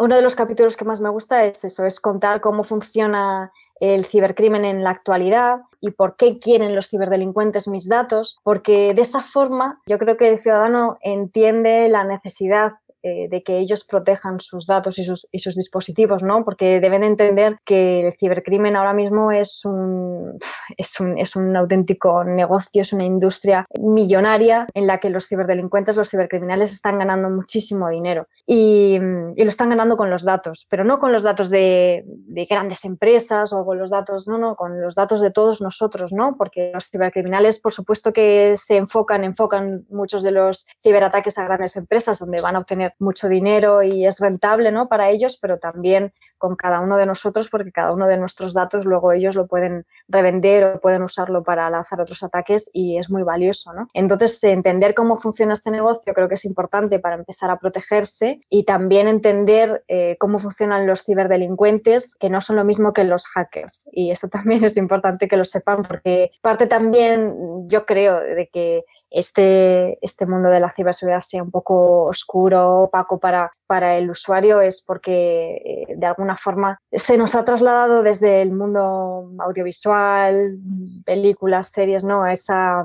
uno 0.00 0.16
de 0.16 0.20
los 0.20 0.34
capítulos 0.34 0.76
que 0.76 0.84
más 0.84 1.00
me 1.00 1.10
gusta 1.10 1.44
es 1.44 1.64
eso, 1.64 1.86
es 1.86 2.00
contar 2.00 2.40
cómo 2.40 2.64
funciona 2.64 3.52
el 3.78 4.04
cibercrimen 4.04 4.64
en 4.64 4.82
la 4.82 4.90
actualidad 4.90 5.60
y 5.80 5.92
por 5.92 6.16
qué 6.16 6.40
quieren 6.40 6.74
los 6.74 6.88
ciberdelincuentes 6.88 7.68
mis 7.68 7.88
datos, 7.88 8.40
porque 8.42 8.92
de 8.92 9.02
esa 9.02 9.22
forma 9.22 9.80
yo 9.86 9.96
creo 9.98 10.16
que 10.16 10.28
el 10.28 10.38
ciudadano 10.38 10.98
entiende 11.02 11.88
la 11.88 12.02
necesidad 12.02 12.72
eh, 13.02 13.28
de 13.30 13.42
que 13.42 13.58
ellos 13.58 13.84
protejan 13.84 14.40
sus 14.40 14.66
datos 14.66 14.98
y 14.98 15.04
sus, 15.04 15.26
y 15.32 15.38
sus, 15.38 15.54
dispositivos, 15.54 16.22
¿no? 16.22 16.44
Porque 16.44 16.80
deben 16.80 17.02
entender 17.02 17.56
que 17.64 18.06
el 18.06 18.12
cibercrimen 18.12 18.76
ahora 18.76 18.92
mismo 18.92 19.32
es 19.32 19.64
un, 19.64 20.36
es 20.76 21.00
un, 21.00 21.18
es 21.18 21.34
un 21.34 21.56
auténtico 21.56 22.24
negocio, 22.24 22.82
es 22.82 22.92
una 22.92 23.04
industria 23.04 23.64
millonaria 23.78 24.66
en 24.74 24.86
la 24.86 24.98
que 24.98 25.08
los 25.10 25.28
ciberdelincuentes, 25.28 25.96
los 25.96 26.10
cibercriminales 26.10 26.72
están 26.72 26.98
ganando 26.98 27.30
muchísimo 27.30 27.88
dinero 27.88 28.26
y, 28.46 28.98
y 29.34 29.44
lo 29.44 29.48
están 29.48 29.70
ganando 29.70 29.96
con 29.96 30.10
los 30.10 30.24
datos, 30.24 30.66
pero 30.68 30.84
no 30.84 30.98
con 30.98 31.12
los 31.12 31.22
datos 31.22 31.48
de, 31.48 32.04
de, 32.06 32.44
grandes 32.44 32.84
empresas 32.84 33.52
o 33.52 33.64
con 33.64 33.78
los 33.78 33.90
datos, 33.90 34.28
no, 34.28 34.36
no, 34.36 34.56
con 34.56 34.80
los 34.80 34.94
datos 34.94 35.20
de 35.20 35.30
todos 35.30 35.60
nosotros, 35.60 36.12
¿no? 36.12 36.36
Porque 36.36 36.70
los 36.74 36.88
cibercriminales, 36.88 37.60
por 37.60 37.72
supuesto 37.72 38.12
que 38.12 38.54
se 38.56 38.76
enfocan, 38.76 39.24
enfocan 39.24 39.86
muchos 39.88 40.22
de 40.22 40.32
los 40.32 40.66
ciberataques 40.82 41.38
a 41.38 41.44
grandes 41.44 41.76
empresas 41.76 42.18
donde 42.18 42.40
van 42.40 42.56
a 42.56 42.60
obtener 42.60 42.89
mucho 42.98 43.28
dinero 43.28 43.82
y 43.82 44.06
es 44.06 44.20
rentable 44.20 44.72
¿no? 44.72 44.88
para 44.88 45.10
ellos, 45.10 45.38
pero 45.40 45.58
también 45.58 46.12
con 46.38 46.56
cada 46.56 46.80
uno 46.80 46.96
de 46.96 47.06
nosotros, 47.06 47.50
porque 47.50 47.70
cada 47.70 47.92
uno 47.92 48.08
de 48.08 48.16
nuestros 48.16 48.54
datos 48.54 48.86
luego 48.86 49.12
ellos 49.12 49.36
lo 49.36 49.46
pueden 49.46 49.84
revender 50.08 50.64
o 50.64 50.80
pueden 50.80 51.02
usarlo 51.02 51.42
para 51.42 51.68
lanzar 51.68 52.00
otros 52.00 52.22
ataques 52.22 52.70
y 52.72 52.96
es 52.98 53.10
muy 53.10 53.22
valioso. 53.22 53.72
¿no? 53.74 53.88
Entonces, 53.92 54.42
entender 54.44 54.94
cómo 54.94 55.16
funciona 55.16 55.52
este 55.52 55.70
negocio 55.70 56.14
creo 56.14 56.28
que 56.28 56.34
es 56.34 56.44
importante 56.44 56.98
para 56.98 57.16
empezar 57.16 57.50
a 57.50 57.58
protegerse 57.58 58.40
y 58.48 58.64
también 58.64 59.08
entender 59.08 59.84
eh, 59.88 60.16
cómo 60.18 60.38
funcionan 60.38 60.86
los 60.86 61.04
ciberdelincuentes, 61.04 62.14
que 62.14 62.30
no 62.30 62.40
son 62.40 62.56
lo 62.56 62.64
mismo 62.64 62.92
que 62.92 63.04
los 63.04 63.26
hackers. 63.26 63.88
Y 63.92 64.10
eso 64.10 64.28
también 64.30 64.64
es 64.64 64.76
importante 64.76 65.28
que 65.28 65.36
lo 65.36 65.44
sepan, 65.44 65.82
porque 65.82 66.30
parte 66.40 66.66
también, 66.66 67.68
yo 67.68 67.86
creo, 67.86 68.20
de 68.20 68.48
que 68.48 68.84
este, 69.10 69.98
este 70.00 70.26
mundo 70.26 70.48
de 70.48 70.60
la 70.60 70.70
ciberseguridad 70.70 71.22
sea 71.22 71.42
un 71.42 71.50
poco 71.50 72.04
oscuro, 72.04 72.82
opaco 72.82 73.18
para, 73.18 73.52
para 73.66 73.96
el 73.96 74.10
usuario 74.10 74.60
es 74.60 74.82
porque 74.86 75.62
eh, 75.64 75.94
de 75.96 76.06
alguna 76.06 76.36
forma 76.36 76.80
se 76.92 77.16
nos 77.16 77.34
ha 77.34 77.44
trasladado 77.44 78.02
desde 78.02 78.42
el 78.42 78.52
mundo 78.52 79.32
audiovisual, 79.38 80.58
películas, 81.04 81.70
series, 81.70 82.04
¿no? 82.04 82.26
Esa, 82.26 82.84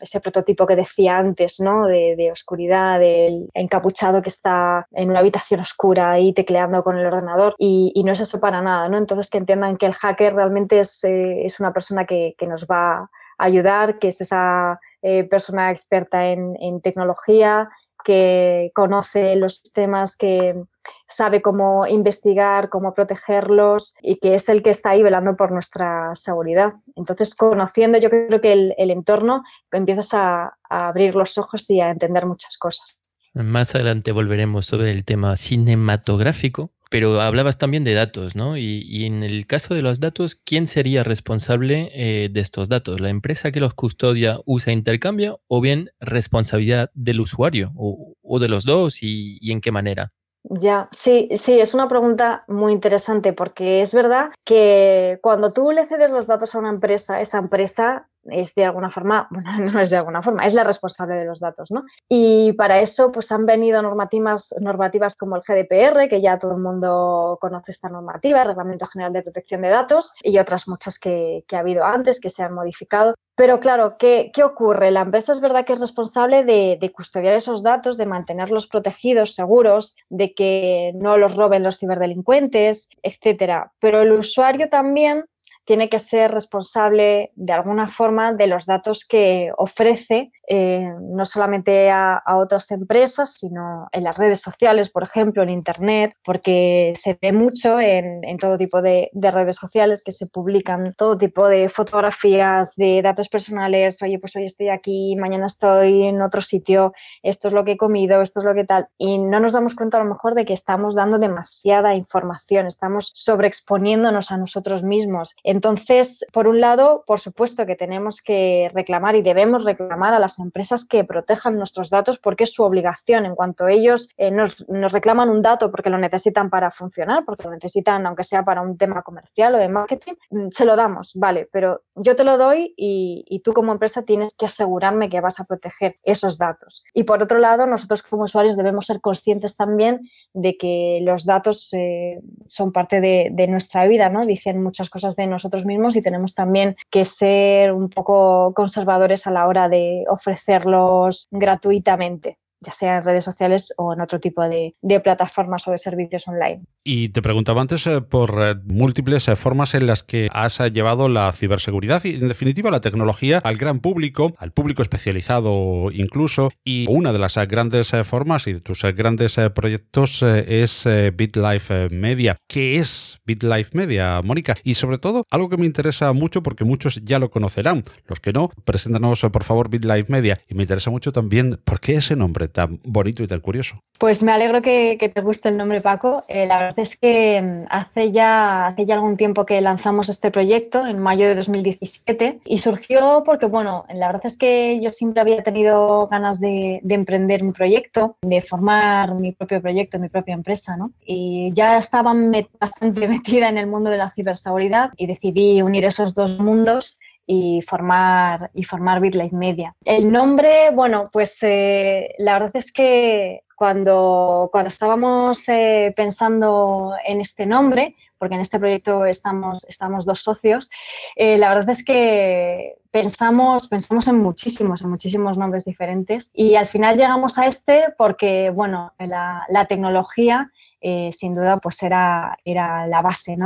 ese 0.00 0.20
prototipo 0.20 0.66
que 0.66 0.76
decía 0.76 1.18
antes, 1.18 1.60
¿no? 1.60 1.86
De, 1.86 2.16
de, 2.16 2.32
oscuridad, 2.32 2.98
del 2.98 3.48
encapuchado 3.54 4.22
que 4.22 4.28
está 4.28 4.86
en 4.92 5.10
una 5.10 5.20
habitación 5.20 5.60
oscura 5.60 6.10
ahí 6.10 6.32
tecleando 6.32 6.82
con 6.82 6.98
el 6.98 7.06
ordenador 7.06 7.54
y, 7.58 7.92
y 7.94 8.04
no 8.04 8.12
es 8.12 8.20
eso 8.20 8.40
para 8.40 8.62
nada, 8.62 8.88
¿no? 8.88 8.98
Entonces 8.98 9.30
que 9.30 9.38
entiendan 9.38 9.76
que 9.76 9.86
el 9.86 9.94
hacker 9.94 10.34
realmente 10.34 10.80
es, 10.80 11.04
eh, 11.04 11.44
es 11.44 11.60
una 11.60 11.72
persona 11.72 12.04
que, 12.04 12.34
que 12.36 12.46
nos 12.46 12.66
va 12.66 12.98
a 12.98 13.10
ayudar, 13.38 13.98
que 13.98 14.08
es 14.08 14.20
esa 14.20 14.80
eh, 15.08 15.22
persona 15.22 15.70
experta 15.70 16.26
en, 16.26 16.80
tecnología, 16.80 17.68
que 18.04 18.72
conoce 18.74 19.36
los 19.36 19.58
sistemas, 19.58 20.16
que 20.16 20.60
sabe 21.06 21.42
cómo 21.42 21.86
investigar, 21.86 22.70
cómo 22.70 22.92
protegerlos 22.92 23.94
y 24.02 24.16
que 24.16 24.34
es 24.34 24.48
el 24.48 24.64
que 24.64 24.70
está 24.70 24.90
ahí 24.90 25.04
velando 25.04 25.36
por 25.36 25.52
nuestra 25.52 26.10
seguridad. 26.14 26.72
Entonces, 26.96 27.36
conociendo 27.36 27.98
yo 27.98 28.10
creo 28.10 28.40
que 28.40 28.52
el, 28.52 28.90
entorno, 28.90 29.44
empiezas 29.70 30.12
a 30.12 30.56
abrir 30.68 31.14
los 31.14 31.38
ojos 31.38 31.70
y 31.70 31.80
a 31.80 31.90
entender 31.90 32.26
muchas 32.26 32.58
cosas. 32.58 33.00
Más 33.32 33.76
adelante 33.76 34.10
volveremos 34.10 34.66
sobre 34.66 34.90
el 34.90 35.04
tema 35.04 35.36
cinematográfico, 35.36 36.72
pero 36.90 37.20
hablabas 37.20 37.58
también 37.58 37.84
de 37.84 37.94
datos, 37.94 38.36
¿no? 38.36 38.56
Y, 38.56 39.04
en 39.04 39.22
el 39.22 39.46
caso 39.46 39.74
de 39.74 39.82
los 39.82 40.00
datos, 40.00 40.34
¿quién 40.34 40.66
sería 40.66 41.02
responsable 41.02 41.90
eh, 41.94 42.28
de 42.30 42.40
estos 42.40 42.68
datos? 42.68 43.00
¿La 43.00 43.10
empresa 43.10 43.52
que 43.52 43.60
los 43.60 43.74
custodia, 43.74 44.38
usa, 44.44 44.72
intercambia 44.72 45.36
o 45.48 45.60
bien 45.60 45.90
responsabilidad 46.00 46.90
del 46.94 47.20
usuario 47.20 47.72
o, 47.76 48.14
o 48.22 48.38
de 48.38 48.48
los 48.48 48.64
dos 48.64 49.02
y, 49.02 49.38
y 49.40 49.52
en 49.52 49.60
qué 49.60 49.72
manera? 49.72 50.12
Ya, 50.48 50.88
sí, 50.92 51.28
sí, 51.34 51.58
es 51.58 51.74
una 51.74 51.88
pregunta 51.88 52.44
muy 52.46 52.72
interesante 52.72 53.32
porque 53.32 53.82
es 53.82 53.92
verdad 53.92 54.30
que 54.44 55.18
cuando 55.20 55.52
tú 55.52 55.72
le 55.72 55.86
cedes 55.86 56.12
los 56.12 56.28
datos 56.28 56.54
a 56.54 56.60
una 56.60 56.70
empresa, 56.70 57.20
esa 57.20 57.38
empresa 57.38 58.08
es 58.30 58.54
de 58.54 58.64
alguna 58.64 58.90
forma, 58.90 59.28
bueno, 59.30 59.50
no 59.58 59.80
es 59.80 59.90
de 59.90 59.96
alguna 59.96 60.22
forma, 60.22 60.44
es 60.44 60.54
la 60.54 60.64
responsable 60.64 61.16
de 61.16 61.24
los 61.24 61.40
datos, 61.40 61.70
¿no? 61.70 61.84
Y 62.08 62.52
para 62.54 62.80
eso, 62.80 63.12
pues 63.12 63.30
han 63.32 63.46
venido 63.46 63.82
normativas, 63.82 64.54
normativas 64.60 65.16
como 65.16 65.36
el 65.36 65.42
GDPR, 65.42 66.08
que 66.08 66.20
ya 66.20 66.38
todo 66.38 66.52
el 66.52 66.62
mundo 66.62 67.38
conoce 67.40 67.72
esta 67.72 67.88
normativa, 67.88 68.42
el 68.42 68.48
Reglamento 68.48 68.86
General 68.86 69.12
de 69.12 69.22
Protección 69.22 69.62
de 69.62 69.68
Datos, 69.68 70.14
y 70.22 70.38
otras 70.38 70.68
muchas 70.68 70.98
que, 70.98 71.44
que 71.46 71.56
ha 71.56 71.60
habido 71.60 71.84
antes, 71.84 72.20
que 72.20 72.30
se 72.30 72.42
han 72.42 72.54
modificado. 72.54 73.14
Pero 73.36 73.60
claro, 73.60 73.96
¿qué, 73.98 74.30
¿qué, 74.32 74.42
ocurre? 74.44 74.90
La 74.90 75.02
empresa 75.02 75.32
es 75.32 75.42
verdad 75.42 75.66
que 75.66 75.74
es 75.74 75.80
responsable 75.80 76.42
de, 76.44 76.78
de, 76.80 76.90
custodiar 76.90 77.34
esos 77.34 77.62
datos, 77.62 77.98
de 77.98 78.06
mantenerlos 78.06 78.66
protegidos, 78.66 79.34
seguros, 79.34 79.94
de 80.08 80.32
que 80.32 80.92
no 80.94 81.18
los 81.18 81.36
roben 81.36 81.62
los 81.62 81.78
ciberdelincuentes, 81.78 82.88
etcétera. 83.02 83.72
Pero 83.78 84.00
el 84.00 84.12
usuario 84.12 84.70
también 84.70 85.26
tiene 85.66 85.90
que 85.90 85.98
ser 85.98 86.30
responsable 86.30 87.32
de 87.34 87.52
alguna 87.52 87.88
forma 87.88 88.32
de 88.32 88.46
los 88.46 88.64
datos 88.64 89.04
que 89.04 89.50
ofrece 89.58 90.30
eh, 90.48 90.92
no 91.00 91.24
solamente 91.24 91.90
a, 91.90 92.22
otras 92.36 92.70
empresas, 92.70 93.34
sino 93.34 93.88
en 93.92 94.04
las 94.04 94.16
redes 94.16 94.40
sociales, 94.40 94.90
por 94.90 95.02
ejemplo, 95.02 95.42
en 95.42 95.48
Internet, 95.48 96.14
porque 96.24 96.92
se 96.94 97.18
ve 97.20 97.32
mucho 97.32 97.80
en, 97.80 98.20
todo 98.38 98.56
tipo 98.56 98.82
de, 98.82 99.10
redes 99.12 99.56
sociales 99.56 100.02
que 100.04 100.12
se 100.12 100.26
publican 100.26 100.94
todo 100.96 101.16
tipo 101.16 101.48
de 101.48 101.68
fotografías, 101.68 102.74
de 102.76 103.02
datos 103.02 103.28
personales, 103.28 104.00
oye, 104.02 104.18
pues 104.18 104.36
hoy 104.36 104.44
estoy 104.44 104.68
aquí, 104.68 105.16
mañana 105.16 105.46
estoy 105.46 106.04
en 106.04 106.22
otro 106.22 106.40
sitio, 106.40 106.92
esto 107.22 107.48
es 107.48 107.54
lo 107.54 107.64
que 107.64 107.72
he 107.72 107.76
comido, 107.76 108.22
esto 108.22 108.40
es 108.40 108.44
lo 108.44 108.54
que 108.54 108.64
tal, 108.64 108.88
y 108.98 109.18
no 109.18 109.40
nos 109.40 109.52
damos 109.52 109.74
cuenta 109.74 109.98
a 109.98 110.04
lo 110.04 110.08
mejor 110.08 110.34
de 110.34 110.44
que 110.44 110.52
estamos 110.52 110.94
dando 110.94 111.18
demasiada 111.18 111.94
información, 111.94 112.66
estamos 112.66 113.10
sobreexponiéndonos 113.14 114.30
a 114.30 114.36
nosotros 114.36 114.82
mismos. 114.82 115.34
Entonces, 115.42 116.24
por 116.32 116.46
un 116.46 116.60
lado, 116.60 117.02
por 117.06 117.18
supuesto 117.18 117.66
que 117.66 117.76
tenemos 117.76 118.20
que 118.20 118.70
reclamar 118.74 119.16
y 119.16 119.22
debemos 119.22 119.64
reclamar 119.64 120.14
a 120.14 120.18
las 120.18 120.35
empresas 120.38 120.84
que 120.84 121.04
protejan 121.04 121.56
nuestros 121.56 121.90
datos 121.90 122.18
porque 122.18 122.44
es 122.44 122.52
su 122.52 122.62
obligación. 122.62 123.26
En 123.26 123.34
cuanto 123.34 123.68
ellos 123.68 124.10
eh, 124.16 124.30
nos, 124.30 124.64
reclaman 124.68 125.30
un 125.30 125.42
dato 125.42 125.70
porque 125.70 125.90
lo 125.90 125.98
necesitan 125.98 126.50
para 126.50 126.70
funcionar, 126.70 127.24
porque 127.24 127.44
lo 127.44 127.50
necesitan 127.50 128.06
aunque 128.06 128.24
sea 128.24 128.44
para 128.44 128.62
un 128.62 128.76
tema 128.76 129.02
comercial 129.02 129.54
o 129.54 129.58
de 129.58 129.68
marketing, 129.68 130.14
mm, 130.30 130.48
se 130.50 130.64
lo 130.64 130.76
damos, 130.76 131.12
vale, 131.14 131.48
pero 131.50 131.82
yo 131.94 132.14
te 132.16 132.24
lo 132.24 132.38
doy 132.38 132.74
y, 132.76 133.40
tú 133.44 133.52
como 133.52 133.70
empresa 133.70 134.02
tienes 134.02 134.34
que 134.34 134.46
asegurarme 134.46 135.08
que 135.08 135.20
vas 135.20 135.38
a 135.38 135.44
proteger 135.44 135.98
esos 136.02 136.36
datos. 136.38 136.82
Y 136.94 137.04
por 137.04 137.22
otro 137.22 137.38
lado, 137.38 137.66
nosotros 137.66 138.02
como 138.02 138.24
usuarios 138.24 138.56
debemos 138.56 138.86
ser 138.86 139.00
conscientes 139.00 139.56
también 139.56 140.08
de 140.32 140.56
que 140.56 141.00
los 141.02 141.26
datos 141.26 141.72
eh, 141.74 142.20
son 142.48 142.72
parte 142.72 143.00
de, 143.00 143.28
de 143.32 143.46
nuestra 143.46 143.86
vida, 143.86 144.08
¿no? 144.08 144.26
Dicen 144.26 144.60
muchas 144.60 144.90
cosas 144.90 145.14
de 145.14 145.26
nosotros 145.26 145.64
mismos 145.64 145.94
y 145.94 146.02
tenemos 146.02 146.34
también 146.34 146.76
que 146.90 147.04
ser 147.04 147.72
un 147.72 147.88
poco 147.88 148.52
conservadores 148.54 149.26
a 149.26 149.30
la 149.30 149.46
hora 149.46 149.68
de 149.68 150.04
ofrecer 150.08 150.25
ofrecerlos 150.26 151.28
gratuitamente 151.30 152.38
ya 152.60 152.72
sea 152.72 152.96
en 152.96 153.02
redes 153.02 153.24
sociales 153.24 153.72
o 153.76 153.92
en 153.92 154.00
otro 154.00 154.20
tipo 154.20 154.42
de, 154.48 154.74
plataformas 155.02 155.66
o 155.68 155.70
de 155.70 155.78
servicios 155.78 156.26
online. 156.26 156.62
Y 156.82 157.10
te 157.10 157.20
preguntaba 157.20 157.60
antes 157.60 157.86
eh, 157.86 158.00
por 158.00 158.40
eh, 158.40 158.54
múltiples 158.64 159.28
eh, 159.28 159.36
formas 159.36 159.74
en 159.74 159.86
las 159.86 160.02
que 160.02 160.28
has 160.32 160.58
llevado 160.72 161.08
la 161.08 161.32
ciberseguridad 161.32 162.02
y, 162.04 162.14
en 162.14 162.28
definitiva, 162.28 162.70
la 162.70 162.80
tecnología 162.80 163.38
al 163.38 163.56
gran 163.56 163.80
público, 163.80 164.32
al 164.38 164.52
público 164.52 164.82
especializado 164.82 165.90
incluso. 165.92 166.50
Y 166.64 166.86
una 166.88 167.12
de 167.12 167.18
las 167.18 167.36
grandes 167.48 167.92
formas 168.04 168.46
y 168.46 168.54
de 168.54 168.60
tus 168.60 168.82
grandes 168.82 169.38
proyectos 169.54 170.22
es 170.22 170.88
BitLife 171.14 171.90
Media. 171.90 172.36
¿Qué 172.46 172.76
es 172.76 173.18
BitLife 173.26 173.76
Media, 173.76 174.20
Mónica? 174.22 174.54
Y 174.64 174.74
sobre 174.74 174.98
todo, 174.98 175.24
algo 175.30 175.48
que 175.48 175.56
me 175.56 175.66
interesa 175.66 176.12
mucho 176.12 176.42
porque 176.42 176.64
muchos 176.64 177.02
ya 177.04 177.18
lo 177.18 177.30
conocerán. 177.30 177.82
Los 178.06 178.20
que 178.20 178.32
no, 178.32 178.50
preséntanos 178.64 179.20
por 179.32 179.44
favor 179.44 179.68
BitLife 179.68 180.10
Media. 180.10 180.40
Y 180.48 180.54
me 180.54 180.62
interesa 180.62 180.90
mucho 180.90 181.12
también 181.12 181.60
por 181.64 181.80
qué 181.80 181.96
ese 181.96 182.16
nombre 182.16 182.45
tan 182.48 182.80
bonito 182.84 183.22
y 183.22 183.26
tan 183.26 183.40
curioso. 183.40 183.80
Pues 183.98 184.22
me 184.22 184.32
alegro 184.32 184.60
que, 184.60 185.10
te 185.14 185.20
guste 185.22 185.48
el 185.48 185.56
nombre, 185.56 185.80
Paco. 185.80 186.22
Eh, 186.28 186.46
la 186.46 186.58
verdad 186.58 186.78
es 186.78 186.96
que 186.96 187.40
mm, 187.40 187.66
hace 187.70 188.10
ya, 188.10 188.66
hace 188.66 188.84
ya 188.84 188.94
algún 188.94 189.16
tiempo 189.16 189.46
que 189.46 189.60
lanzamos 189.60 190.08
este 190.08 190.30
proyecto, 190.30 190.86
en 190.86 190.98
mayo 190.98 191.26
de 191.26 191.34
2017, 191.34 192.40
y 192.44 192.58
surgió 192.58 193.22
porque, 193.24 193.46
bueno, 193.46 193.86
la 193.94 194.08
verdad 194.08 194.26
es 194.26 194.36
que 194.36 194.78
yo 194.80 194.92
siempre 194.92 195.22
había 195.22 195.42
tenido 195.42 196.06
ganas 196.08 196.40
de, 196.40 196.80
emprender 196.96 197.42
un 197.42 197.52
proyecto, 197.52 198.16
de 198.22 198.40
formar 198.40 199.14
mi 199.14 199.32
propio 199.32 199.60
proyecto, 199.60 199.98
mi 199.98 200.08
propia 200.08 200.34
empresa, 200.34 200.76
¿no? 200.76 200.92
Y 201.04 201.52
ya 201.52 201.78
estaba 201.78 202.14
bastante 202.58 203.08
metida 203.08 203.48
en 203.48 203.58
el 203.58 203.66
mundo 203.66 203.90
de 203.90 203.98
la 203.98 204.10
ciberseguridad 204.10 204.90
y 204.96 205.06
decidí 205.06 205.62
unir 205.62 205.84
esos 205.84 206.14
dos 206.14 206.38
mundos 206.38 206.98
y 207.26 207.60
formar, 207.62 208.50
y 208.54 208.64
formar 208.64 209.00
BitLife 209.00 209.36
Media. 209.36 209.74
El 209.84 210.10
nombre, 210.12 210.70
bueno, 210.70 211.04
pues 211.12 211.38
eh, 211.42 212.14
la 212.18 212.34
verdad 212.34 212.56
es 212.56 212.72
que 212.72 213.42
cuando, 213.56 214.48
cuando 214.52 214.68
estábamos 214.68 215.48
eh, 215.48 215.92
pensando 215.96 216.94
en 217.04 217.20
este 217.20 217.46
nombre, 217.46 217.96
porque 218.18 218.34
en 218.34 218.40
este 218.40 218.58
proyecto 218.58 219.04
estamos, 219.04 219.64
estamos 219.68 220.04
dos 220.04 220.20
socios, 220.20 220.70
eh, 221.16 221.36
la 221.38 221.48
verdad 221.48 221.70
es 221.70 221.84
que 221.84 222.76
pensamos, 223.02 223.68
pensamos 223.68 224.08
en 224.08 224.18
muchísimos, 224.20 224.80
en 224.80 224.88
muchísimos 224.88 225.36
nombres 225.36 225.66
diferentes 225.66 226.30
y 226.32 226.54
al 226.54 226.64
final 226.64 226.96
llegamos 226.96 227.36
a 227.38 227.46
este 227.46 227.92
porque, 227.98 228.48
bueno, 228.48 228.94
la, 228.98 229.66
tecnología 229.68 230.50
eh, 230.80 231.10
sin 231.12 231.34
duda 231.34 231.58
pues 231.58 231.82
era, 231.82 232.38
era 232.42 232.86
la 232.86 233.02
base 233.02 233.36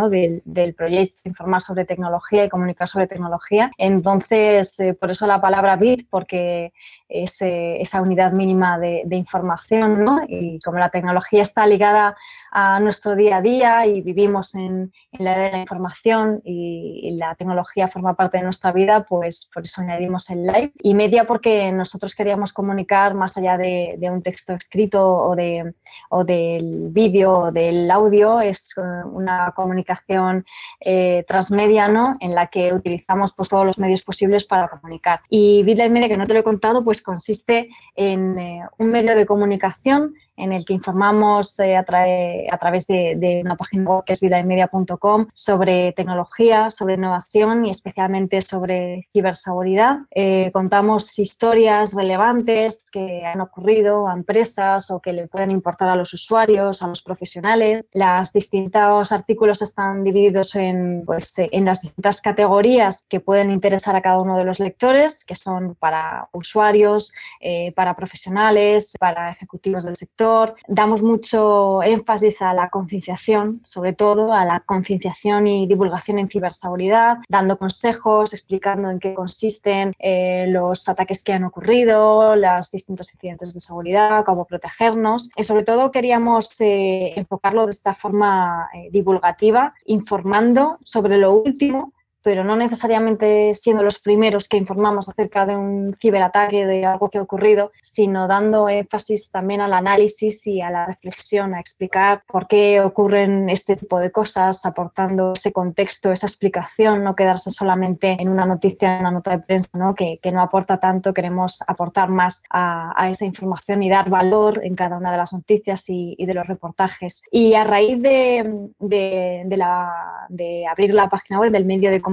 del, 0.44 0.74
proyecto, 0.74 1.16
informar 1.24 1.62
sobre 1.62 1.84
tecnología 1.84 2.44
y 2.44 2.48
comunicar 2.48 2.86
sobre 2.86 3.08
tecnología. 3.08 3.72
Entonces, 3.76 4.78
eh, 4.78 4.94
por 4.94 5.10
eso 5.10 5.26
la 5.26 5.40
palabra 5.40 5.74
BIT, 5.74 6.06
porque 6.08 6.72
es 7.10 7.38
esa 7.42 8.02
unidad 8.02 8.32
mínima 8.32 8.78
de, 8.78 9.04
información, 9.10 10.04
¿no? 10.04 10.20
Y 10.28 10.58
como 10.60 10.78
la 10.78 10.90
tecnología 10.90 11.42
está 11.42 11.66
ligada 11.66 12.16
a 12.50 12.80
nuestro 12.80 13.14
día 13.14 13.36
a 13.36 13.42
día 13.42 13.86
y 13.86 14.00
vivimos 14.00 14.54
en, 14.54 14.92
la 15.12 15.32
era 15.32 15.42
de 15.42 15.50
la 15.52 15.58
información 15.58 16.40
y, 16.44 17.16
la 17.20 17.34
tecnología 17.34 17.88
forma 17.88 18.14
parte 18.14 18.38
de 18.38 18.44
nuestra 18.44 18.72
vida, 18.72 19.04
pues 19.04 19.50
por 19.52 19.64
eso 19.64 19.82
añadimos 19.82 20.30
el 20.30 20.46
live. 20.46 20.72
Y 20.80 20.94
media 20.94 21.24
porque 21.24 21.70
nosotros 21.72 22.14
queríamos 22.14 22.52
comunicar 22.52 23.14
más 23.14 23.36
allá 23.36 23.58
de, 23.58 23.98
un 24.10 24.22
texto 24.22 24.54
escrito 24.54 25.06
o, 25.06 25.36
de, 25.36 25.74
o 26.08 26.24
del 26.24 26.88
vídeo 26.90 27.38
o 27.38 27.52
del 27.52 27.90
audio, 27.90 28.40
es 28.40 28.74
eh, 28.78 28.80
una 29.12 29.52
comunicación 29.54 30.44
eh, 30.80 31.24
transmedia, 31.26 31.88
¿no? 31.88 32.14
En 32.20 32.34
la 32.34 32.46
que 32.46 32.72
utilizamos 32.72 33.32
pues, 33.32 33.48
todos 33.48 33.66
los 33.66 33.78
medios 33.78 34.02
posibles 34.02 34.44
para 34.44 34.68
comunicar. 34.68 35.20
Y 35.28 35.62
BitLive 35.62 35.90
Media, 35.90 36.08
que 36.08 36.16
no 36.16 36.26
te 36.26 36.34
lo 36.34 36.40
he 36.40 36.44
contado, 36.44 36.84
pues 36.84 36.99
consiste 37.02 37.68
en 37.96 38.38
eh, 38.38 38.62
un 38.78 38.90
medio 38.90 39.16
de 39.16 39.26
comunicación 39.26 40.14
en 40.40 40.52
el 40.52 40.64
que 40.64 40.72
informamos 40.72 41.58
eh, 41.60 41.76
a, 41.76 41.84
través 41.84 42.86
de, 42.86 43.42
una 43.44 43.56
página 43.56 43.84
web 43.84 44.04
que 44.04 44.12
es 44.14 44.20
vidaemedia.com 44.20 45.26
sobre 45.32 45.92
tecnología, 45.92 46.70
sobre 46.70 46.94
innovación 46.94 47.66
y 47.66 47.70
especialmente 47.70 48.40
sobre 48.42 49.06
ciberseguridad. 49.12 49.98
Eh, 50.10 50.50
contamos 50.52 51.18
historias 51.18 51.94
relevantes 51.94 52.84
que 52.90 53.24
han 53.24 53.40
ocurrido 53.40 54.08
a 54.08 54.14
empresas 54.14 54.90
o 54.90 55.00
que 55.00 55.12
le 55.12 55.28
pueden 55.28 55.50
importar 55.50 55.88
a 55.88 55.96
los 55.96 56.12
usuarios, 56.14 56.82
a 56.82 56.86
los 56.86 57.02
profesionales. 57.02 57.84
Los 57.92 58.32
distintos 58.32 59.12
artículos 59.12 59.62
están 59.62 60.04
divididos 60.04 60.54
en, 60.56 61.02
pues, 61.04 61.34
en 61.38 61.64
las 61.64 61.82
distintas 61.82 62.20
categorías 62.20 63.04
que 63.08 63.20
pueden 63.20 63.50
interesar 63.50 63.94
a 63.96 64.02
cada 64.02 64.20
uno 64.20 64.36
de 64.36 64.44
los 64.44 64.58
lectores, 64.60 65.24
que 65.24 65.34
son 65.34 65.74
para 65.74 66.28
usuarios, 66.32 67.12
eh, 67.40 67.72
para 67.72 67.94
profesionales, 67.94 68.94
para 68.98 69.30
ejecutivos 69.30 69.84
del 69.84 69.96
sector 69.96 70.29
Damos 70.68 71.02
mucho 71.02 71.82
énfasis 71.82 72.42
a 72.42 72.54
la 72.54 72.68
concienciación, 72.68 73.60
sobre 73.64 73.92
todo 73.92 74.32
a 74.32 74.44
la 74.44 74.60
concienciación 74.60 75.46
y 75.46 75.66
divulgación 75.66 76.18
en 76.18 76.28
ciberseguridad, 76.28 77.18
dando 77.28 77.58
consejos, 77.58 78.32
explicando 78.32 78.90
en 78.90 78.98
qué 78.98 79.14
consisten 79.14 79.94
eh, 79.98 80.46
los 80.48 80.88
ataques 80.88 81.24
que 81.24 81.32
han 81.32 81.44
ocurrido, 81.44 82.36
los 82.36 82.70
distintos 82.70 83.12
incidentes 83.12 83.54
de 83.54 83.60
seguridad, 83.60 84.24
cómo 84.24 84.44
protegernos. 84.44 85.30
Y 85.36 85.44
sobre 85.44 85.64
todo 85.64 85.90
queríamos 85.90 86.60
eh, 86.60 87.14
enfocarlo 87.16 87.66
de 87.66 87.70
esta 87.70 87.94
forma 87.94 88.68
eh, 88.74 88.88
divulgativa, 88.90 89.74
informando 89.86 90.78
sobre 90.82 91.18
lo 91.18 91.32
último 91.32 91.92
pero 92.22 92.44
no 92.44 92.56
necesariamente 92.56 93.54
siendo 93.54 93.82
los 93.82 93.98
primeros 93.98 94.48
que 94.48 94.56
informamos 94.56 95.08
acerca 95.08 95.46
de 95.46 95.56
un 95.56 95.94
ciberataque, 95.94 96.66
de 96.66 96.84
algo 96.84 97.08
que 97.08 97.18
ha 97.18 97.22
ocurrido, 97.22 97.72
sino 97.80 98.28
dando 98.28 98.68
énfasis 98.68 99.30
también 99.30 99.60
al 99.60 99.72
análisis 99.72 100.46
y 100.46 100.60
a 100.60 100.70
la 100.70 100.86
reflexión, 100.86 101.54
a 101.54 101.60
explicar 101.60 102.22
por 102.26 102.46
qué 102.46 102.80
ocurren 102.80 103.48
este 103.48 103.76
tipo 103.76 103.98
de 103.98 104.10
cosas, 104.10 104.64
aportando 104.66 105.32
ese 105.34 105.52
contexto, 105.52 106.12
esa 106.12 106.26
explicación, 106.26 107.04
no 107.04 107.14
quedarse 107.14 107.50
solamente 107.50 108.16
en 108.18 108.28
una 108.28 108.44
noticia, 108.44 108.94
en 108.94 109.00
una 109.00 109.10
nota 109.10 109.30
de 109.30 109.42
prensa, 109.42 109.70
¿no? 109.74 109.94
Que, 109.94 110.18
que 110.22 110.32
no 110.32 110.40
aporta 110.40 110.78
tanto, 110.78 111.14
queremos 111.14 111.62
aportar 111.66 112.08
más 112.08 112.42
a, 112.50 112.92
a, 112.96 113.10
esa 113.10 113.24
información 113.24 113.82
y 113.82 113.90
dar 113.90 114.10
valor 114.10 114.60
en 114.64 114.74
cada 114.74 114.96
una 114.96 115.10
de 115.10 115.16
las 115.16 115.32
noticias 115.32 115.88
y, 115.88 116.14
y 116.18 116.26
de 116.26 116.34
los 116.34 116.46
reportajes. 116.46 117.22
Y 117.30 117.54
a 117.54 117.64
raíz 117.64 118.00
de, 118.00 118.68
de, 118.78 119.42
de, 119.46 119.56
la, 119.56 120.26
de 120.28 120.66
abrir 120.66 120.94
la 120.94 121.08
página 121.08 121.40
web 121.40 121.52
del 121.52 121.64
medio 121.64 121.90
de 121.90 122.00
comunicación, 122.00 122.09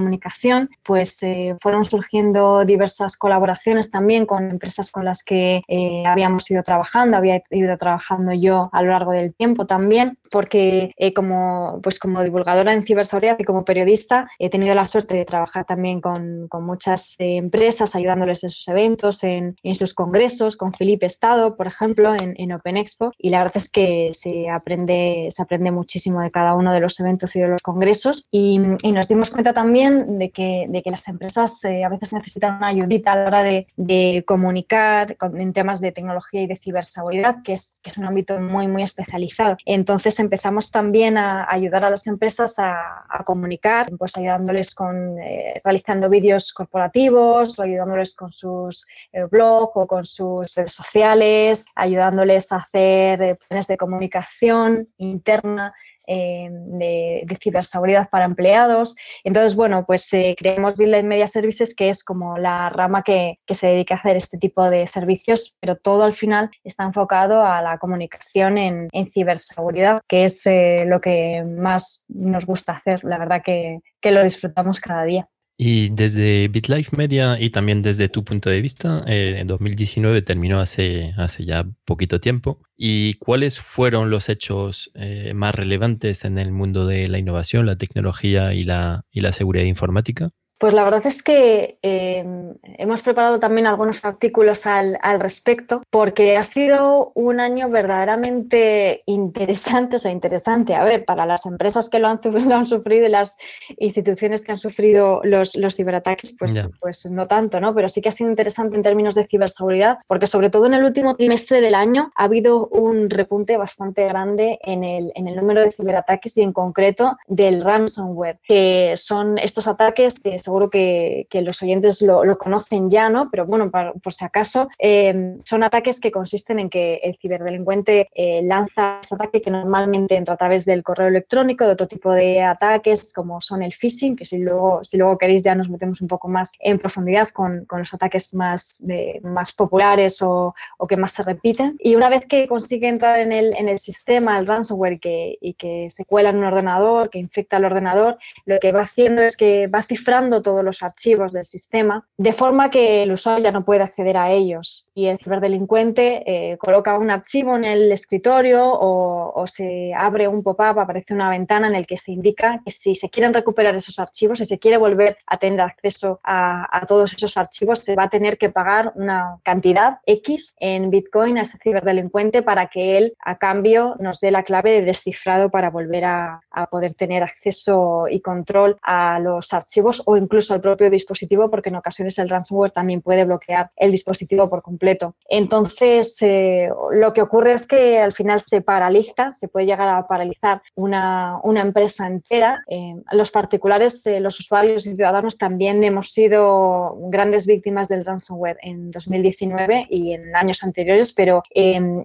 pues 0.83 1.21
eh, 1.23 1.55
fueron 1.59 1.83
surgiendo 1.83 2.65
diversas 2.65 3.17
colaboraciones 3.17 3.91
también 3.91 4.25
con 4.25 4.49
empresas 4.49 4.91
con 4.91 5.05
las 5.05 5.23
que 5.23 5.61
eh, 5.67 6.03
habíamos 6.05 6.49
ido 6.51 6.63
trabajando, 6.63 7.17
había 7.17 7.41
ido 7.51 7.75
trabajando 7.77 8.33
yo 8.33 8.69
a 8.71 8.81
lo 8.81 8.91
largo 8.91 9.11
del 9.11 9.33
tiempo 9.33 9.65
también, 9.65 10.17
porque 10.31 10.91
eh, 10.97 11.13
como, 11.13 11.79
pues 11.81 11.99
como 11.99 12.23
divulgadora 12.23 12.73
en 12.73 12.81
ciberseguridad 12.81 13.37
y 13.39 13.43
como 13.43 13.65
periodista 13.65 14.29
he 14.39 14.49
tenido 14.49 14.75
la 14.75 14.87
suerte 14.87 15.15
de 15.15 15.25
trabajar 15.25 15.65
también 15.65 16.01
con, 16.01 16.47
con 16.47 16.65
muchas 16.65 17.15
empresas, 17.19 17.95
ayudándoles 17.95 18.43
en 18.43 18.49
sus 18.49 18.67
eventos, 18.67 19.23
en, 19.23 19.55
en, 19.63 19.75
sus 19.75 19.93
congresos, 19.93 20.57
con 20.57 20.73
Felipe 20.73 21.05
Estado, 21.05 21.55
por 21.55 21.67
ejemplo, 21.67 22.13
en, 22.15 22.33
en 22.37 22.51
Open 22.51 22.77
Expo, 22.77 23.11
y 23.17 23.29
la 23.29 23.39
verdad 23.39 23.57
es 23.57 23.69
que 23.69 24.11
se 24.13 24.49
aprende, 24.49 25.27
se 25.31 25.41
aprende 25.41 25.71
muchísimo 25.71 26.21
de 26.21 26.31
cada 26.31 26.55
uno 26.55 26.73
de 26.73 26.79
los 26.79 26.99
eventos 26.99 27.35
y 27.35 27.41
de 27.41 27.47
los 27.47 27.61
congresos, 27.61 28.27
y, 28.31 28.59
y 28.81 28.91
nos 28.91 29.07
dimos 29.07 29.29
cuenta 29.29 29.53
también 29.53 29.86
de 29.89 30.31
que, 30.31 30.67
de 30.69 30.81
que 30.83 30.91
las 30.91 31.07
empresas 31.07 31.63
eh, 31.65 31.83
a 31.83 31.89
veces 31.89 32.13
necesitan 32.13 32.57
una 32.57 32.67
ayudita 32.67 33.13
a 33.13 33.15
la 33.15 33.27
hora 33.27 33.43
de, 33.43 33.67
de 33.75 34.23
comunicar 34.25 35.15
en 35.21 35.53
temas 35.53 35.81
de 35.81 35.91
tecnología 35.91 36.41
y 36.41 36.47
de 36.47 36.55
ciberseguridad, 36.55 37.41
que 37.43 37.53
es, 37.53 37.79
que 37.83 37.89
es 37.89 37.97
un 37.97 38.05
ámbito 38.05 38.39
muy, 38.39 38.67
muy 38.67 38.83
especializado. 38.83 39.57
Entonces 39.65 40.19
empezamos 40.19 40.71
también 40.71 41.17
a 41.17 41.47
ayudar 41.49 41.85
a 41.85 41.89
las 41.89 42.07
empresas 42.07 42.59
a, 42.59 43.05
a 43.09 43.23
comunicar, 43.23 43.87
pues 43.97 44.17
ayudándoles 44.17 44.73
con, 44.73 45.19
eh, 45.19 45.53
realizando 45.63 46.09
vídeos 46.09 46.53
corporativos 46.53 47.57
o 47.59 47.63
ayudándoles 47.63 48.15
con 48.15 48.31
sus 48.31 48.87
eh, 49.11 49.23
blogs 49.23 49.71
o 49.75 49.87
con 49.87 50.03
sus 50.03 50.55
redes 50.55 50.73
sociales, 50.73 51.65
ayudándoles 51.75 52.51
a 52.51 52.57
hacer 52.57 53.37
planes 53.47 53.67
de 53.67 53.77
comunicación 53.77 54.89
interna 54.97 55.73
eh, 56.07 56.49
de, 56.49 57.37
ciberseguridad 57.41 58.09
para 58.09 58.25
empleados. 58.25 58.95
Entonces, 59.23 59.55
bueno, 59.55 59.85
pues 59.85 60.11
eh, 60.13 60.35
creemos 60.37 60.75
Build 60.75 61.03
Media 61.03 61.27
Services, 61.27 61.75
que 61.75 61.89
es 61.89 62.03
como 62.03 62.37
la 62.37 62.69
rama 62.69 63.03
que, 63.03 63.39
se 63.49 63.67
dedica 63.67 63.95
a 63.95 63.97
hacer 63.97 64.15
este 64.15 64.37
tipo 64.37 64.69
de 64.69 64.87
servicios, 64.87 65.57
pero 65.59 65.75
todo 65.75 66.03
al 66.03 66.13
final 66.13 66.49
está 66.63 66.83
enfocado 66.83 67.43
a 67.43 67.61
la 67.61 67.77
comunicación 67.77 68.57
en, 68.57 68.87
ciberseguridad, 69.13 70.01
que 70.07 70.25
es 70.25 70.45
eh, 70.47 70.83
lo 70.85 71.01
que 71.01 71.43
más 71.43 72.05
nos 72.07 72.45
gusta 72.45 72.73
hacer. 72.73 73.03
La 73.03 73.17
verdad 73.17 73.41
que 73.43 73.81
lo 74.03 74.23
disfrutamos 74.23 74.79
cada 74.79 75.03
día. 75.03 75.27
Y 75.59 75.89
desde 75.89 76.49
BitLife 76.49 76.95
Media 76.95 77.39
y 77.39 77.49
también 77.49 77.81
desde 77.81 78.09
tu 78.09 78.23
punto 78.23 78.49
de 78.51 78.61
vista, 78.61 79.03
eh, 79.07 79.37
en 79.39 79.47
2019 79.47 80.21
terminó 80.21 80.59
hace, 80.59 81.15
hace 81.17 81.45
ya 81.45 81.65
poquito 81.83 82.19
tiempo. 82.19 82.61
¿Y 82.75 83.15
cuáles 83.15 83.59
fueron 83.59 84.11
los 84.11 84.29
hechos 84.29 84.91
eh, 84.93 85.33
más 85.33 85.55
relevantes 85.55 86.25
en 86.25 86.37
el 86.37 86.51
mundo 86.51 86.85
de 86.85 87.07
la 87.07 87.17
innovación, 87.17 87.65
la 87.65 87.75
tecnología 87.75 88.53
y 88.53 88.63
la, 88.65 89.05
y 89.11 89.21
la 89.21 89.31
seguridad 89.31 89.65
informática? 89.65 90.29
Pues 90.59 90.73
la 90.73 90.83
verdad 90.83 91.05
es 91.05 91.21
que 91.21 91.77
em, 91.83 92.53
hemos 92.77 93.03
preparado 93.03 93.39
también 93.39 93.67
algunos 93.67 94.03
artículos 94.03 94.65
al, 94.65 94.97
respecto 95.19 95.83
porque 95.89 96.35
ha 96.35 96.43
sido 96.43 97.11
un 97.13 97.39
año 97.39 97.69
verdaderamente 97.69 99.03
interesante, 99.05 99.97
o 99.97 99.99
sea, 99.99 100.11
interesante, 100.11 100.73
a 100.73 100.83
ver, 100.83 101.05
para 101.05 101.25
las 101.25 101.45
empresas 101.45 101.89
que 101.89 101.99
lo 101.99 102.07
han, 102.07 102.19
han 102.53 102.65
sufrido 102.65 103.05
y 103.05 103.09
las 103.11 103.37
instituciones 103.77 104.43
que 104.43 104.51
han 104.51 104.57
sufrido 104.57 105.21
los, 105.23 105.55
los 105.55 105.75
ciberataques, 105.75 106.33
pues, 106.37 106.51
pues 106.79 107.05
no 107.05 107.27
tanto, 107.27 107.59
¿no? 107.59 107.75
Pero 107.75 107.87
sí 107.87 108.01
que 108.01 108.09
ha 108.09 108.11
sido 108.11 108.29
interesante 108.29 108.75
en 108.75 108.83
términos 108.83 109.13
de 109.13 109.25
ciberseguridad 109.27 109.99
porque 110.07 110.25
sobre 110.25 110.49
todo 110.49 110.65
en 110.65 110.73
el 110.73 110.83
último 110.83 111.15
trimestre 111.15 111.61
del 111.61 111.75
año 111.75 112.11
ha 112.15 112.23
habido 112.23 112.67
un 112.67 113.09
repunte 113.09 113.57
bastante 113.57 114.05
grande 114.05 114.57
en 114.63 114.83
el, 114.83 115.11
en 115.15 115.27
el 115.27 115.35
número 115.35 115.61
de 115.61 115.71
ciberataques 115.71 116.37
y 116.37 116.41
en 116.41 116.51
concreto 116.51 117.17
del 117.27 117.61
ransomware, 117.61 118.39
que 118.43 118.93
son 118.95 119.37
estos 119.37 119.67
ataques 119.67 120.19
que 120.19 120.39
seguro 120.47 120.69
que, 120.69 121.27
los 121.33 121.61
oyentes 121.61 122.01
lo, 122.01 122.37
conocen 122.37 122.89
ya, 122.89 123.09
¿no? 123.09 123.29
Pero 123.29 123.45
bueno, 123.45 123.69
por 123.69 124.13
si 124.13 124.23
acaso, 124.23 124.69
eh, 124.79 125.35
son 125.43 125.61
ataques 125.63 125.99
que 125.99 126.09
consisten 126.09 126.59
en 126.59 126.69
que 126.69 127.01
el 127.03 127.15
ciberdelincuente 127.15 128.09
eh, 128.15 128.41
lanza 128.43 128.99
ese 129.03 129.15
ataque 129.15 129.41
que 129.41 129.51
normalmente 129.51 130.15
entra 130.15 130.35
a 130.35 130.37
través 130.37 130.63
del 130.63 130.83
correo 130.83 131.07
electrónico, 131.07 131.65
de 131.65 131.73
otro 131.73 131.87
tipo 131.87 132.13
de 132.13 132.41
ataques 132.41 133.11
como 133.13 133.41
son 133.41 133.61
el 133.61 133.73
phishing, 133.73 134.15
que 134.15 134.23
si 134.23 134.37
luego, 134.37 134.83
si 134.83 134.97
luego 134.97 135.17
queréis 135.17 135.41
ya 135.41 135.53
nos 135.53 135.69
metemos 135.69 135.99
un 135.99 136.07
poco 136.07 136.29
más 136.29 136.53
en 136.59 136.79
profundidad 136.79 137.27
con, 137.29 137.65
los 137.69 137.93
ataques 137.93 138.33
más, 138.33 138.81
más 139.23 139.51
populares 139.53 140.21
o, 140.21 140.55
que 140.87 140.95
más 140.95 141.11
se 141.11 141.23
repiten. 141.23 141.75
Y 141.79 141.95
una 141.95 142.07
vez 142.07 142.25
que 142.25 142.47
consigue 142.47 142.87
entrar 142.87 143.19
en 143.19 143.33
el, 143.33 143.53
en 143.57 143.67
el 143.67 143.79
sistema, 143.79 144.39
el 144.39 144.47
ransomware, 144.47 144.99
que, 144.99 145.37
y 145.41 145.53
que 145.55 145.89
se 145.89 146.05
cuela 146.05 146.29
en 146.29 146.37
un 146.37 146.45
ordenador, 146.45 147.09
que 147.09 147.19
infecta 147.19 147.57
el 147.57 147.65
ordenador, 147.65 148.17
lo 148.45 148.59
que 148.59 148.71
va 148.71 148.81
haciendo 148.81 149.21
es 149.21 149.35
que 149.35 149.67
va 149.67 149.83
cifrando 149.83 150.36
todos 150.41 150.63
los 150.63 150.83
archivos 150.83 151.31
del 151.31 151.45
sistema, 151.45 152.07
de 152.17 152.33
forma 152.33 152.69
que 152.69 153.03
el 153.03 153.11
usuario 153.11 153.43
ya 153.43 153.51
no 153.51 153.65
puede 153.65 153.83
acceder 153.83 154.17
a 154.17 154.31
ellos. 154.31 154.91
Y 154.93 155.07
el 155.07 155.17
ciberdelincuente 155.17 156.23
eh, 156.25 156.57
coloca 156.57 156.97
un 156.97 157.09
archivo 157.09 157.55
en 157.55 157.63
el 157.63 157.91
escritorio 157.91 158.63
o, 158.63 159.45
se 159.47 159.93
abre 159.93 160.27
un 160.27 160.43
pop-up, 160.43 160.79
aparece 160.79 161.13
una 161.13 161.29
ventana 161.29 161.67
en 161.67 161.75
el 161.75 161.87
que 161.87 161.97
se 161.97 162.11
indica 162.11 162.61
que 162.65 162.71
si 162.71 162.95
se 162.95 163.09
quieren 163.09 163.33
recuperar 163.33 163.73
esos 163.75 163.97
archivos, 163.97 164.39
si 164.39 164.45
se 164.45 164.59
quiere 164.59 164.77
volver 164.77 165.17
a 165.25 165.37
tener 165.37 165.61
acceso 165.61 166.19
a, 166.23 166.85
todos 166.87 167.13
esos 167.13 167.37
archivos, 167.37 167.79
se 167.79 167.95
va 167.95 168.03
a 168.03 168.09
tener 168.09 168.37
que 168.37 168.49
pagar 168.49 168.91
una 168.95 169.39
cantidad 169.43 169.99
X 170.05 170.55
en 170.59 170.89
Bitcoin 170.89 171.37
a 171.37 171.41
ese 171.41 171.57
ciberdelincuente 171.57 172.41
para 172.41 172.67
que 172.67 172.97
él, 172.97 173.13
a 173.23 173.37
cambio, 173.37 173.95
nos 173.99 174.19
dé 174.19 174.31
la 174.31 174.43
clave 174.43 174.71
de 174.71 174.81
descifrado 174.81 175.49
para 175.49 175.69
volver 175.69 176.05
a, 176.05 176.41
a 176.51 176.67
poder 176.67 176.93
tener 176.93 177.23
acceso 177.23 178.07
y 178.09 178.19
control 178.19 178.77
a 178.81 179.19
los 179.19 179.53
archivos 179.53 180.03
o 180.05 180.17
incluso 180.17 180.26
al 180.49 180.61
propio 180.61 180.89
dispositivo, 180.89 181.49
porque 181.49 181.69
en 181.69 181.75
ocasiones 181.75 182.17
el 182.19 182.29
ransomware 182.29 182.71
también 182.71 183.01
puede 183.01 183.25
bloquear 183.25 183.71
el 183.75 183.91
dispositivo 183.91 184.49
por 184.49 184.61
completo. 184.61 185.15
Entonces, 185.27 186.21
eh, 186.21 186.69
lo 186.91 187.13
que 187.13 187.21
ocurre 187.21 187.53
es 187.53 187.65
que 187.65 187.99
al 187.99 188.11
final 188.11 188.39
se 188.39 188.61
paraliza, 188.61 189.33
se 189.33 189.47
puede 189.47 189.65
llegar 189.65 189.89
a 189.89 190.07
paralizar 190.07 190.61
una, 190.75 191.39
una 191.43 191.61
empresa 191.61 192.07
entera. 192.07 192.63
Eh, 192.67 192.95
los 193.11 193.31
particulares, 193.31 194.05
eh, 194.05 194.19
los 194.19 194.39
usuarios 194.39 194.85
y 194.85 194.95
ciudadanos 194.95 195.37
también 195.37 195.83
hemos 195.83 196.11
sido 196.11 196.95
grandes 197.09 197.45
víctimas 197.45 197.87
del 197.87 198.05
ransomware 198.05 198.57
en 198.61 198.91
2019 198.91 199.87
y 199.89 200.13
en 200.13 200.35
años 200.35 200.63
anteriores, 200.63 201.13
pero 201.13 201.43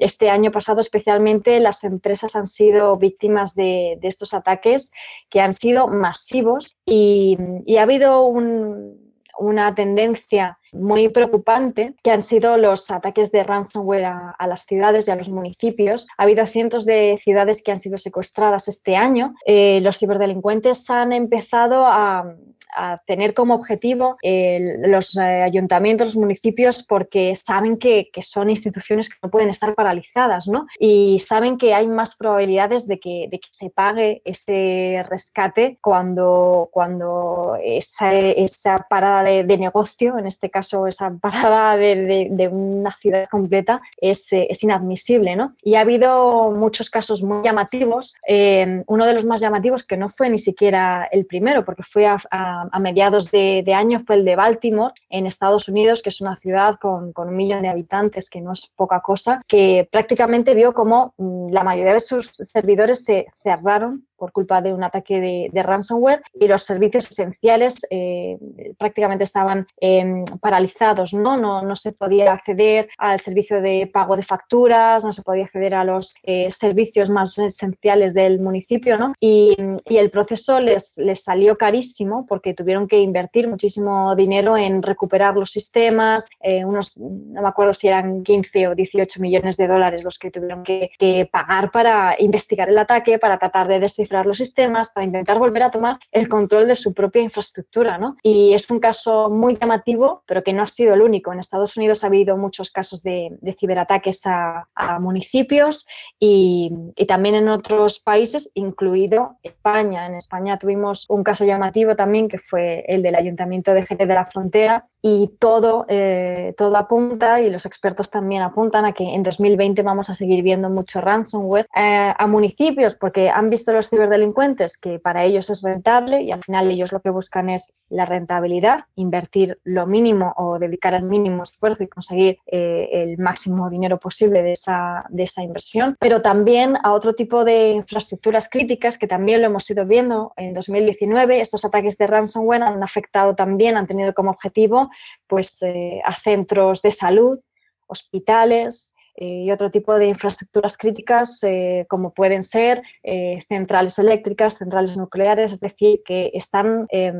este 0.00 0.30
año 0.30 0.50
pasado 0.50 0.80
especialmente 0.80 1.60
las 1.60 1.84
empresas 1.84 2.36
han 2.36 2.46
sido 2.46 2.96
víctimas 2.96 3.54
de, 3.54 3.98
estos 4.02 4.34
ataques 4.34 4.92
que 5.28 5.40
han 5.40 5.52
sido 5.52 5.88
masivos 5.88 6.76
y 6.84 7.36
ha 7.78 7.82
habido 7.82 8.11
una 8.20 9.74
tendencia 9.74 10.58
muy 10.72 11.08
preocupante 11.08 11.94
que 12.02 12.10
han 12.10 12.22
sido 12.22 12.56
los 12.56 12.90
ataques 12.90 13.30
de 13.32 13.44
ransomware 13.44 14.04
a, 14.04 14.46
las 14.46 14.62
ciudades 14.62 15.08
y 15.08 15.10
a 15.10 15.16
los 15.16 15.28
municipios. 15.28 16.06
Ha 16.16 16.24
habido 16.24 16.46
cientos 16.46 16.84
de 16.84 17.18
ciudades 17.18 17.62
que 17.62 17.72
han 17.72 17.80
sido 17.80 17.98
secuestradas 17.98 18.68
este 18.68 18.96
año. 18.96 19.34
Eh, 19.46 19.80
los 19.82 19.98
ciberdelincuentes 19.98 20.88
han 20.90 21.12
empezado 21.12 21.86
a, 21.86 22.34
a 22.74 22.98
tener 23.06 23.34
como 23.34 23.54
objetivo 23.54 24.16
los 24.22 25.16
eh, 25.16 25.42
ayuntamientos, 25.42 26.08
los 26.08 26.16
municipios, 26.16 26.82
porque 26.82 27.34
saben 27.34 27.76
que, 27.76 28.10
son 28.22 28.50
instituciones 28.50 29.08
que 29.08 29.16
no 29.22 29.30
pueden 29.30 29.48
estar 29.48 29.74
paralizadas, 29.74 30.46
¿no? 30.48 30.66
Y 30.78 31.18
saben 31.18 31.58
que 31.58 31.74
hay 31.74 31.88
más 31.88 32.16
probabilidades 32.16 32.86
de 32.86 33.00
que, 33.00 33.26
de 33.30 33.40
que 33.40 33.48
se 33.50 33.70
pague 33.70 34.22
ese 34.24 35.04
rescate 35.08 35.78
cuando, 35.80 36.68
cuando 36.72 37.56
esa, 37.62 38.12
esa 38.12 38.86
parada 38.88 39.22
de, 39.24 39.58
negocio, 39.58 40.18
en 40.18 40.26
este 40.26 40.50
caso 40.50 40.86
esa 40.86 41.10
parada 41.20 41.76
de, 41.76 42.28
de, 42.30 42.48
una 42.48 42.90
ciudad 42.92 43.26
completa, 43.26 43.80
es, 43.96 44.28
es, 44.32 44.62
inadmisible, 44.62 45.36
¿no? 45.36 45.54
Y 45.62 45.74
ha 45.74 45.80
habido 45.80 46.50
muchos 46.50 46.90
casos 46.90 47.22
muy 47.22 47.42
llamativos. 47.42 48.14
Eh, 48.26 48.82
uno 48.86 49.06
de 49.06 49.14
los 49.14 49.24
más 49.24 49.40
llamativos, 49.40 49.84
que 49.84 49.96
no 49.96 50.08
fue 50.08 50.30
ni 50.30 50.38
siquiera 50.38 51.08
el 51.10 51.26
primero, 51.26 51.64
porque 51.64 51.82
fue 51.82 52.06
a 52.06 52.12
a, 52.30 52.61
mediados 52.80 53.30
de, 53.30 53.64
año 53.74 54.00
fue 54.06 54.16
el 54.16 54.24
de 54.24 54.36
Baltimore, 54.36 54.94
en 55.08 55.26
Estados 55.26 55.68
Unidos, 55.68 56.02
que 56.02 56.10
es 56.10 56.20
una 56.20 56.36
ciudad 56.36 56.76
con, 56.80 57.12
con, 57.12 57.28
un 57.28 57.36
millón 57.36 57.62
de 57.62 57.68
habitantes, 57.68 58.30
que 58.30 58.40
no 58.40 58.52
es 58.52 58.72
poca 58.74 59.00
cosa, 59.00 59.42
que 59.46 59.88
prácticamente 59.90 60.54
vio 60.54 60.72
como 60.72 61.14
mm, 61.16 61.46
la 61.52 61.64
mayoría 61.64 61.94
de 61.94 62.00
sus 62.00 62.26
servidores 62.26 63.04
se 63.04 63.26
cerraron 63.42 64.06
por 64.22 64.30
culpa 64.30 64.62
de 64.62 64.72
un 64.72 64.84
ataque 64.84 65.50
de, 65.52 65.62
ransomware 65.64 66.22
y 66.38 66.46
los 66.46 66.62
servicios 66.62 67.10
esenciales 67.10 67.84
eh, 67.90 68.38
prácticamente 68.78 69.24
estaban 69.24 69.66
em, 69.80 70.24
paralizados, 70.40 71.12
¿no? 71.12 71.36
¿no? 71.36 71.74
se 71.74 71.90
podía 71.90 72.32
acceder 72.32 72.88
al 72.98 73.18
servicio 73.18 73.60
de 73.60 73.90
pago 73.92 74.14
de 74.14 74.22
facturas, 74.22 75.04
no 75.04 75.10
se 75.10 75.22
podía 75.22 75.42
acceder 75.42 75.74
a 75.74 75.82
los 75.82 76.14
eh, 76.22 76.52
servicios 76.52 77.10
más 77.10 77.36
esenciales 77.36 78.14
del 78.14 78.38
municipio 78.38 78.96
¿no? 78.96 79.12
y, 79.18 79.56
el 79.86 80.10
proceso 80.10 80.60
les, 80.60 80.98
les 80.98 81.22
salió 81.24 81.56
carísimo 81.56 82.24
porque 82.26 82.54
tuvieron 82.54 82.86
que 82.86 83.00
invertir 83.00 83.48
muchísimo 83.48 84.14
dinero 84.14 84.56
en 84.56 84.82
recuperar 84.82 85.36
los 85.36 85.50
sistemas, 85.50 86.28
eh, 86.40 86.64
unos, 86.64 86.96
no 86.96 87.42
me 87.42 87.48
acuerdo 87.48 87.72
si 87.72 87.88
eran 87.88 88.22
15 88.22 88.68
o 88.68 88.74
18 88.74 89.20
millones 89.20 89.56
de 89.56 89.66
dólares 89.66 90.04
los 90.04 90.18
que 90.18 90.30
tuvieron 90.30 90.62
que, 90.62 90.90
que 90.98 91.28
pagar 91.30 91.70
para 91.72 92.14
investigar 92.18 92.68
el 92.68 92.78
ataque, 92.78 93.18
para 93.18 93.38
tratar 93.38 93.66
de 93.68 93.80
descifrar 93.80 94.11
los 94.26 94.36
sistemas, 94.36 94.90
para 94.90 95.06
intentar 95.06 95.38
volver 95.38 95.62
a 95.62 95.70
tomar 95.70 95.98
el 96.10 96.28
control 96.28 96.68
de 96.68 96.74
su 96.74 96.92
propia 96.92 97.22
infraestructura. 97.22 97.98
¿no? 97.98 98.16
Y 98.22 98.54
es 98.54 98.70
un 98.70 98.80
caso 98.80 99.30
muy 99.30 99.56
llamativo, 99.56 100.22
pero 100.26 100.42
que 100.42 100.52
no 100.52 100.62
ha 100.62 100.66
sido 100.66 100.94
el 100.94 101.02
único. 101.02 101.32
En 101.32 101.38
Estados 101.38 101.76
Unidos 101.76 102.04
ha 102.04 102.08
habido 102.08 102.36
muchos 102.36 102.70
casos 102.70 103.02
de, 103.02 103.38
ciberataques 103.58 104.26
a, 104.26 104.68
municipios 105.00 105.86
y, 106.18 106.72
también 107.06 107.34
en 107.34 107.48
otros 107.48 107.98
países, 107.98 108.50
incluido 108.54 109.36
España. 109.42 110.06
En 110.06 110.14
España 110.14 110.58
tuvimos 110.58 111.06
un 111.08 111.22
caso 111.22 111.44
llamativo 111.44 111.96
también, 111.96 112.28
que 112.28 112.38
fue 112.38 112.84
el 112.88 113.02
del 113.02 113.16
Ayuntamiento 113.16 113.74
de 113.74 113.86
Jerez 113.86 114.08
de 114.08 114.14
la 114.14 114.24
Frontera, 114.24 114.86
y 115.00 115.32
todo, 115.38 115.84
eh, 115.88 116.54
todo 116.56 116.76
apunta, 116.76 117.40
y 117.40 117.50
los 117.50 117.66
expertos 117.66 118.10
también 118.10 118.42
apuntan 118.42 118.84
a 118.84 118.92
que 118.92 119.04
en 119.04 119.22
2020 119.22 119.82
vamos 119.82 120.10
a 120.10 120.14
seguir 120.14 120.42
viendo 120.42 120.70
mucho 120.70 121.00
ransomware 121.00 121.66
eh, 121.74 122.14
a 122.16 122.26
municipios, 122.26 122.94
porque 122.94 123.28
han 123.28 123.50
visto 123.50 123.72
los 123.72 123.90
ciberataques 123.90 124.01
ciberdelincuentes 124.02 124.76
que 124.76 124.98
para 124.98 125.24
ellos 125.24 125.50
es 125.50 125.62
rentable 125.62 126.22
y 126.22 126.32
al 126.32 126.42
final 126.42 126.70
ellos 126.70 126.92
lo 126.92 127.00
que 127.00 127.10
buscan 127.10 127.48
es 127.48 127.74
la 127.88 128.04
rentabilidad, 128.04 128.80
invertir 128.96 129.58
lo 129.64 129.86
mínimo 129.86 130.32
o 130.36 130.58
dedicar 130.58 130.94
el 130.94 131.04
mínimo 131.04 131.42
esfuerzo 131.42 131.84
y 131.84 131.88
conseguir 131.88 132.38
eh, 132.46 132.88
el 132.92 133.18
máximo 133.18 133.68
dinero 133.70 133.98
posible 133.98 134.42
de 134.42 134.52
esa, 134.52 135.04
de 135.10 135.24
esa 135.24 135.42
inversión, 135.42 135.96
pero 136.00 136.22
también 136.22 136.76
a 136.82 136.92
otro 136.92 137.14
tipo 137.14 137.44
de 137.44 137.70
infraestructuras 137.70 138.48
críticas 138.48 138.98
que 138.98 139.06
también 139.06 139.40
lo 139.40 139.48
hemos 139.48 139.68
ido 139.70 139.86
viendo 139.86 140.32
en 140.36 140.54
2019. 140.54 141.40
Estos 141.40 141.64
ataques 141.64 141.98
de 141.98 142.06
ransomware 142.06 142.62
han 142.62 142.82
afectado 142.82 143.34
también, 143.34 143.76
han 143.76 143.86
tenido 143.86 144.14
como 144.14 144.30
objetivo 144.30 144.90
pues, 145.26 145.62
eh, 145.62 146.00
a 146.04 146.12
centros 146.12 146.82
de 146.82 146.90
salud, 146.90 147.38
hospitales, 147.86 148.91
y 149.14 149.50
otro 149.50 149.70
tipo 149.70 149.94
de 149.98 150.06
infraestructuras 150.06 150.76
críticas 150.76 151.42
eh, 151.42 151.86
como 151.88 152.14
pueden 152.14 152.42
ser 152.42 152.82
eh, 153.02 153.40
centrales 153.48 153.98
eléctricas, 153.98 154.58
centrales 154.58 154.96
nucleares, 154.96 155.52
es 155.52 155.60
decir, 155.60 156.00
que 156.04 156.30
están, 156.34 156.86
em, 156.90 157.14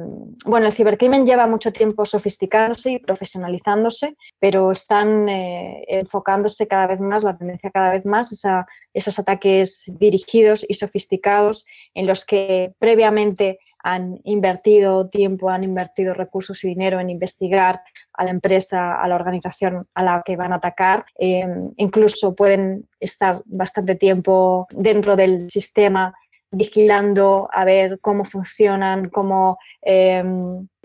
bueno, 0.46 0.66
el 0.66 0.72
cibercrimen 0.72 1.26
lleva 1.26 1.46
mucho 1.46 1.72
tiempo 1.72 2.04
sofisticándose 2.04 2.92
y 2.92 2.98
profesionalizándose, 2.98 4.16
pero 4.38 4.70
están 4.70 5.28
enfocándose 5.28 6.66
cada 6.66 6.86
vez 6.86 7.00
más, 7.00 7.24
la 7.24 7.36
tendencia 7.36 7.70
cada 7.70 7.92
vez 7.92 8.06
más 8.06 8.44
a 8.44 8.66
esos 8.94 9.18
ataques 9.18 9.96
dirigidos 9.98 10.64
y 10.68 10.74
sofisticados 10.74 11.66
en 11.94 12.06
los 12.06 12.24
que 12.24 12.74
previamente 12.78 13.58
han 13.82 14.20
invertido 14.24 15.08
tiempo, 15.08 15.50
han 15.50 15.64
invertido 15.64 16.14
recursos 16.14 16.62
y 16.64 16.68
dinero 16.68 17.00
en 17.00 17.10
investigar 17.10 17.82
a 18.14 18.24
la 18.24 18.30
empresa, 18.30 19.00
a 19.00 19.08
la 19.08 19.14
organización 19.14 19.86
a 19.94 20.02
la 20.02 20.22
que 20.24 20.36
van 20.36 20.52
a 20.52 20.56
atacar. 20.56 21.04
Eh, 21.18 21.46
incluso 21.76 22.34
pueden 22.34 22.88
estar 23.00 23.42
bastante 23.46 23.94
tiempo 23.94 24.66
dentro 24.70 25.16
del 25.16 25.50
sistema 25.50 26.14
vigilando 26.52 27.48
a 27.52 27.64
ver 27.64 27.98
cómo 28.00 28.24
funcionan, 28.24 29.08
cómo 29.08 29.58
eh, 29.82 30.22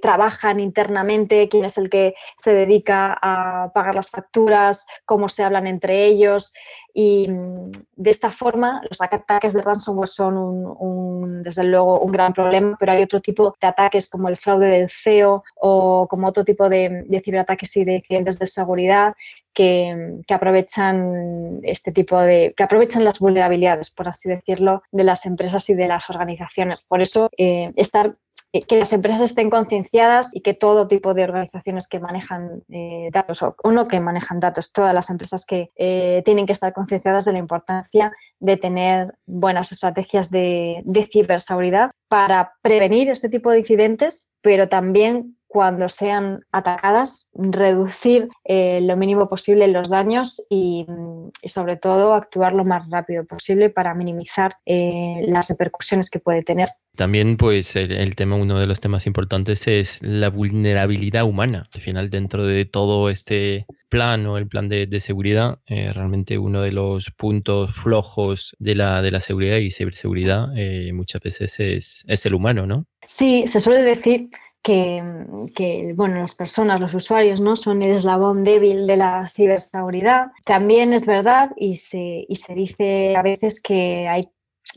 trabajan 0.02 0.60
internamente, 0.60 1.50
quién 1.50 1.66
es 1.66 1.78
el 1.78 1.90
que 1.90 2.14
se 2.38 2.54
dedica 2.54 3.18
a 3.22 3.72
pagar 3.74 3.96
las 3.96 4.10
facturas, 4.10 4.86
cómo 5.06 5.28
se 5.28 5.44
hablan 5.44 5.68
entre 5.68 6.06
ellos. 6.06 6.54
Y 6.94 7.28
mm, 7.30 7.72
de 7.96 8.10
esta 8.10 8.32
forma, 8.32 8.82
los 8.90 9.02
ataques 9.02 9.54
de 9.54 9.62
ransomware 9.62 10.08
son 10.08 10.38
un, 10.38 11.42
desde 11.42 11.64
luego 11.64 12.00
un 12.00 12.12
gran 12.12 12.34
problema, 12.34 12.76
pero 12.80 12.92
hay 12.92 13.04
otro 13.04 13.22
tipo 13.22 13.56
de 13.60 13.68
ataques 13.68 14.10
como 14.10 14.30
el 14.30 14.38
fraude 14.38 14.68
del 14.68 14.90
CEO 14.90 15.44
o 15.56 16.08
como 16.08 16.28
otro 16.28 16.44
tipo 16.44 16.70
de, 16.70 17.06
ciberataques 17.24 17.76
y 17.78 17.86
de 17.86 18.02
clientes 18.02 18.40
de 18.40 18.48
seguridad 18.48 19.14
que, 19.58 20.22
aprovechan 20.30 21.62
este 21.64 21.92
tipo 21.92 22.20
de, 22.20 22.54
que 22.56 22.62
aprovechan 22.62 23.04
las 23.04 23.20
vulnerabilidades, 23.20 23.90
por 23.90 24.08
así 24.08 24.30
decirlo, 24.30 24.84
de 24.92 25.04
las 25.04 25.26
empresas 25.26 25.68
y 25.72 25.74
de 25.74 25.88
las 25.88 26.12
organizaciones. 26.12 26.84
Por 26.84 27.02
eso, 27.02 27.32
eh, 27.40 27.72
estar 27.76 28.18
eh, 28.54 28.62
que 28.62 28.78
las 28.78 28.94
empresas 28.94 29.22
estén 29.22 29.50
concienciadas 29.50 30.30
y 30.32 30.42
que 30.42 30.54
todo 30.54 30.88
tipo 30.88 31.16
de 31.16 31.24
organizaciones 31.24 31.88
que 31.88 32.00
manejan 32.00 32.64
eh, 32.70 33.10
datos 33.12 33.42
o 33.42 33.72
no 33.72 33.88
que 33.88 34.00
manejan 34.00 34.40
datos, 34.40 34.72
todas 34.72 34.94
las 34.94 35.10
empresas 35.10 35.44
que 35.44 35.72
tienen 36.24 36.46
que 36.46 36.54
estar 36.54 36.72
concienciadas 36.72 37.26
de 37.26 37.34
la 37.34 37.40
importancia 37.40 38.12
de 38.40 38.58
tener 38.58 39.16
buenas 39.26 39.72
estrategias 39.72 40.30
de 40.30 40.84
ciberseguridad 41.12 41.90
para 42.08 42.54
prevenir 42.62 43.10
este 43.10 43.28
tipo 43.28 43.50
de 43.52 43.60
incidentes, 43.60 44.30
pero 44.42 44.70
también 44.70 45.38
cuando 45.58 45.90
sean 45.90 46.46
atacadas, 46.52 47.30
reducir 47.34 48.30
eh, 48.44 48.80
lo 48.84 48.96
mínimo 48.96 49.28
posible 49.28 49.68
los 49.68 49.90
daños 49.90 50.40
y, 50.52 50.86
sobre 51.46 51.78
todo 51.78 52.14
actuar 52.14 52.54
lo 52.54 52.64
más 52.64 52.88
rápido 52.92 53.26
posible 53.26 53.72
para 53.72 53.96
minimizar 53.96 54.54
eh, 54.68 55.26
las 55.28 55.48
repercusiones 55.48 56.12
que 56.12 56.20
puede 56.20 56.44
tener. 56.44 56.70
También, 56.96 57.38
pues, 57.38 57.76
el, 57.76 58.16
tema, 58.16 58.36
uno 58.36 58.60
de 58.60 58.68
los 58.68 58.82
temas 58.82 59.08
importantes 59.08 59.68
es 59.68 60.00
la 60.04 60.30
vulnerabilidad 60.30 61.24
humana. 61.24 61.64
Al 61.74 61.82
final, 61.82 62.12
dentro 62.12 62.46
de 62.46 62.66
todo 62.66 63.10
este 63.10 63.66
plan 63.90 64.28
o 64.28 64.38
el 64.38 64.48
plan 64.48 64.70
de, 64.70 65.00
seguridad, 65.00 65.58
eh, 65.66 65.92
realmente 65.92 66.38
uno 66.38 66.62
de 66.62 66.72
los 66.72 67.10
puntos 67.10 67.74
flojos 67.74 68.56
de 68.60 68.76
la, 68.76 69.02
de 69.02 69.10
la 69.10 69.22
seguridad 69.22 69.58
y 69.58 69.72
ciberseguridad 69.72 70.50
muchas 70.94 71.22
veces 71.22 71.60
es, 71.60 72.06
es 72.08 72.26
el 72.28 72.36
humano, 72.36 72.68
¿no? 72.68 72.86
Sí, 73.08 73.48
se 73.48 73.62
suele 73.62 73.82
decir 73.84 74.30
que, 74.64 75.94
bueno, 75.96 76.20
las 76.20 76.36
personas, 76.36 76.82
los 76.82 76.94
usuarios, 76.94 77.40
¿no? 77.40 77.56
son 77.56 77.82
el 77.82 77.94
eslabón 77.94 78.44
débil 78.44 78.86
de 78.86 78.98
la 78.98 79.30
ciberseguridad. 79.30 80.32
También 80.44 80.94
es 80.94 81.06
verdad 81.06 81.52
y 81.56 81.76
se, 81.78 82.26
y 82.28 82.36
se 82.36 82.54
dice 82.54 83.16
a 83.16 83.22
veces 83.22 83.62
que 83.62 84.08
hay, 84.08 84.30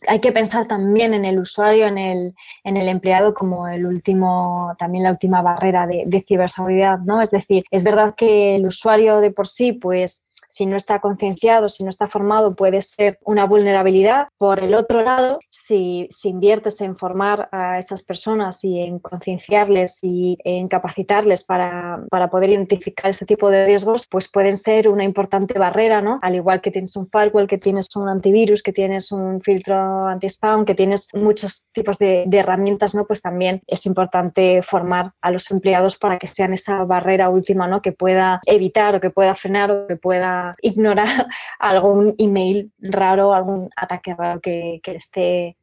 hay 0.06 0.20
que 0.20 0.32
pensar 0.32 0.68
también 0.68 1.12
en 1.12 1.24
el 1.24 1.38
usuario, 1.38 1.86
en 1.86 1.98
el, 1.98 2.34
en 2.62 2.76
el 2.76 2.88
empleado 2.88 3.34
como 3.34 3.66
el 3.66 3.84
último, 3.84 4.74
también 4.78 5.04
la 5.04 5.10
última 5.10 5.42
barrera 5.42 5.86
de, 5.86 6.04
de 6.06 6.20
ciberseguridad, 6.20 7.00
¿no? 7.00 7.20
Es 7.20 7.32
decir, 7.32 7.64
es 7.70 7.82
verdad 7.82 8.14
que 8.16 8.56
el 8.56 8.66
usuario 8.66 9.20
de 9.20 9.32
por 9.32 9.48
sí, 9.48 9.72
pues 9.72 10.26
si 10.50 10.66
no 10.66 10.76
está 10.76 10.98
concienciado, 10.98 11.68
si 11.68 11.84
no 11.84 11.90
está 11.90 12.08
formado, 12.08 12.56
puede 12.56 12.82
ser 12.82 13.18
una 13.24 13.46
vulnerabilidad. 13.46 14.26
Por 14.36 14.62
el 14.62 14.74
otro 14.74 15.02
lado, 15.02 15.38
si, 15.48 16.08
si 16.10 16.30
inviertes 16.30 16.80
en 16.80 16.96
formar 16.96 17.48
a 17.52 17.78
esas 17.78 18.02
personas 18.02 18.64
y 18.64 18.80
en 18.80 18.98
concienciarles 18.98 20.00
y 20.02 20.38
en 20.44 20.66
capacitarles 20.66 21.44
para, 21.44 22.04
para, 22.10 22.28
poder 22.28 22.50
identificar 22.50 23.10
ese 23.10 23.26
tipo 23.26 23.48
de 23.48 23.64
riesgos, 23.64 24.06
pues 24.10 24.28
pueden 24.28 24.56
ser 24.56 24.88
una 24.88 25.04
importante 25.04 25.58
barrera, 25.58 26.02
¿no? 26.02 26.18
Al 26.20 26.34
igual 26.34 26.60
que 26.60 26.72
tienes 26.72 26.96
un 26.96 27.06
firewall, 27.06 27.46
que 27.46 27.58
tienes 27.58 27.86
un 27.94 28.08
antivirus, 28.08 28.62
que 28.62 28.72
tienes 28.72 29.12
un 29.12 29.40
filtro 29.40 30.06
anti-spam, 30.06 30.64
que 30.64 30.74
tienes 30.74 31.08
muchos 31.14 31.68
tipos 31.72 31.98
de, 31.98 32.24
de 32.26 32.38
herramientas, 32.38 32.94
¿no? 32.96 33.06
Pues 33.06 33.22
también 33.22 33.62
es 33.68 33.86
importante 33.86 34.62
formar 34.62 35.12
a 35.20 35.30
los 35.30 35.48
empleados 35.52 35.96
para 35.96 36.18
que 36.18 36.26
sean 36.26 36.52
esa 36.54 36.84
barrera 36.84 37.28
última, 37.28 37.68
¿no? 37.68 37.80
Que 37.80 37.92
pueda 37.92 38.40
evitar 38.46 38.96
o 38.96 39.00
que 39.00 39.10
pueda 39.10 39.36
frenar 39.36 39.70
o 39.70 39.86
que 39.86 39.96
pueda 39.96 40.39
ignorar 40.60 41.26
algún 41.58 42.14
email 42.18 42.72
raro, 42.78 43.34
algún 43.34 43.70
ataque 43.76 44.14
raro 44.14 44.40
que, 44.40 44.80
le, 44.84 44.96
esté, 44.96 45.56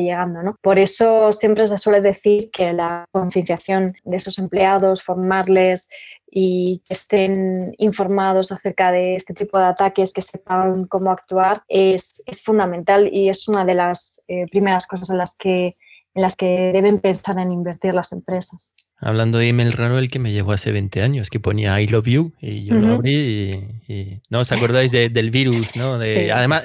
llegando. 0.00 0.42
¿no? 0.42 0.58
Por 0.60 0.78
eso 0.78 1.32
siempre 1.32 1.66
se 1.66 1.78
suele 1.78 2.00
decir 2.00 2.50
que 2.50 2.72
la 2.72 3.04
concienciación 3.12 3.94
de 4.04 4.16
esos 4.16 4.38
empleados, 4.38 5.02
formarles 5.02 5.88
y 6.30 6.82
que 6.86 6.94
estén 6.94 7.72
informados 7.76 8.52
acerca 8.52 8.90
de 8.90 9.14
este 9.14 9.34
tipo 9.34 9.58
de 9.58 9.66
ataques, 9.66 10.12
que 10.12 10.22
sepan 10.22 10.86
cómo 10.86 11.10
actuar, 11.10 11.62
es, 11.68 12.22
es 12.26 12.42
fundamental 12.42 13.08
y 13.12 13.28
es 13.28 13.48
una 13.48 13.64
de 13.64 13.74
las 13.74 14.22
eh, 14.28 14.46
primeras 14.50 14.86
cosas 14.86 15.10
en 15.10 15.18
las, 15.18 15.36
que, 15.36 15.74
en 16.14 16.22
las 16.22 16.34
que 16.36 16.72
deben 16.72 17.00
pensar 17.00 17.38
en 17.38 17.52
invertir 17.52 17.94
las 17.94 18.12
empresas. 18.12 18.74
Hablando 19.04 19.38
de 19.38 19.48
email 19.48 19.72
raro, 19.72 19.98
el 19.98 20.08
que 20.08 20.20
me 20.20 20.30
llegó 20.30 20.52
hace 20.52 20.70
20 20.70 21.02
años, 21.02 21.28
que 21.28 21.40
ponía 21.40 21.80
I 21.80 21.88
love 21.88 22.06
you 22.06 22.32
y 22.40 22.64
yo 22.64 22.76
lo 22.76 22.94
abrí 22.94 23.58
y, 23.88 24.20
¿no 24.30 24.38
os 24.38 24.52
acordáis 24.52 24.92
del 24.92 25.30
virus, 25.32 25.74
no? 25.74 25.98
De, 25.98 26.30
Además, 26.30 26.62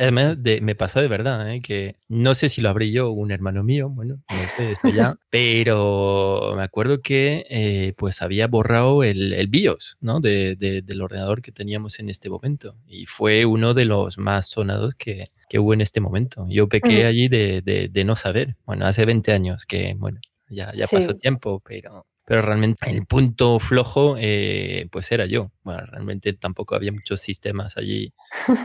me 0.62 0.76
pasó 0.76 1.02
de 1.02 1.08
verdad, 1.08 1.52
¿eh? 1.52 1.62
que 1.62 1.96
no 2.08 2.36
sé 2.36 2.50
si 2.50 2.62
lo 2.62 2.70
abrí 2.70 2.92
yo 2.92 3.10
o 3.10 3.14
un 3.14 3.32
hermano 3.32 3.64
mío, 3.64 3.90
bueno, 3.90 4.22
no 4.30 4.50
sé, 4.56 4.72
esto 4.74 4.90
ya, 4.90 5.18
pero 5.32 6.54
me 6.56 6.62
acuerdo 6.62 7.02
que 7.02 7.48
eh, 7.50 7.94
pues 7.98 8.22
había 8.22 8.46
borrado 8.46 9.04
el, 9.04 9.34
el 9.34 9.48
BIOS, 9.48 9.98
¿no? 10.00 10.20
De, 10.20 10.56
del 10.56 11.02
ordenador 11.02 11.42
que 11.42 11.52
teníamos 11.52 12.00
en 12.00 12.10
este 12.10 12.30
momento 12.30 12.76
y 12.86 13.08
fue 13.08 13.46
uno 13.46 13.74
de 13.74 13.86
los 13.86 14.20
más 14.20 14.46
sonados 14.46 14.94
que, 14.94 15.26
que 15.50 15.58
hubo 15.58 15.74
en 15.74 15.82
este 15.82 16.02
momento. 16.02 16.46
Yo 16.50 16.70
pequé 16.70 17.06
allí 17.06 17.30
de, 17.30 17.64
de, 17.64 18.04
no 18.04 18.16
saber, 18.16 18.58
bueno, 18.68 18.86
hace 18.86 19.06
20 19.06 19.32
años 19.32 19.66
que, 19.66 19.96
bueno, 19.98 20.20
ya, 20.50 20.72
ya 20.74 20.86
pasó 20.86 21.16
tiempo, 21.16 21.62
pero 21.66 22.06
pero 22.28 22.42
realmente 22.42 22.90
el 22.90 23.06
punto 23.06 23.58
flojo 23.58 24.18
eh, 24.20 24.90
pues 24.92 25.10
era 25.14 25.26
yo. 25.26 25.50
Bueno, 25.64 25.86
realmente 25.86 26.34
tampoco 26.34 26.76
había 26.76 26.92
muchos 26.92 27.22
sistemas 27.22 27.78
allí 27.78 28.12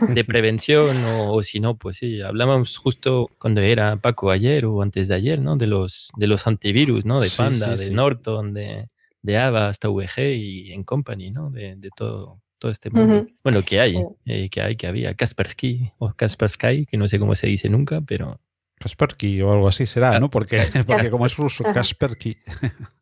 de 0.09 0.23
prevención 0.25 0.93
o, 1.29 1.41
si 1.43 1.61
no, 1.61 1.77
pues 1.77 1.95
sí, 1.95 2.19
hablábamos 2.21 2.75
justo 2.75 3.31
cuando 3.39 3.61
era 3.61 3.95
Paco 3.95 4.31
ayer 4.31 4.65
o 4.65 4.81
antes 4.81 5.07
de 5.07 5.15
ayer, 5.15 5.39
¿no? 5.39 5.55
De 5.55 5.67
los, 5.67 6.11
de 6.17 6.27
los 6.27 6.45
antivirus, 6.45 7.05
¿no? 7.05 7.21
De 7.21 7.29
Panda, 7.37 7.77
de 7.77 7.89
Norton, 7.91 8.53
de, 8.53 8.89
de 9.21 9.37
Ava 9.37 9.69
hasta 9.69 9.87
VG 9.87 10.35
y 10.35 10.73
en 10.73 10.83
Company, 10.83 11.31
¿no? 11.31 11.49
De, 11.49 11.77
de 11.77 11.89
todo, 11.95 12.41
todo 12.59 12.69
este 12.69 12.89
mundo. 12.89 13.27
Bueno, 13.45 13.63
que 13.63 13.79
hay, 13.79 13.95
eh, 14.25 14.49
que 14.49 14.61
hay, 14.61 14.75
que 14.75 14.87
había 14.87 15.13
Kaspersky 15.13 15.93
o 15.99 16.11
Kaspersky, 16.11 16.85
que 16.85 16.97
no 16.97 17.07
sé 17.07 17.17
cómo 17.17 17.33
se 17.33 17.47
dice 17.47 17.69
nunca, 17.69 18.01
pero... 18.01 18.41
Kaspersky 18.79 19.41
o 19.41 19.51
algo 19.51 19.67
así 19.67 19.85
será, 19.85 20.19
¿no? 20.19 20.29
Porque, 20.29 20.61
porque 20.85 21.09
como 21.09 21.25
es 21.25 21.37
ruso, 21.37 21.63
Kaspersky. 21.63 22.37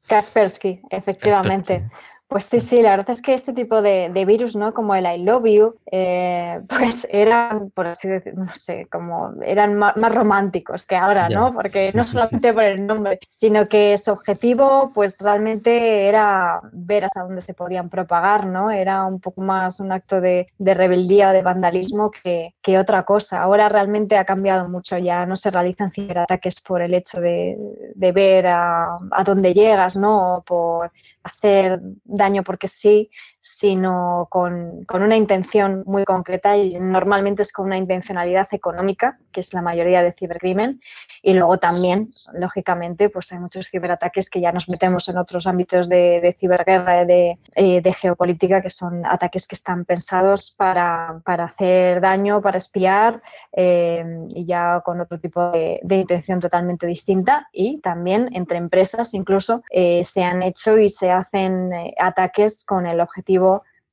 Kaspersky, 0.07 0.81
efectivamente. 0.89 1.89
Pues 2.31 2.45
sí, 2.45 2.61
sí, 2.61 2.81
la 2.81 2.91
verdad 2.91 3.09
es 3.09 3.21
que 3.21 3.33
este 3.33 3.51
tipo 3.51 3.81
de, 3.81 4.09
virus, 4.25 4.55
¿no? 4.55 4.73
Como 4.73 4.95
el 4.95 5.05
I 5.05 5.21
love 5.21 5.43
you, 5.47 5.75
eh, 5.91 6.61
pues 6.69 7.05
eran, 7.11 7.71
por 7.71 7.87
así 7.87 8.07
decirlo, 8.07 8.45
no 8.45 8.53
sé, 8.53 8.87
como 8.89 9.33
eran 9.43 9.75
más, 9.75 9.93
románticos 10.15 10.83
que 10.83 10.95
ahora, 10.95 11.27
¿no? 11.27 11.51
Porque 11.51 11.91
no 11.93 12.07
solamente 12.07 12.53
por 12.53 12.63
el 12.63 12.87
nombre, 12.87 13.19
sino 13.27 13.67
que 13.67 13.97
su 13.97 14.11
objetivo, 14.11 14.91
pues 14.93 15.19
realmente 15.19 16.07
era 16.07 16.61
ver 16.71 17.03
hasta 17.03 17.23
dónde 17.23 17.41
se 17.41 17.53
podían 17.53 17.89
propagar, 17.89 18.45
¿no? 18.45 18.71
Era 18.71 19.03
un 19.03 19.19
poco 19.19 19.41
más 19.41 19.81
un 19.81 19.91
acto 19.91 20.21
de, 20.21 20.47
rebeldía 20.57 21.31
o 21.31 21.33
de 21.33 21.41
vandalismo 21.41 22.11
que, 22.11 22.53
otra 22.79 23.03
cosa. 23.03 23.41
Ahora 23.41 23.67
realmente 23.67 24.15
ha 24.15 24.23
cambiado 24.23 24.69
mucho, 24.69 24.97
ya 24.97 25.25
no 25.25 25.35
se 25.35 25.51
realizan 25.51 25.91
ciberataques 25.91 26.61
por 26.61 26.81
el 26.81 26.93
hecho 26.93 27.19
de, 27.19 27.57
ver 27.97 28.47
a, 28.47 28.95
a, 29.11 29.23
dónde 29.25 29.53
llegas, 29.53 29.97
¿no? 29.97 30.37
O 30.37 30.41
por 30.43 30.91
hacer 31.23 31.79
daño 32.03 32.43
porque 32.43 32.67
sí, 32.67 33.09
sino 33.43 34.27
con, 34.29 34.85
una 34.93 35.15
intención 35.17 35.81
muy 35.87 36.05
concreta 36.05 36.55
y 36.57 36.79
normalmente 36.79 37.41
es 37.41 37.51
con 37.51 37.65
una 37.65 37.77
intencionalidad 37.77 38.47
económica, 38.51 39.17
que 39.31 39.39
es 39.39 39.51
la 39.55 39.63
mayoría 39.63 40.03
de 40.03 40.11
cibercrimen. 40.11 40.79
Y 41.23 41.33
luego 41.33 41.57
también, 41.57 42.11
lógicamente, 42.33 43.09
pues 43.09 43.31
hay 43.31 43.39
muchos 43.39 43.69
ciberataques 43.69 44.29
que 44.29 44.41
ya 44.41 44.51
nos 44.51 44.69
metemos 44.69 45.09
en 45.09 45.17
otros 45.17 45.47
ámbitos 45.47 45.89
de, 45.89 46.35
ciberguerra, 46.37 47.03
de, 47.03 47.39
eh, 47.55 47.81
de, 47.81 47.93
geopolítica, 47.93 48.61
que 48.61 48.69
son 48.69 49.05
ataques 49.07 49.47
que 49.47 49.55
están 49.55 49.85
pensados 49.85 50.53
para, 50.55 51.21
hacer 51.25 51.99
daño, 51.99 52.41
para 52.41 52.57
espiar 52.57 53.23
eh, 53.53 54.05
y 54.29 54.45
ya 54.45 54.81
con 54.85 55.01
otro 55.01 55.19
tipo 55.19 55.49
de, 55.49 55.79
intención 55.89 56.39
totalmente 56.39 56.85
distinta. 56.85 57.49
Y 57.51 57.79
también 57.79 58.29
entre 58.33 58.59
empresas 58.59 59.15
incluso 59.15 59.63
eh, 59.71 60.03
se 60.03 60.23
han 60.23 60.43
hecho 60.43 60.77
y 60.77 60.89
se 60.89 61.09
hacen 61.09 61.71
ataques 61.97 62.63
con 62.63 62.85
el 62.85 63.01
objetivo 63.01 63.30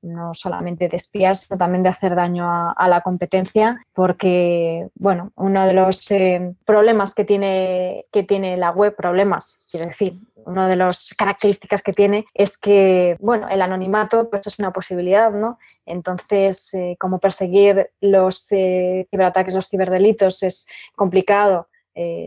no 0.02 0.32
solamente 0.34 0.88
de 0.88 0.96
espiar, 0.96 1.36
sino 1.36 1.58
también 1.58 1.82
de 1.82 1.88
hacer 1.88 2.14
daño 2.14 2.46
a, 2.48 2.88
la 2.88 3.00
competencia, 3.00 3.84
porque, 3.92 4.88
bueno, 4.94 5.32
uno 5.34 5.66
de 5.66 5.72
los 5.72 6.10
eh, 6.10 6.54
problemas 6.64 7.14
que 7.14 7.24
tiene, 7.24 8.06
que 8.12 8.22
tiene 8.22 8.56
la 8.56 8.70
web, 8.70 8.94
problemas, 8.94 9.58
decir, 9.72 10.20
una 10.44 10.68
de 10.68 10.76
las 10.76 11.14
características 11.18 11.82
que 11.82 11.92
tiene 11.92 12.26
es 12.32 12.56
que, 12.56 13.16
bueno, 13.20 13.48
el 13.48 13.60
anonimato 13.60 14.30
pues 14.30 14.46
es 14.46 14.58
una 14.58 14.72
posibilidad, 14.72 15.32
¿no? 15.32 15.58
Entonces, 15.84 16.72
eh, 16.74 16.96
como 16.98 17.18
perseguir 17.18 17.90
los 18.00 18.50
eh, 18.52 19.06
ciberataques, 19.10 19.54
los 19.54 19.68
ciberdelitos 19.68 20.42
es 20.42 20.66
complicado. 20.96 21.68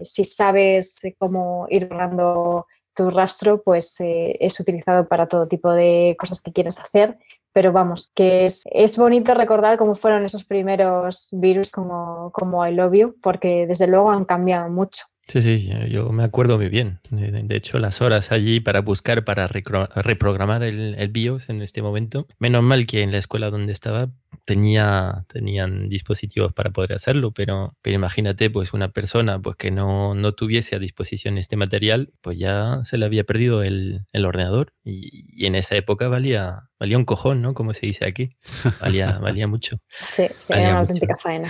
si 0.03 0.26
sabes 0.26 1.01
cómo 1.18 1.66
ir 1.70 1.88
borrando 1.88 2.68
tu 3.02 3.10
rastro 3.10 3.64
pues 3.64 3.99
eh, 3.99 4.38
es 4.39 4.60
utilizado 4.60 5.08
para 5.08 5.28
todo 5.28 5.47
tipo 5.47 5.74
de 5.74 6.16
cosas 6.20 6.39
que 6.41 6.52
quieres 6.52 6.80
hacer. 6.80 7.18
Pero 7.54 7.74
vamos, 7.74 8.12
que 8.16 8.45
es, 8.45 8.64
es 8.72 8.97
bonito 8.97 9.34
recordar 9.34 9.78
cómo 9.78 9.93
fueron 9.93 10.24
esos 10.24 10.45
primeros 10.45 11.30
virus 11.34 11.70
como, 11.70 12.32
como 12.32 12.66
I 12.66 12.74
Love 12.74 12.93
You, 12.93 13.16
porque 13.22 13.68
desde 13.68 13.88
luego 13.88 14.10
han 14.10 14.24
cambiado 14.24 14.70
mucho. 14.70 15.11
Sí, 15.28 15.41
sí, 15.41 15.69
yo 15.89 16.09
me 16.11 16.24
acuerdo 16.24 16.57
muy 16.57 16.69
bien. 16.69 16.99
De 17.09 17.55
hecho, 17.55 17.80
las 17.80 18.01
horas 18.01 18.32
allí 18.32 18.59
para 18.59 18.82
buscar, 18.82 19.24
para 19.24 19.47
reprogramar 19.47 20.63
el, 20.63 20.95
el, 20.95 21.07
BIOS 21.07 21.49
en 21.49 21.61
este 21.61 21.82
momento. 21.82 22.28
Menos 22.38 22.63
mal 22.63 22.86
que 22.86 23.01
en 23.01 23.11
la 23.11 23.17
escuela 23.17 23.49
donde 23.49 23.72
estaba 23.72 24.09
tenía, 24.45 25.26
tenían 25.32 25.89
dispositivos 25.89 26.53
para 26.53 26.72
poder 26.72 26.93
hacerlo, 26.93 27.32
pero, 27.32 27.76
pero 27.82 27.95
imagínate, 27.95 28.49
pues 28.49 28.74
una 28.74 28.89
persona 28.91 29.39
pues, 29.39 29.55
que 29.55 29.72
no, 29.72 30.15
no 30.15 30.34
tuviese 30.34 30.76
a 30.76 30.80
disposición 30.80 31.38
este 31.38 31.57
material, 31.57 32.11
pues 32.22 32.38
ya 32.38 32.82
se 32.84 32.97
le 32.97 33.05
había 33.05 33.24
perdido 33.24 33.63
el, 33.63 34.05
el 34.11 34.26
ordenador 34.26 34.74
y, 34.84 35.41
y, 35.41 35.45
en 35.45 35.55
esa 35.55 35.76
época 35.76 36.07
valía, 36.07 36.69
valía 36.80 36.97
un 36.97 37.05
cojón, 37.05 37.41
¿no? 37.41 37.53
Como 37.53 37.74
se 37.74 37.86
dice 37.86 38.05
aquí. 38.05 38.36
Valía, 38.80 39.19
valía 39.22 39.47
mucho. 39.47 39.78
Sí, 39.99 40.28
sí, 40.38 40.53
era 40.53 40.72
una 40.72 40.80
auténtica 40.80 41.17
faena. 41.17 41.49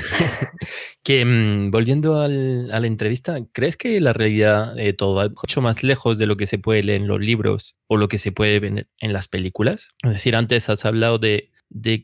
que 1.04 1.26
mm, 1.26 1.72
volviendo 1.72 2.22
al, 2.22 2.70
a 2.72 2.80
la 2.80 2.88
entrevista, 2.88 3.40
¿crees 3.62 3.78
que 3.78 4.02
la 4.02 4.12
realidad 4.12 4.76
eh, 4.80 4.92
todo 4.92 5.14
va 5.14 5.30
mucho 5.30 5.62
más 5.62 5.84
lejos 5.84 6.18
de 6.18 6.26
lo 6.26 6.36
que 6.36 6.48
se 6.48 6.58
puede 6.58 6.82
leer 6.82 7.02
en 7.02 7.08
los 7.08 7.20
libros 7.20 7.78
o 7.86 7.96
lo 7.96 8.08
que 8.08 8.18
se 8.18 8.32
puede 8.32 8.60
ver 8.60 8.88
en 8.98 9.14
las 9.14 9.28
películas? 9.28 9.90
Es 10.02 10.10
decir, 10.10 10.36
antes 10.36 10.68
has 10.68 10.84
hablado 10.84 11.20
de 11.20 11.52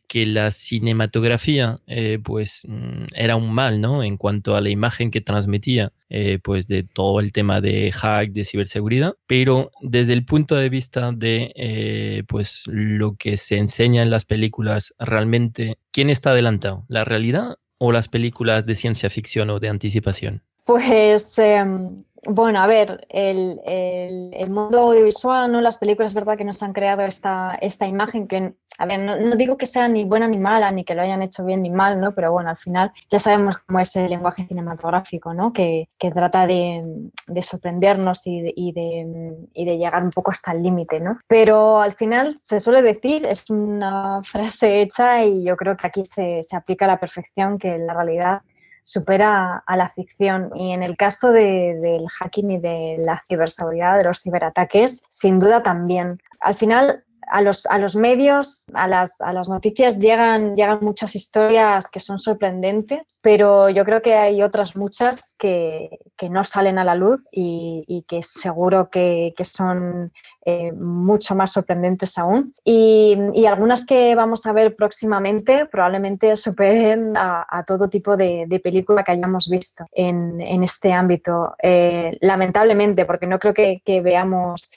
que 0.07 0.27
la 0.27 0.51
cinematografía 0.51 1.79
eh, 1.87 2.19
pues 2.23 2.61
mm, 2.67 3.05
era 3.15 3.35
un 3.37 3.51
mal, 3.51 3.81
¿no? 3.81 4.03
En 4.03 4.17
cuanto 4.17 4.55
a 4.55 4.61
la 4.61 4.69
imagen 4.69 5.09
que 5.09 5.19
transmitía, 5.19 5.93
eh, 6.09 6.37
pues 6.43 6.67
de 6.67 6.83
todo 6.83 7.21
el 7.21 7.31
tema 7.31 7.59
de 7.59 7.91
hack, 7.91 8.33
de 8.33 8.45
ciberseguridad, 8.45 9.15
pero 9.25 9.71
desde 9.81 10.13
el 10.13 10.25
punto 10.25 10.53
de 10.57 10.69
vista 10.69 11.11
de 11.11 12.23
pues 12.27 12.61
lo 12.67 13.15
que 13.15 13.35
se 13.37 13.57
enseña 13.57 14.03
en 14.03 14.11
las 14.11 14.25
películas, 14.25 14.93
realmente, 14.99 15.79
¿quién 15.91 16.11
está 16.11 16.29
adelantado? 16.29 16.85
¿La 16.87 17.03
realidad 17.03 17.55
o 17.79 17.91
las 17.91 18.09
películas 18.09 18.67
de 18.67 18.75
ciencia 18.75 19.09
ficción 19.09 19.49
o 19.49 19.59
de 19.59 19.69
anticipación? 19.69 20.43
Pues 20.67 21.39
em, 21.39 22.03
bueno, 22.25 22.59
a 22.59 22.67
ver, 22.67 23.07
el, 23.07 23.61
el, 23.63 24.49
mundo 24.49 24.79
audiovisual, 24.79 25.49
¿no? 25.49 25.61
las 25.61 25.77
películas, 25.77 26.11
es 26.11 26.15
verdad 26.15 26.35
que 26.35 26.43
nos 26.43 26.61
han 26.61 26.73
creado 26.73 27.03
esta, 27.03 27.57
esta 27.61 27.87
imagen 27.87 28.27
que, 28.27 28.53
a 28.77 28.85
ver, 28.85 28.99
no, 28.99 29.37
digo 29.37 29.55
que 29.55 29.65
sea 29.65 29.87
ni 29.87 30.03
buena 30.03 30.27
ni 30.27 30.37
mala, 30.37 30.69
ni 30.71 30.83
que 30.83 30.93
lo 30.93 31.03
hayan 31.03 31.21
hecho 31.21 31.45
bien 31.45 31.61
ni 31.61 31.69
mal, 31.69 32.01
¿no? 32.01 32.13
pero 32.13 32.33
bueno, 32.33 32.49
al 32.49 32.57
final 32.57 32.91
ya 33.09 33.17
sabemos 33.17 33.59
cómo 33.59 33.79
es 33.79 33.95
el 33.95 34.09
lenguaje 34.09 34.45
cinematográfico, 34.45 35.33
¿no? 35.33 35.53
que, 35.53 35.87
que 35.97 36.11
trata 36.11 36.45
de, 36.45 36.83
de 37.27 37.41
sorprendernos 37.41 38.27
y 38.27 38.41
de, 38.41 38.53
y, 38.53 38.73
de, 38.73 39.47
y 39.53 39.63
de, 39.63 39.77
llegar 39.77 40.03
un 40.03 40.11
poco 40.11 40.31
hasta 40.31 40.51
el 40.51 40.63
límite. 40.63 40.99
¿no? 40.99 41.17
Pero 41.27 41.79
al 41.79 41.93
final 41.93 42.35
se 42.37 42.59
suele 42.59 42.81
decir, 42.81 43.25
es 43.25 43.49
una 43.49 44.21
frase 44.21 44.81
hecha 44.81 45.23
y 45.23 45.45
yo 45.45 45.55
creo 45.55 45.77
que 45.77 45.87
aquí 45.87 46.03
se, 46.03 46.43
se 46.43 46.57
aplica 46.57 46.83
a 46.83 46.89
la 46.89 46.99
perfección, 46.99 47.57
que 47.57 47.77
la 47.77 47.93
realidad 47.93 48.41
supera 48.87 49.63
a 49.67 49.75
la 49.75 49.89
ficción. 49.89 50.49
Y 50.55 50.71
en 50.71 50.81
el 50.81 50.95
caso 50.95 51.33
del 51.33 52.07
hacking 52.07 52.51
y 52.51 52.57
de 52.57 52.95
la 52.99 53.19
ciberseguridad, 53.19 53.97
de 53.97 54.05
los 54.05 54.21
ciberataques, 54.21 55.03
sin 55.09 55.39
duda 55.39 55.61
también. 55.61 56.21
Al 56.39 56.55
final, 56.55 57.03
a 57.27 57.41
los, 57.41 57.65
a 57.65 57.79
los 57.79 57.97
medios, 57.97 58.65
a 58.73 58.87
las, 58.87 59.19
a 59.19 59.33
las 59.33 59.49
noticias 59.49 59.99
llegan, 59.99 60.55
llegan 60.55 60.79
muchas 60.81 61.17
historias 61.17 61.91
que 61.91 61.99
son 61.99 62.17
sorprendentes, 62.17 63.19
pero 63.21 63.69
yo 63.69 63.83
creo 63.83 64.01
que 64.01 64.15
hay 64.15 64.41
otras 64.41 64.77
muchas 64.77 65.35
que, 65.37 65.89
que 66.17 66.29
no 66.29 66.43
salen 66.43 66.79
a 66.79 66.83
la 66.83 66.95
luz 66.95 67.23
y, 67.31 68.03
que 68.07 68.21
seguro 68.23 68.89
que, 68.89 69.33
son 69.43 70.11
eh, 70.43 70.71
mucho 70.71 71.35
más 71.35 71.51
sorprendentes 71.51 72.17
aún. 72.17 72.53
Y, 72.63 73.45
algunas 73.45 73.85
que 73.85 74.15
vamos 74.15 74.45
a 74.45 74.53
ver 74.53 74.75
próximamente 74.75 75.65
probablemente 75.67 76.35
superen 76.35 77.15
a, 77.15 77.63
todo 77.65 77.87
tipo 77.87 78.17
de, 78.17 78.59
película 78.63 79.03
que 79.03 79.13
hayamos 79.13 79.47
visto 79.47 79.85
en, 79.91 80.41
este 80.63 80.91
ámbito. 80.91 81.55
Eh, 81.61 82.17
lamentablemente, 82.21 83.05
porque 83.05 83.27
no 83.27 83.39
creo 83.39 83.53
que, 83.53 84.01
veamos... 84.01 84.71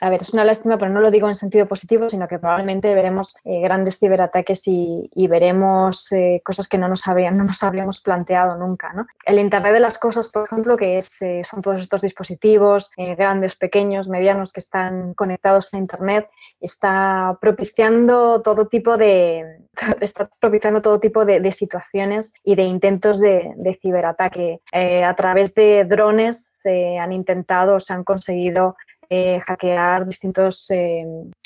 a 0.00 0.10
ver, 0.10 0.22
es 0.22 0.32
una 0.32 0.44
lástima, 0.44 0.76
pero 0.76 0.90
no 0.90 1.00
lo 1.00 1.10
digo 1.10 1.28
en 1.28 1.36
sentido 1.36 1.66
positivo, 1.66 2.08
sino 2.08 2.26
que 2.26 2.40
probablemente 2.40 2.92
veremos 2.94 3.36
eh, 3.44 3.60
grandes 3.60 3.98
ciberataques 3.98 4.64
y, 4.66 5.08
veremos 5.28 6.10
eh, 6.12 6.42
cosas 6.44 6.68
que 6.68 6.78
no 6.78 6.88
nos, 6.88 7.06
habrían, 7.06 7.36
no 7.36 7.44
nos 7.44 7.62
habríamos 7.62 8.00
planteado 8.00 8.56
nunca. 8.56 8.92
El 9.24 9.38
Internet 9.38 9.72
de 9.72 9.80
las 9.80 9.98
Cosas, 9.98 10.28
por 10.28 10.44
ejemplo, 10.44 10.76
que 10.76 10.98
es, 10.98 11.22
eh, 11.22 11.42
son 11.44 11.62
todos 11.62 11.80
estos 11.80 12.02
dispositivos, 12.02 12.90
grandes, 13.16 13.56
pequeños, 13.56 14.08
medianos, 14.08 14.52
que 14.52 14.60
están 14.60 15.14
conectados 15.14 15.72
a 15.72 15.78
Internet, 15.78 16.28
está 16.60 17.38
propiciando 17.40 18.42
todo 18.42 18.66
tipo 18.66 18.96
de, 18.96 19.60
está 20.00 20.28
propiciando 20.40 20.82
todo 20.82 20.98
tipo 20.98 21.24
de, 21.24 21.52
situaciones 21.52 22.34
y 22.42 22.56
de 22.56 22.64
intentos 22.64 23.20
de, 23.20 23.52
de 23.56 23.78
ciberataque. 23.80 24.60
a 24.72 25.14
través 25.14 25.54
de 25.54 25.84
drones 25.84 26.44
se 26.44 26.98
han 26.98 27.12
intentado, 27.12 27.78
se 27.78 27.92
han 27.92 28.02
conseguido 28.02 28.76
eh, 29.08 29.40
hackear 29.40 30.06
distintos 30.06 30.70
eh, 30.70 31.04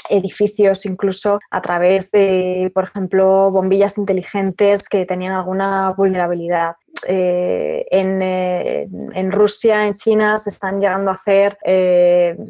edificios, 0.08 0.86
incluso 0.86 1.38
a 1.50 1.60
través 1.60 2.10
de, 2.10 2.70
por 2.74 2.84
ejemplo, 2.84 3.50
bombillas 3.50 3.98
inteligentes 3.98 4.88
que 4.88 5.06
tenían 5.06 5.32
alguna 5.32 5.90
vulnerabilidad. 5.90 6.76
Eh, 7.06 7.86
en, 7.90 8.20
en, 8.22 9.32
Rusia, 9.32 9.86
en 9.86 9.94
China, 9.94 10.36
se 10.38 10.50
están 10.50 10.80
llegando 10.80 11.10
a 11.10 11.14
hacer 11.14 11.58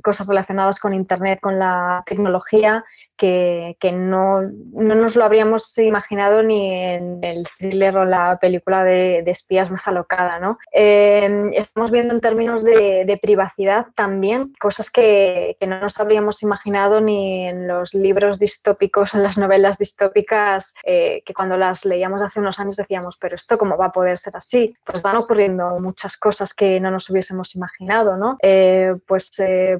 cosas 0.02 0.26
relacionadas 0.26 0.80
con 0.80 0.94
Internet, 0.94 1.40
con 1.40 1.58
la 1.58 2.02
tecnología, 2.06 2.82
que, 3.18 3.76
no, 3.92 4.42
no, 4.42 4.94
nos 4.94 5.16
lo 5.16 5.24
habríamos 5.24 5.76
imaginado 5.78 6.42
ni 6.42 6.72
en 6.72 7.18
el 7.22 7.46
thriller 7.46 7.96
o 7.98 8.04
la 8.04 8.38
película 8.40 8.84
de, 8.84 9.24
espías 9.26 9.70
más 9.70 9.86
alocada. 9.88 10.38
¿no? 10.38 10.58
Eh, 10.72 11.50
estamos 11.52 11.90
viendo 11.90 12.14
en 12.14 12.20
términos 12.20 12.64
de, 12.64 13.04
de 13.04 13.18
privacidad 13.20 13.86
también 13.94 14.54
cosas 14.58 14.90
que, 14.90 15.56
que, 15.60 15.66
no 15.66 15.80
nos 15.80 15.98
habríamos 15.98 16.42
imaginado 16.42 17.00
ni 17.00 17.46
en 17.46 17.66
los 17.66 17.92
libros 17.92 18.38
distópicos, 18.38 19.14
en 19.14 19.22
las 19.22 19.36
novelas 19.36 19.78
distópicas, 19.78 20.74
eh, 20.84 21.22
que 21.26 21.34
cuando 21.34 21.56
las 21.56 21.84
leíamos 21.84 22.22
hace 22.22 22.40
unos 22.40 22.60
años 22.60 22.76
decíamos, 22.76 23.16
pero 23.18 23.34
esto 23.34 23.58
cómo 23.58 23.76
va 23.76 23.86
a 23.86 23.92
poder 23.92 24.16
ser 24.16 24.36
así. 24.36 24.74
Pues 24.84 25.02
van 25.02 25.16
ocurriendo 25.16 25.78
muchas 25.80 26.16
cosas 26.16 26.54
que 26.54 26.78
no 26.80 26.90
nos 26.90 27.10
hubiésemos 27.10 27.56
imaginado. 27.56 28.16
¿no? 28.16 28.38
Eh, 28.42 28.94
pues, 29.06 29.30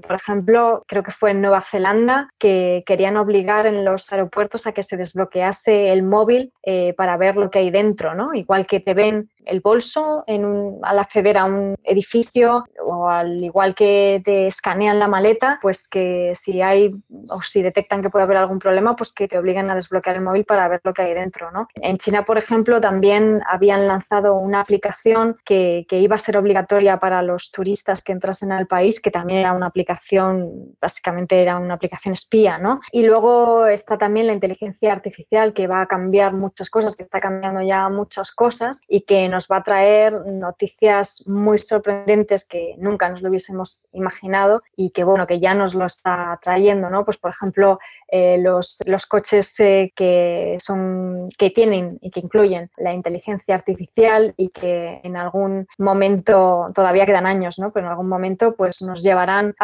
por 0.07 0.17
ejemplo, 0.17 0.85
creo 0.87 1.03
que 1.03 1.13
fue 1.13 1.31
en 1.31 1.41
Nueva 1.41 1.61
Zelanda 1.61 2.29
que 2.39 2.83
querían 2.85 3.17
obligar 3.29 3.67
en 3.67 3.85
los 3.85 4.11
aeropuertos 4.11 4.67
a 4.67 4.73
que 4.73 4.83
se 4.83 4.97
desbloquease 4.97 5.93
el 5.93 6.03
móvil 6.03 6.53
eh, 6.63 6.95
para 6.95 7.17
ver 7.19 7.37
lo 7.37 7.51
que 7.51 7.59
hay 7.59 7.71
dentro, 7.71 8.15
¿no? 8.15 8.33
Igual 8.33 8.67
que 8.67 8.81
te 8.81 8.95
ven 8.95 9.31
el 9.49 9.61
bolso 9.61 10.25
en 10.27 10.79
al 10.83 10.99
acceder 10.99 11.39
a 11.39 11.45
un 11.45 11.75
edificio 11.85 12.65
o 12.85 13.09
al 13.09 13.43
igual 13.43 13.75
que 13.75 14.21
te 14.25 14.47
escanean 14.47 14.99
la 14.99 15.09
maleta, 15.09 15.59
pues 15.61 15.89
que 15.89 16.33
si 16.35 16.63
hay 16.63 16.95
o 17.31 17.43
si 17.43 17.63
detectan 17.63 18.03
que 18.03 18.11
puede 18.11 18.25
haber 18.25 18.37
algún 18.37 18.59
problema, 18.59 18.95
pues 18.97 19.13
que 19.13 19.29
te 19.29 19.39
obliguen 19.39 19.71
a 19.71 19.75
desbloquear 19.75 20.17
el 20.17 20.25
móvil 20.25 20.45
para 20.45 20.69
ver 20.69 20.81
lo 20.85 20.93
que 20.93 21.03
hay 21.03 21.15
dentro. 21.15 21.51
¿no? 21.51 21.69
En 21.75 21.99
China, 21.99 22.25
por 22.25 22.39
ejemplo, 22.39 22.81
también 22.81 23.43
habían 23.47 23.87
lanzado 23.87 24.35
una 24.35 24.61
aplicación 24.61 25.37
que, 25.45 25.87
que 25.89 25.99
iba 25.99 26.17
a 26.17 26.19
ser 26.19 26.37
obligatoria 26.37 26.99
para 26.99 27.23
los 27.23 27.51
turistas 27.51 28.05
que 28.05 28.13
entrasen 28.13 28.53
al 28.53 28.67
país, 28.67 29.01
que 29.01 29.11
también 29.11 29.41
era 29.41 29.53
una 29.53 29.67
aplicación, 29.67 30.77
básicamente 30.81 31.41
era 31.41 31.59
una 31.59 31.75
aplicación 31.75 32.15
espía. 32.15 32.59
¿no? 32.59 32.81
Y 32.93 33.05
luego 33.05 33.67
está 33.67 33.99
también 33.99 34.27
la 34.27 34.33
inteligencia 34.33 34.93
artificial 34.93 35.53
que 35.53 35.67
va 35.67 35.83
a 35.83 35.87
cambiar 35.87 36.33
muchas 36.33 36.71
cosas, 36.71 36.97
que 36.97 37.03
está 37.03 37.21
cambiando 37.21 37.63
ya 37.63 37.89
muchas 37.89 38.33
cosas 38.33 38.83
y 38.89 39.03
que 39.03 39.29
nos 39.39 39.47
va 39.47 39.59
a 39.59 39.63
traer 39.63 40.27
noticias 40.27 41.23
muy 41.29 41.59
sorprendentes 41.59 42.45
que 42.45 42.75
nunca 42.79 43.09
nos 43.09 43.23
lo 43.23 43.29
hubiésemos 43.29 43.87
imaginado 43.93 44.65
y 44.75 44.91
que 44.91 45.05
bueno, 45.05 45.29
que 45.29 45.39
ya 45.39 45.55
nos 45.55 45.77
lo 45.77 45.87
está 45.87 46.37
trayendo, 46.43 46.91
¿no? 46.91 47.05
Pues 47.05 47.19
por 47.19 47.31
ejemplo, 47.31 47.79
eh, 48.09 48.39
los, 48.39 48.83
los, 48.85 49.07
coches 49.07 49.61
eh, 49.61 49.93
que 49.95 50.57
son 50.59 51.29
que 51.39 51.51
tienen 51.51 51.99
y 52.01 52.11
que 52.11 52.19
incluyen 52.19 52.69
la 52.79 52.93
inteligencia 52.93 53.55
artificial 53.55 54.35
y 54.37 54.49
que 54.49 55.01
en 55.05 55.17
algún 55.17 55.69
momento 55.79 56.73
todavía 56.75 57.07
quedan 57.07 57.27
años, 57.27 57.61
¿no? 57.61 57.71
Pero 57.71 57.87
en 57.87 57.93
algún 57.93 58.09
momento 58.09 58.57
pues 58.57 58.83
nos 58.83 59.05
llevarán 59.05 59.55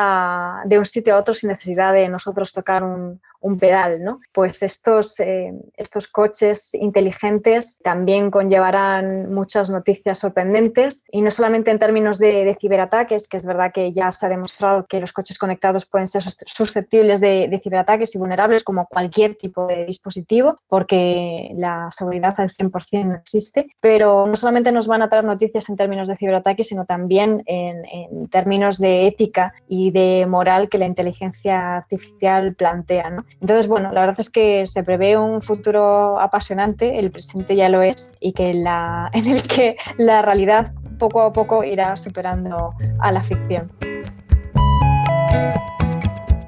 de 0.67 0.79
un 0.79 0.85
sitio 0.85 1.17
a 1.17 1.19
otro 1.19 1.35
sin 1.35 1.51
necesidad 1.51 1.93
de 1.95 2.09
nosotros 2.09 2.53
tocar 2.53 2.85
un, 2.85 3.21
un 3.45 3.59
pedal, 3.59 4.03
¿no? 4.03 4.21
Pues 4.33 4.63
estos, 4.63 5.21
eh, 5.21 5.53
estos 5.77 6.09
coches 6.09 6.73
inteligentes 6.75 7.79
también 7.83 8.31
conllevarán 8.31 9.33
muchas 9.33 9.69
noticias 9.69 10.19
sorprendentes 10.19 11.05
y 11.13 11.21
no 11.21 11.31
solamente 11.31 11.71
en 11.71 11.79
términos 11.79 12.19
de, 12.19 12.57
ciberataques, 12.59 13.29
que 13.29 13.37
es 13.37 13.45
verdad 13.45 13.71
que 13.71 13.93
ya 13.93 14.11
se 14.13 14.25
ha 14.25 14.29
demostrado 14.31 14.87
que 14.87 14.99
los 14.99 15.13
coches 15.13 15.37
conectados 15.37 15.85
pueden 15.85 16.07
ser 16.07 16.23
susceptibles 16.23 17.21
de, 17.21 17.49
de, 17.49 17.61
ciberataques 17.61 18.15
y 18.15 18.19
vulnerables 18.19 18.65
como 18.65 18.87
cualquier 18.87 19.35
tipo 19.35 19.67
de 19.67 19.85
dispositivo, 19.85 20.59
porque 20.67 21.51
la 21.55 21.91
seguridad 21.91 22.35
al 22.39 22.49
100% 22.49 23.05
no 23.05 23.15
existe, 23.17 23.67
pero 23.79 24.27
no 24.27 24.37
solamente 24.37 24.73
nos 24.73 24.87
van 24.87 25.03
a 25.03 25.11
traer 25.11 25.27
noticias 25.27 25.69
en 25.69 25.77
términos 25.77 26.09
de 26.09 26.17
ciberataques, 26.17 26.69
sino 26.69 26.87
también 26.87 27.43
en, 27.45 27.85
en 27.85 28.29
términos 28.29 28.79
de 28.79 29.07
ética 29.07 29.53
y 29.69 29.91
de 29.91 30.25
moral 30.25 30.71
que 30.71 30.79
la 30.79 30.87
inteligencia 30.87 31.77
artificial 31.77 32.55
plantea, 32.55 33.11
¿no? 33.11 33.27
Entonces, 33.41 33.67
bueno, 33.67 33.93
la 33.93 34.01
verdad 34.01 34.17
es 34.19 34.31
que 34.31 34.67
se 34.67 34.83
prevé 34.83 35.17
un 35.17 35.43
futuro 35.43 36.19
apasionante, 36.19 36.99
el 36.99 37.11
presente 37.11 37.57
ya 37.57 37.69
lo 37.69 37.83
es, 37.83 38.13
y 38.21 38.33
que 38.33 38.55
la, 38.55 39.11
en 39.15 39.27
el 39.27 39.43
que 39.43 39.77
la 39.99 40.23
realidad 40.23 40.73
poco 40.99 41.23
a 41.23 41.33
poco 41.33 41.65
irá 41.65 41.97
superando 41.97 42.73
a 43.01 43.13
la 43.13 43.23
ficción. 43.23 43.71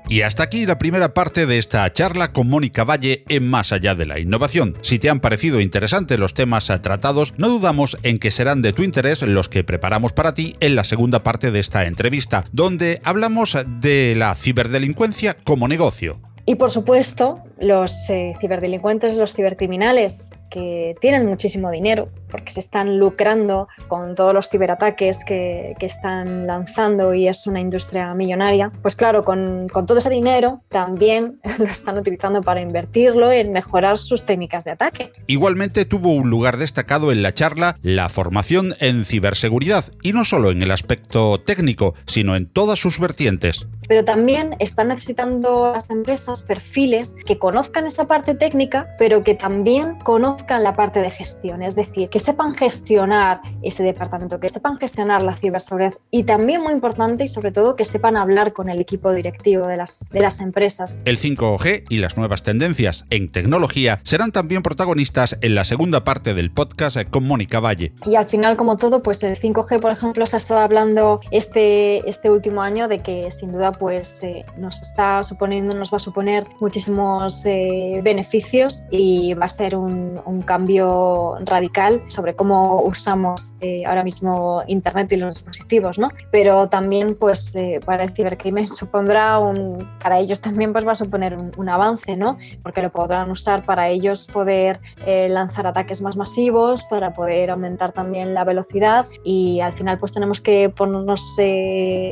Y 0.09 0.23
hasta 0.23 0.45
aquí 0.45 0.67
la 0.67 0.79
primera 0.79 1.15
parte 1.15 1.47
de 1.47 1.59
esta 1.59 1.93
charla 1.93 2.33
con 2.33 2.49
Mónica 2.49 2.85
Valle 2.85 3.25
en 3.29 3.49
Más 3.49 3.73
allá 3.73 3.97
de 3.97 4.07
la 4.07 4.21
innovación. 4.21 4.75
Si 4.81 5.01
te 5.01 5.11
han 5.11 5.19
parecido 5.19 5.61
interesantes 5.61 6.19
los 6.21 6.33
temas 6.33 6.67
tratados, 6.81 7.35
no 7.39 7.49
dudamos 7.49 7.99
en 8.05 8.19
que 8.19 8.31
serán 8.31 8.63
de 8.63 8.73
tu 8.73 8.85
interés 8.85 9.23
los 9.23 9.49
que 9.49 9.65
preparamos 9.65 10.13
para 10.13 10.33
ti 10.33 10.57
en 10.61 10.77
la 10.77 10.85
segunda 10.85 11.25
parte 11.25 11.51
de 11.51 11.59
esta 11.59 11.87
entrevista, 11.87 12.45
donde 12.53 13.01
hablamos 13.03 13.59
de 13.81 14.15
la 14.17 14.37
ciberdelincuencia 14.37 15.37
como 15.43 15.67
negocio. 15.67 16.21
Y 16.47 16.55
por 16.55 16.71
supuesto, 16.71 17.43
los 17.59 18.09
eh, 18.09 18.35
ciberdelincuentes, 18.41 19.17
los 19.17 19.35
cibercriminales, 19.35 20.31
que 20.51 20.95
tienen 21.01 21.27
muchísimo 21.27 21.71
dinero 21.71 22.09
porque 22.31 22.53
se 22.53 22.61
están 22.61 22.99
lucrando 22.99 23.69
con 23.89 24.15
todos 24.15 24.35
los 24.35 24.51
ciberataques 24.51 25.25
que, 25.25 25.75
que 25.79 25.87
están 25.87 26.47
lanzando 26.47 27.15
y 27.15 27.29
es 27.29 27.47
una 27.47 27.61
industria 27.61 28.13
millonaria, 28.15 28.73
pues 28.83 28.97
claro, 28.97 29.23
con, 29.23 29.69
con, 29.69 29.87
todo 29.87 29.99
ese 29.99 30.11
dinero 30.11 30.61
también 30.69 31.41
lo 31.59 31.67
están 31.67 31.99
utilizando 31.99 32.43
para 32.43 32.61
invertirlo 32.61 33.31
en 33.33 33.53
mejorar 33.53 33.99
sus 33.99 34.25
técnicas 34.25 34.65
de 34.65 34.73
ataque. 34.73 35.13
Igualmente 35.27 35.85
tuvo 35.85 36.11
un 36.11 36.31
lugar 36.31 36.57
destacado 36.57 37.13
en 37.13 37.23
la 37.23 37.33
charla 37.33 37.79
la 37.83 38.09
formación 38.09 38.75
en 38.81 39.05
ciberseguridad 39.05 39.85
y 40.03 40.13
no 40.13 40.25
solo 40.25 40.51
en 40.51 40.63
el 40.63 40.71
aspecto 40.71 41.41
técnico, 41.41 41.95
sino 42.07 42.37
en 42.37 42.47
todas 42.47 42.79
sus 42.79 42.99
vertientes 42.99 43.67
pero 43.89 44.05
también 44.05 44.57
están 44.59 44.89
necesitando 44.89 45.71
las 45.73 45.91
empresas 45.91 46.43
perfiles 46.43 47.17
que 47.25 47.39
conozcan 47.39 47.87
esa 47.87 48.07
parte 48.07 48.35
técnica, 48.35 48.89
pero 48.99 49.23
que 49.23 49.35
también 49.35 49.97
conozcan 50.01 50.36
la 50.49 50.75
parte 50.75 51.01
de 51.01 51.11
gestión, 51.11 51.63
es 51.63 51.75
decir, 51.75 52.09
que 52.09 52.19
sepan 52.19 52.55
gestionar 52.55 53.41
ese 53.63 53.83
departamento, 53.83 54.41
que 54.41 54.49
sepan 54.49 54.77
gestionar 54.79 55.23
la 55.23 55.37
ciberseguridad 55.37 55.95
y 56.11 56.25
también 56.25 56.63
muy 56.63 56.73
importante 56.73 57.25
y 57.25 57.29
sobre 57.29 57.51
todo 57.51 57.77
que 57.77 57.85
sepan 57.85 58.17
hablar 58.17 58.53
con 58.53 58.69
el 58.69 58.81
equipo 58.81 59.13
directivo 59.13 59.67
de 59.67 59.77
las, 59.77 60.05
de 60.11 60.21
las 60.21 60.41
empresas. 60.41 61.01
El 61.05 61.19
5G 61.19 61.85
y 61.89 61.99
las 61.99 62.17
nuevas 62.17 62.43
tendencias 62.43 63.05
en 63.11 63.31
tecnología 63.31 64.01
serán 64.03 64.33
también 64.33 64.63
protagonistas 64.63 65.37
en 65.41 65.55
la 65.55 65.65
segunda 65.65 66.05
parte 66.05 66.35
del 66.35 66.51
podcast 66.51 66.99
con 67.11 67.27
Mónica 67.27 67.61
Valle. 67.61 67.93
Y 68.05 68.15
al 68.15 68.27
final, 68.27 68.57
como 68.57 68.77
todo, 68.77 69.03
pues 69.03 69.23
el 69.23 69.37
5G, 69.37 69.81
por 69.81 69.93
ejemplo, 69.93 70.27
se 70.27 70.37
ha 70.37 70.39
estado 70.39 70.61
hablando 70.61 71.21
este, 71.31 72.09
este 72.09 72.31
último 72.31 72.63
año 72.63 72.89
de 72.89 73.01
que 73.01 73.31
sin 73.31 73.53
duda 73.53 73.73
pues 73.73 74.23
eh, 74.23 74.45
nos 74.57 74.81
está 74.81 75.25
suponiendo, 75.25 75.75
nos 75.75 75.93
va 75.93 75.97
a 75.97 76.01
suponer 76.01 76.47
muchísimos 76.61 77.45
eh, 77.47 78.01
beneficios 78.03 78.85
y 78.91 79.35
va 79.35 79.47
a 79.47 79.49
ser 79.49 79.77
un, 79.77 80.21
un, 80.27 80.43
cambio 80.43 81.37
radical 81.41 82.03
sobre 82.09 82.37
cómo 82.37 82.83
usamos 82.83 83.53
eh, 83.61 83.85
ahora 83.87 84.05
mismo 84.05 84.63
Internet 84.67 85.11
y 85.13 85.17
los 85.17 85.35
dispositivos, 85.35 85.99
¿no? 85.99 86.11
Pero 86.31 86.69
también 86.69 87.15
pues 87.15 87.55
eh, 87.57 87.81
para 87.85 88.05
el 88.05 88.11
cibercrimen 88.11 88.67
supondrá 88.67 89.39
un, 89.39 89.89
para 90.01 90.19
ellos 90.19 90.41
también 90.41 90.73
pues 90.73 90.87
va 90.87 90.93
a 90.93 90.97
suponer 90.97 91.37
un, 91.57 91.69
avance, 91.69 92.17
¿no? 92.17 92.39
Porque 92.63 92.81
lo 92.81 92.93
podrán 92.93 93.31
usar 93.31 93.65
para 93.65 93.89
ellos 93.89 94.29
poder 94.33 94.79
eh, 95.05 95.29
lanzar 95.29 95.67
ataques 95.67 96.01
más 96.01 96.17
masivos, 96.17 96.85
para 96.85 97.13
poder 97.13 97.51
aumentar 97.51 97.93
también 97.93 98.35
la 98.35 98.45
velocidad 98.45 99.07
y 99.25 99.61
al 99.61 99.73
final 99.73 99.99
pues 99.99 100.13
tenemos 100.13 100.41
que 100.41 100.69
ponernos 100.69 101.37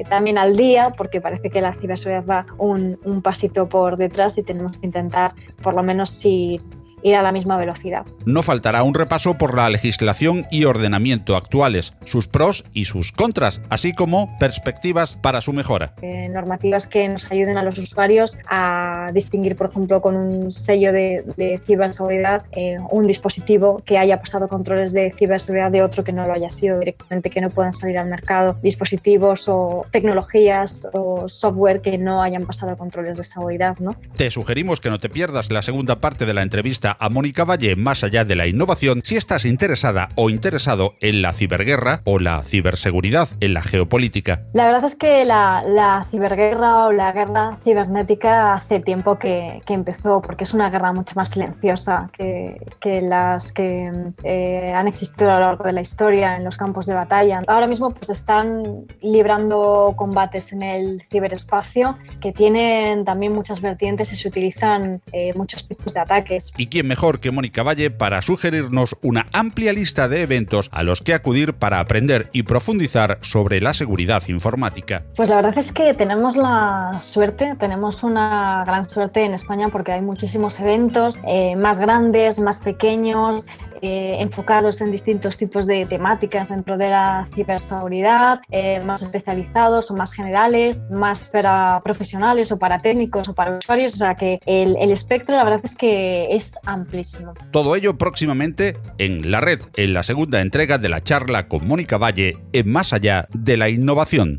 también 0.08 0.38
al 0.38 0.56
día 0.56 0.92
porque 0.96 1.20
parece 1.20 1.50
que 1.50 1.60
la 1.60 1.72
ciberseguridad 1.72 2.26
va 2.26 2.46
un, 2.58 2.98
un, 3.04 3.22
pasito 3.22 3.68
por 3.68 3.96
detrás 3.96 4.36
y 4.38 4.42
tenemos 4.42 4.78
que 4.78 4.86
intentar 4.86 5.34
por 5.62 5.74
lo 5.74 5.82
menos 5.82 6.24
ir 6.24 6.60
ir 7.04 7.14
a 7.14 7.22
la 7.22 7.30
misma 7.30 7.56
velocidad. 7.56 8.04
No 8.24 8.42
faltará 8.42 8.82
un 8.82 8.94
repaso 8.94 9.38
por 9.38 9.54
la 9.54 9.70
legislación 9.70 10.46
y 10.50 10.64
ordenamiento 10.64 11.36
actuales, 11.36 11.94
sus 12.04 12.26
pros 12.26 12.64
y 12.72 12.86
sus 12.86 13.12
contras, 13.12 13.60
así 13.68 13.92
como 13.92 14.36
perspectivas 14.38 15.14
para 15.16 15.40
su 15.40 15.52
mejora. 15.52 15.94
Eh, 16.02 16.28
normativas 16.30 16.88
que 16.88 17.08
nos 17.08 17.30
ayuden 17.30 17.58
a 17.58 17.62
los 17.62 17.78
usuarios 17.78 18.38
a 18.48 19.10
distinguir, 19.12 19.54
por 19.54 19.68
ejemplo, 19.68 20.00
con 20.00 20.16
un 20.16 20.50
sello 20.50 20.92
de, 20.92 21.24
de 21.36 21.60
ciberseguridad 21.64 22.44
eh, 22.52 22.78
un 22.90 23.06
dispositivo 23.06 23.82
que 23.84 23.98
haya 23.98 24.18
pasado 24.18 24.48
controles 24.48 24.92
de 24.92 25.12
ciberseguridad 25.12 25.70
de 25.70 25.82
otro 25.82 26.04
que 26.04 26.12
no 26.12 26.26
lo 26.26 26.32
haya 26.32 26.50
sido 26.50 26.78
directamente, 26.78 27.28
que 27.28 27.40
no 27.42 27.50
puedan 27.50 27.72
salir 27.72 27.98
al 27.98 28.08
mercado 28.08 28.56
dispositivos 28.62 29.48
o 29.48 29.84
tecnologías 29.90 30.88
o 30.94 31.28
software 31.28 31.82
que 31.82 31.98
no 31.98 32.22
hayan 32.22 32.46
pasado 32.46 32.78
controles 32.78 33.18
de 33.18 33.24
seguridad. 33.24 33.76
¿no? 33.78 33.94
Te 34.16 34.30
sugerimos 34.30 34.80
que 34.80 34.88
no 34.88 34.98
te 34.98 35.10
pierdas 35.10 35.50
la 35.50 35.62
segunda 35.62 36.00
parte 36.00 36.24
de 36.24 36.32
la 36.32 36.42
entrevista 36.42 36.93
entrevista 36.94 37.04
a 37.04 37.08
Mónica 37.08 37.44
Valle 37.44 37.76
más 37.76 38.04
allá 38.04 38.24
de 38.24 38.36
la 38.36 38.46
innovación 38.46 39.00
si 39.04 39.16
estás 39.16 39.44
interesada 39.44 40.08
o 40.14 40.30
interesado 40.30 40.94
en 41.00 41.22
la 41.22 41.32
ciberguerra 41.32 42.00
o 42.04 42.18
la 42.18 42.42
ciberseguridad 42.42 43.28
en 43.40 43.54
la 43.54 43.62
geopolítica. 43.62 44.42
La 44.52 44.66
verdad 44.66 44.84
es 44.84 44.94
que 44.94 45.24
la, 45.24 46.04
ciberguerra 46.08 46.86
o 46.86 46.92
la 46.92 47.12
guerra 47.12 47.56
cibernética 47.62 48.54
hace 48.54 48.80
tiempo 48.80 49.18
que, 49.18 49.62
empezó, 49.68 50.22
porque 50.22 50.44
es 50.44 50.54
una 50.54 50.70
guerra 50.70 50.92
mucho 50.92 51.14
más 51.16 51.30
silenciosa 51.30 52.10
que, 52.12 53.00
las 53.02 53.52
que 53.52 53.90
eh, 54.22 54.72
han 54.72 54.86
existido 54.86 55.30
a 55.30 55.34
lo 55.34 55.40
largo 55.40 55.64
de 55.64 55.72
la 55.72 55.80
historia 55.80 56.36
en 56.36 56.44
los 56.44 56.56
campos 56.56 56.86
de 56.86 56.94
batalla. 56.94 57.40
Ahora 57.48 57.66
mismo 57.66 57.90
pues 57.90 58.10
están 58.10 58.86
librando 59.00 59.94
combates 59.96 60.52
en 60.52 60.62
el 60.62 61.02
ciberespacio 61.10 61.98
que 62.20 62.32
tienen 62.32 63.04
también 63.04 63.34
muchas 63.34 63.60
vertientes 63.60 64.12
y 64.12 64.16
se 64.16 64.28
utilizan 64.28 65.02
eh, 65.12 65.32
muchos 65.34 65.66
tipos 65.66 65.92
de 65.92 66.00
ataques. 66.00 66.52
¿Y 66.56 66.66
mejor 66.84 67.20
que 67.20 67.30
Mónica 67.30 67.62
Valle 67.62 67.90
para 67.90 68.22
sugerirnos 68.22 68.96
una 69.02 69.26
amplia 69.32 69.72
lista 69.72 70.08
de 70.08 70.22
eventos 70.22 70.68
a 70.72 70.82
los 70.82 71.00
que 71.00 71.14
acudir 71.14 71.54
para 71.54 71.80
aprender 71.80 72.30
y 72.32 72.44
profundizar 72.44 73.18
sobre 73.22 73.60
la 73.60 73.74
seguridad 73.74 74.22
informática? 74.28 75.02
Pues 75.16 75.30
la 75.30 75.36
verdad 75.36 75.58
es 75.58 75.72
que 75.72 75.94
tenemos 75.94 76.36
la 76.36 76.98
suerte, 77.00 77.54
tenemos 77.58 78.02
una 78.02 78.64
gran 78.66 78.88
suerte 78.88 79.24
en 79.24 79.34
España 79.34 79.68
porque 79.68 79.92
hay 79.92 80.02
muchísimos 80.02 80.60
eventos 80.60 81.22
eh, 81.26 81.56
más 81.56 81.78
grandes, 81.78 82.38
más 82.38 82.60
pequeños, 82.60 83.46
eh, 83.84 84.22
enfocados 84.22 84.80
en 84.80 84.90
distintos 84.90 85.36
tipos 85.36 85.66
de 85.66 85.84
temáticas 85.84 86.48
dentro 86.48 86.78
de 86.78 86.88
la 86.88 87.26
ciberseguridad, 87.26 88.40
eh, 88.50 88.80
más 88.86 89.02
especializados 89.02 89.90
o 89.90 89.94
más 89.94 90.14
generales, 90.14 90.86
más 90.90 91.28
para 91.28 91.82
profesionales 91.84 92.50
o 92.50 92.58
para 92.58 92.78
técnicos 92.78 93.28
o 93.28 93.34
para 93.34 93.58
usuarios. 93.58 93.92
O 93.96 93.98
sea 93.98 94.14
que 94.14 94.40
el, 94.46 94.78
el 94.78 94.90
espectro 94.90 95.36
la 95.36 95.44
verdad 95.44 95.60
es 95.62 95.74
que 95.74 96.34
es 96.34 96.58
amplísimo. 96.64 97.34
Todo 97.50 97.76
ello 97.76 97.98
próximamente 97.98 98.78
en 98.96 99.30
la 99.30 99.42
red, 99.42 99.60
en 99.74 99.92
la 99.92 100.02
segunda 100.02 100.40
entrega 100.40 100.78
de 100.78 100.88
la 100.88 101.02
charla 101.02 101.46
con 101.46 101.68
Mónica 101.68 101.98
Valle 101.98 102.38
en 102.54 102.72
Más 102.72 102.94
allá 102.94 103.28
de 103.34 103.58
la 103.58 103.68
innovación. 103.68 104.38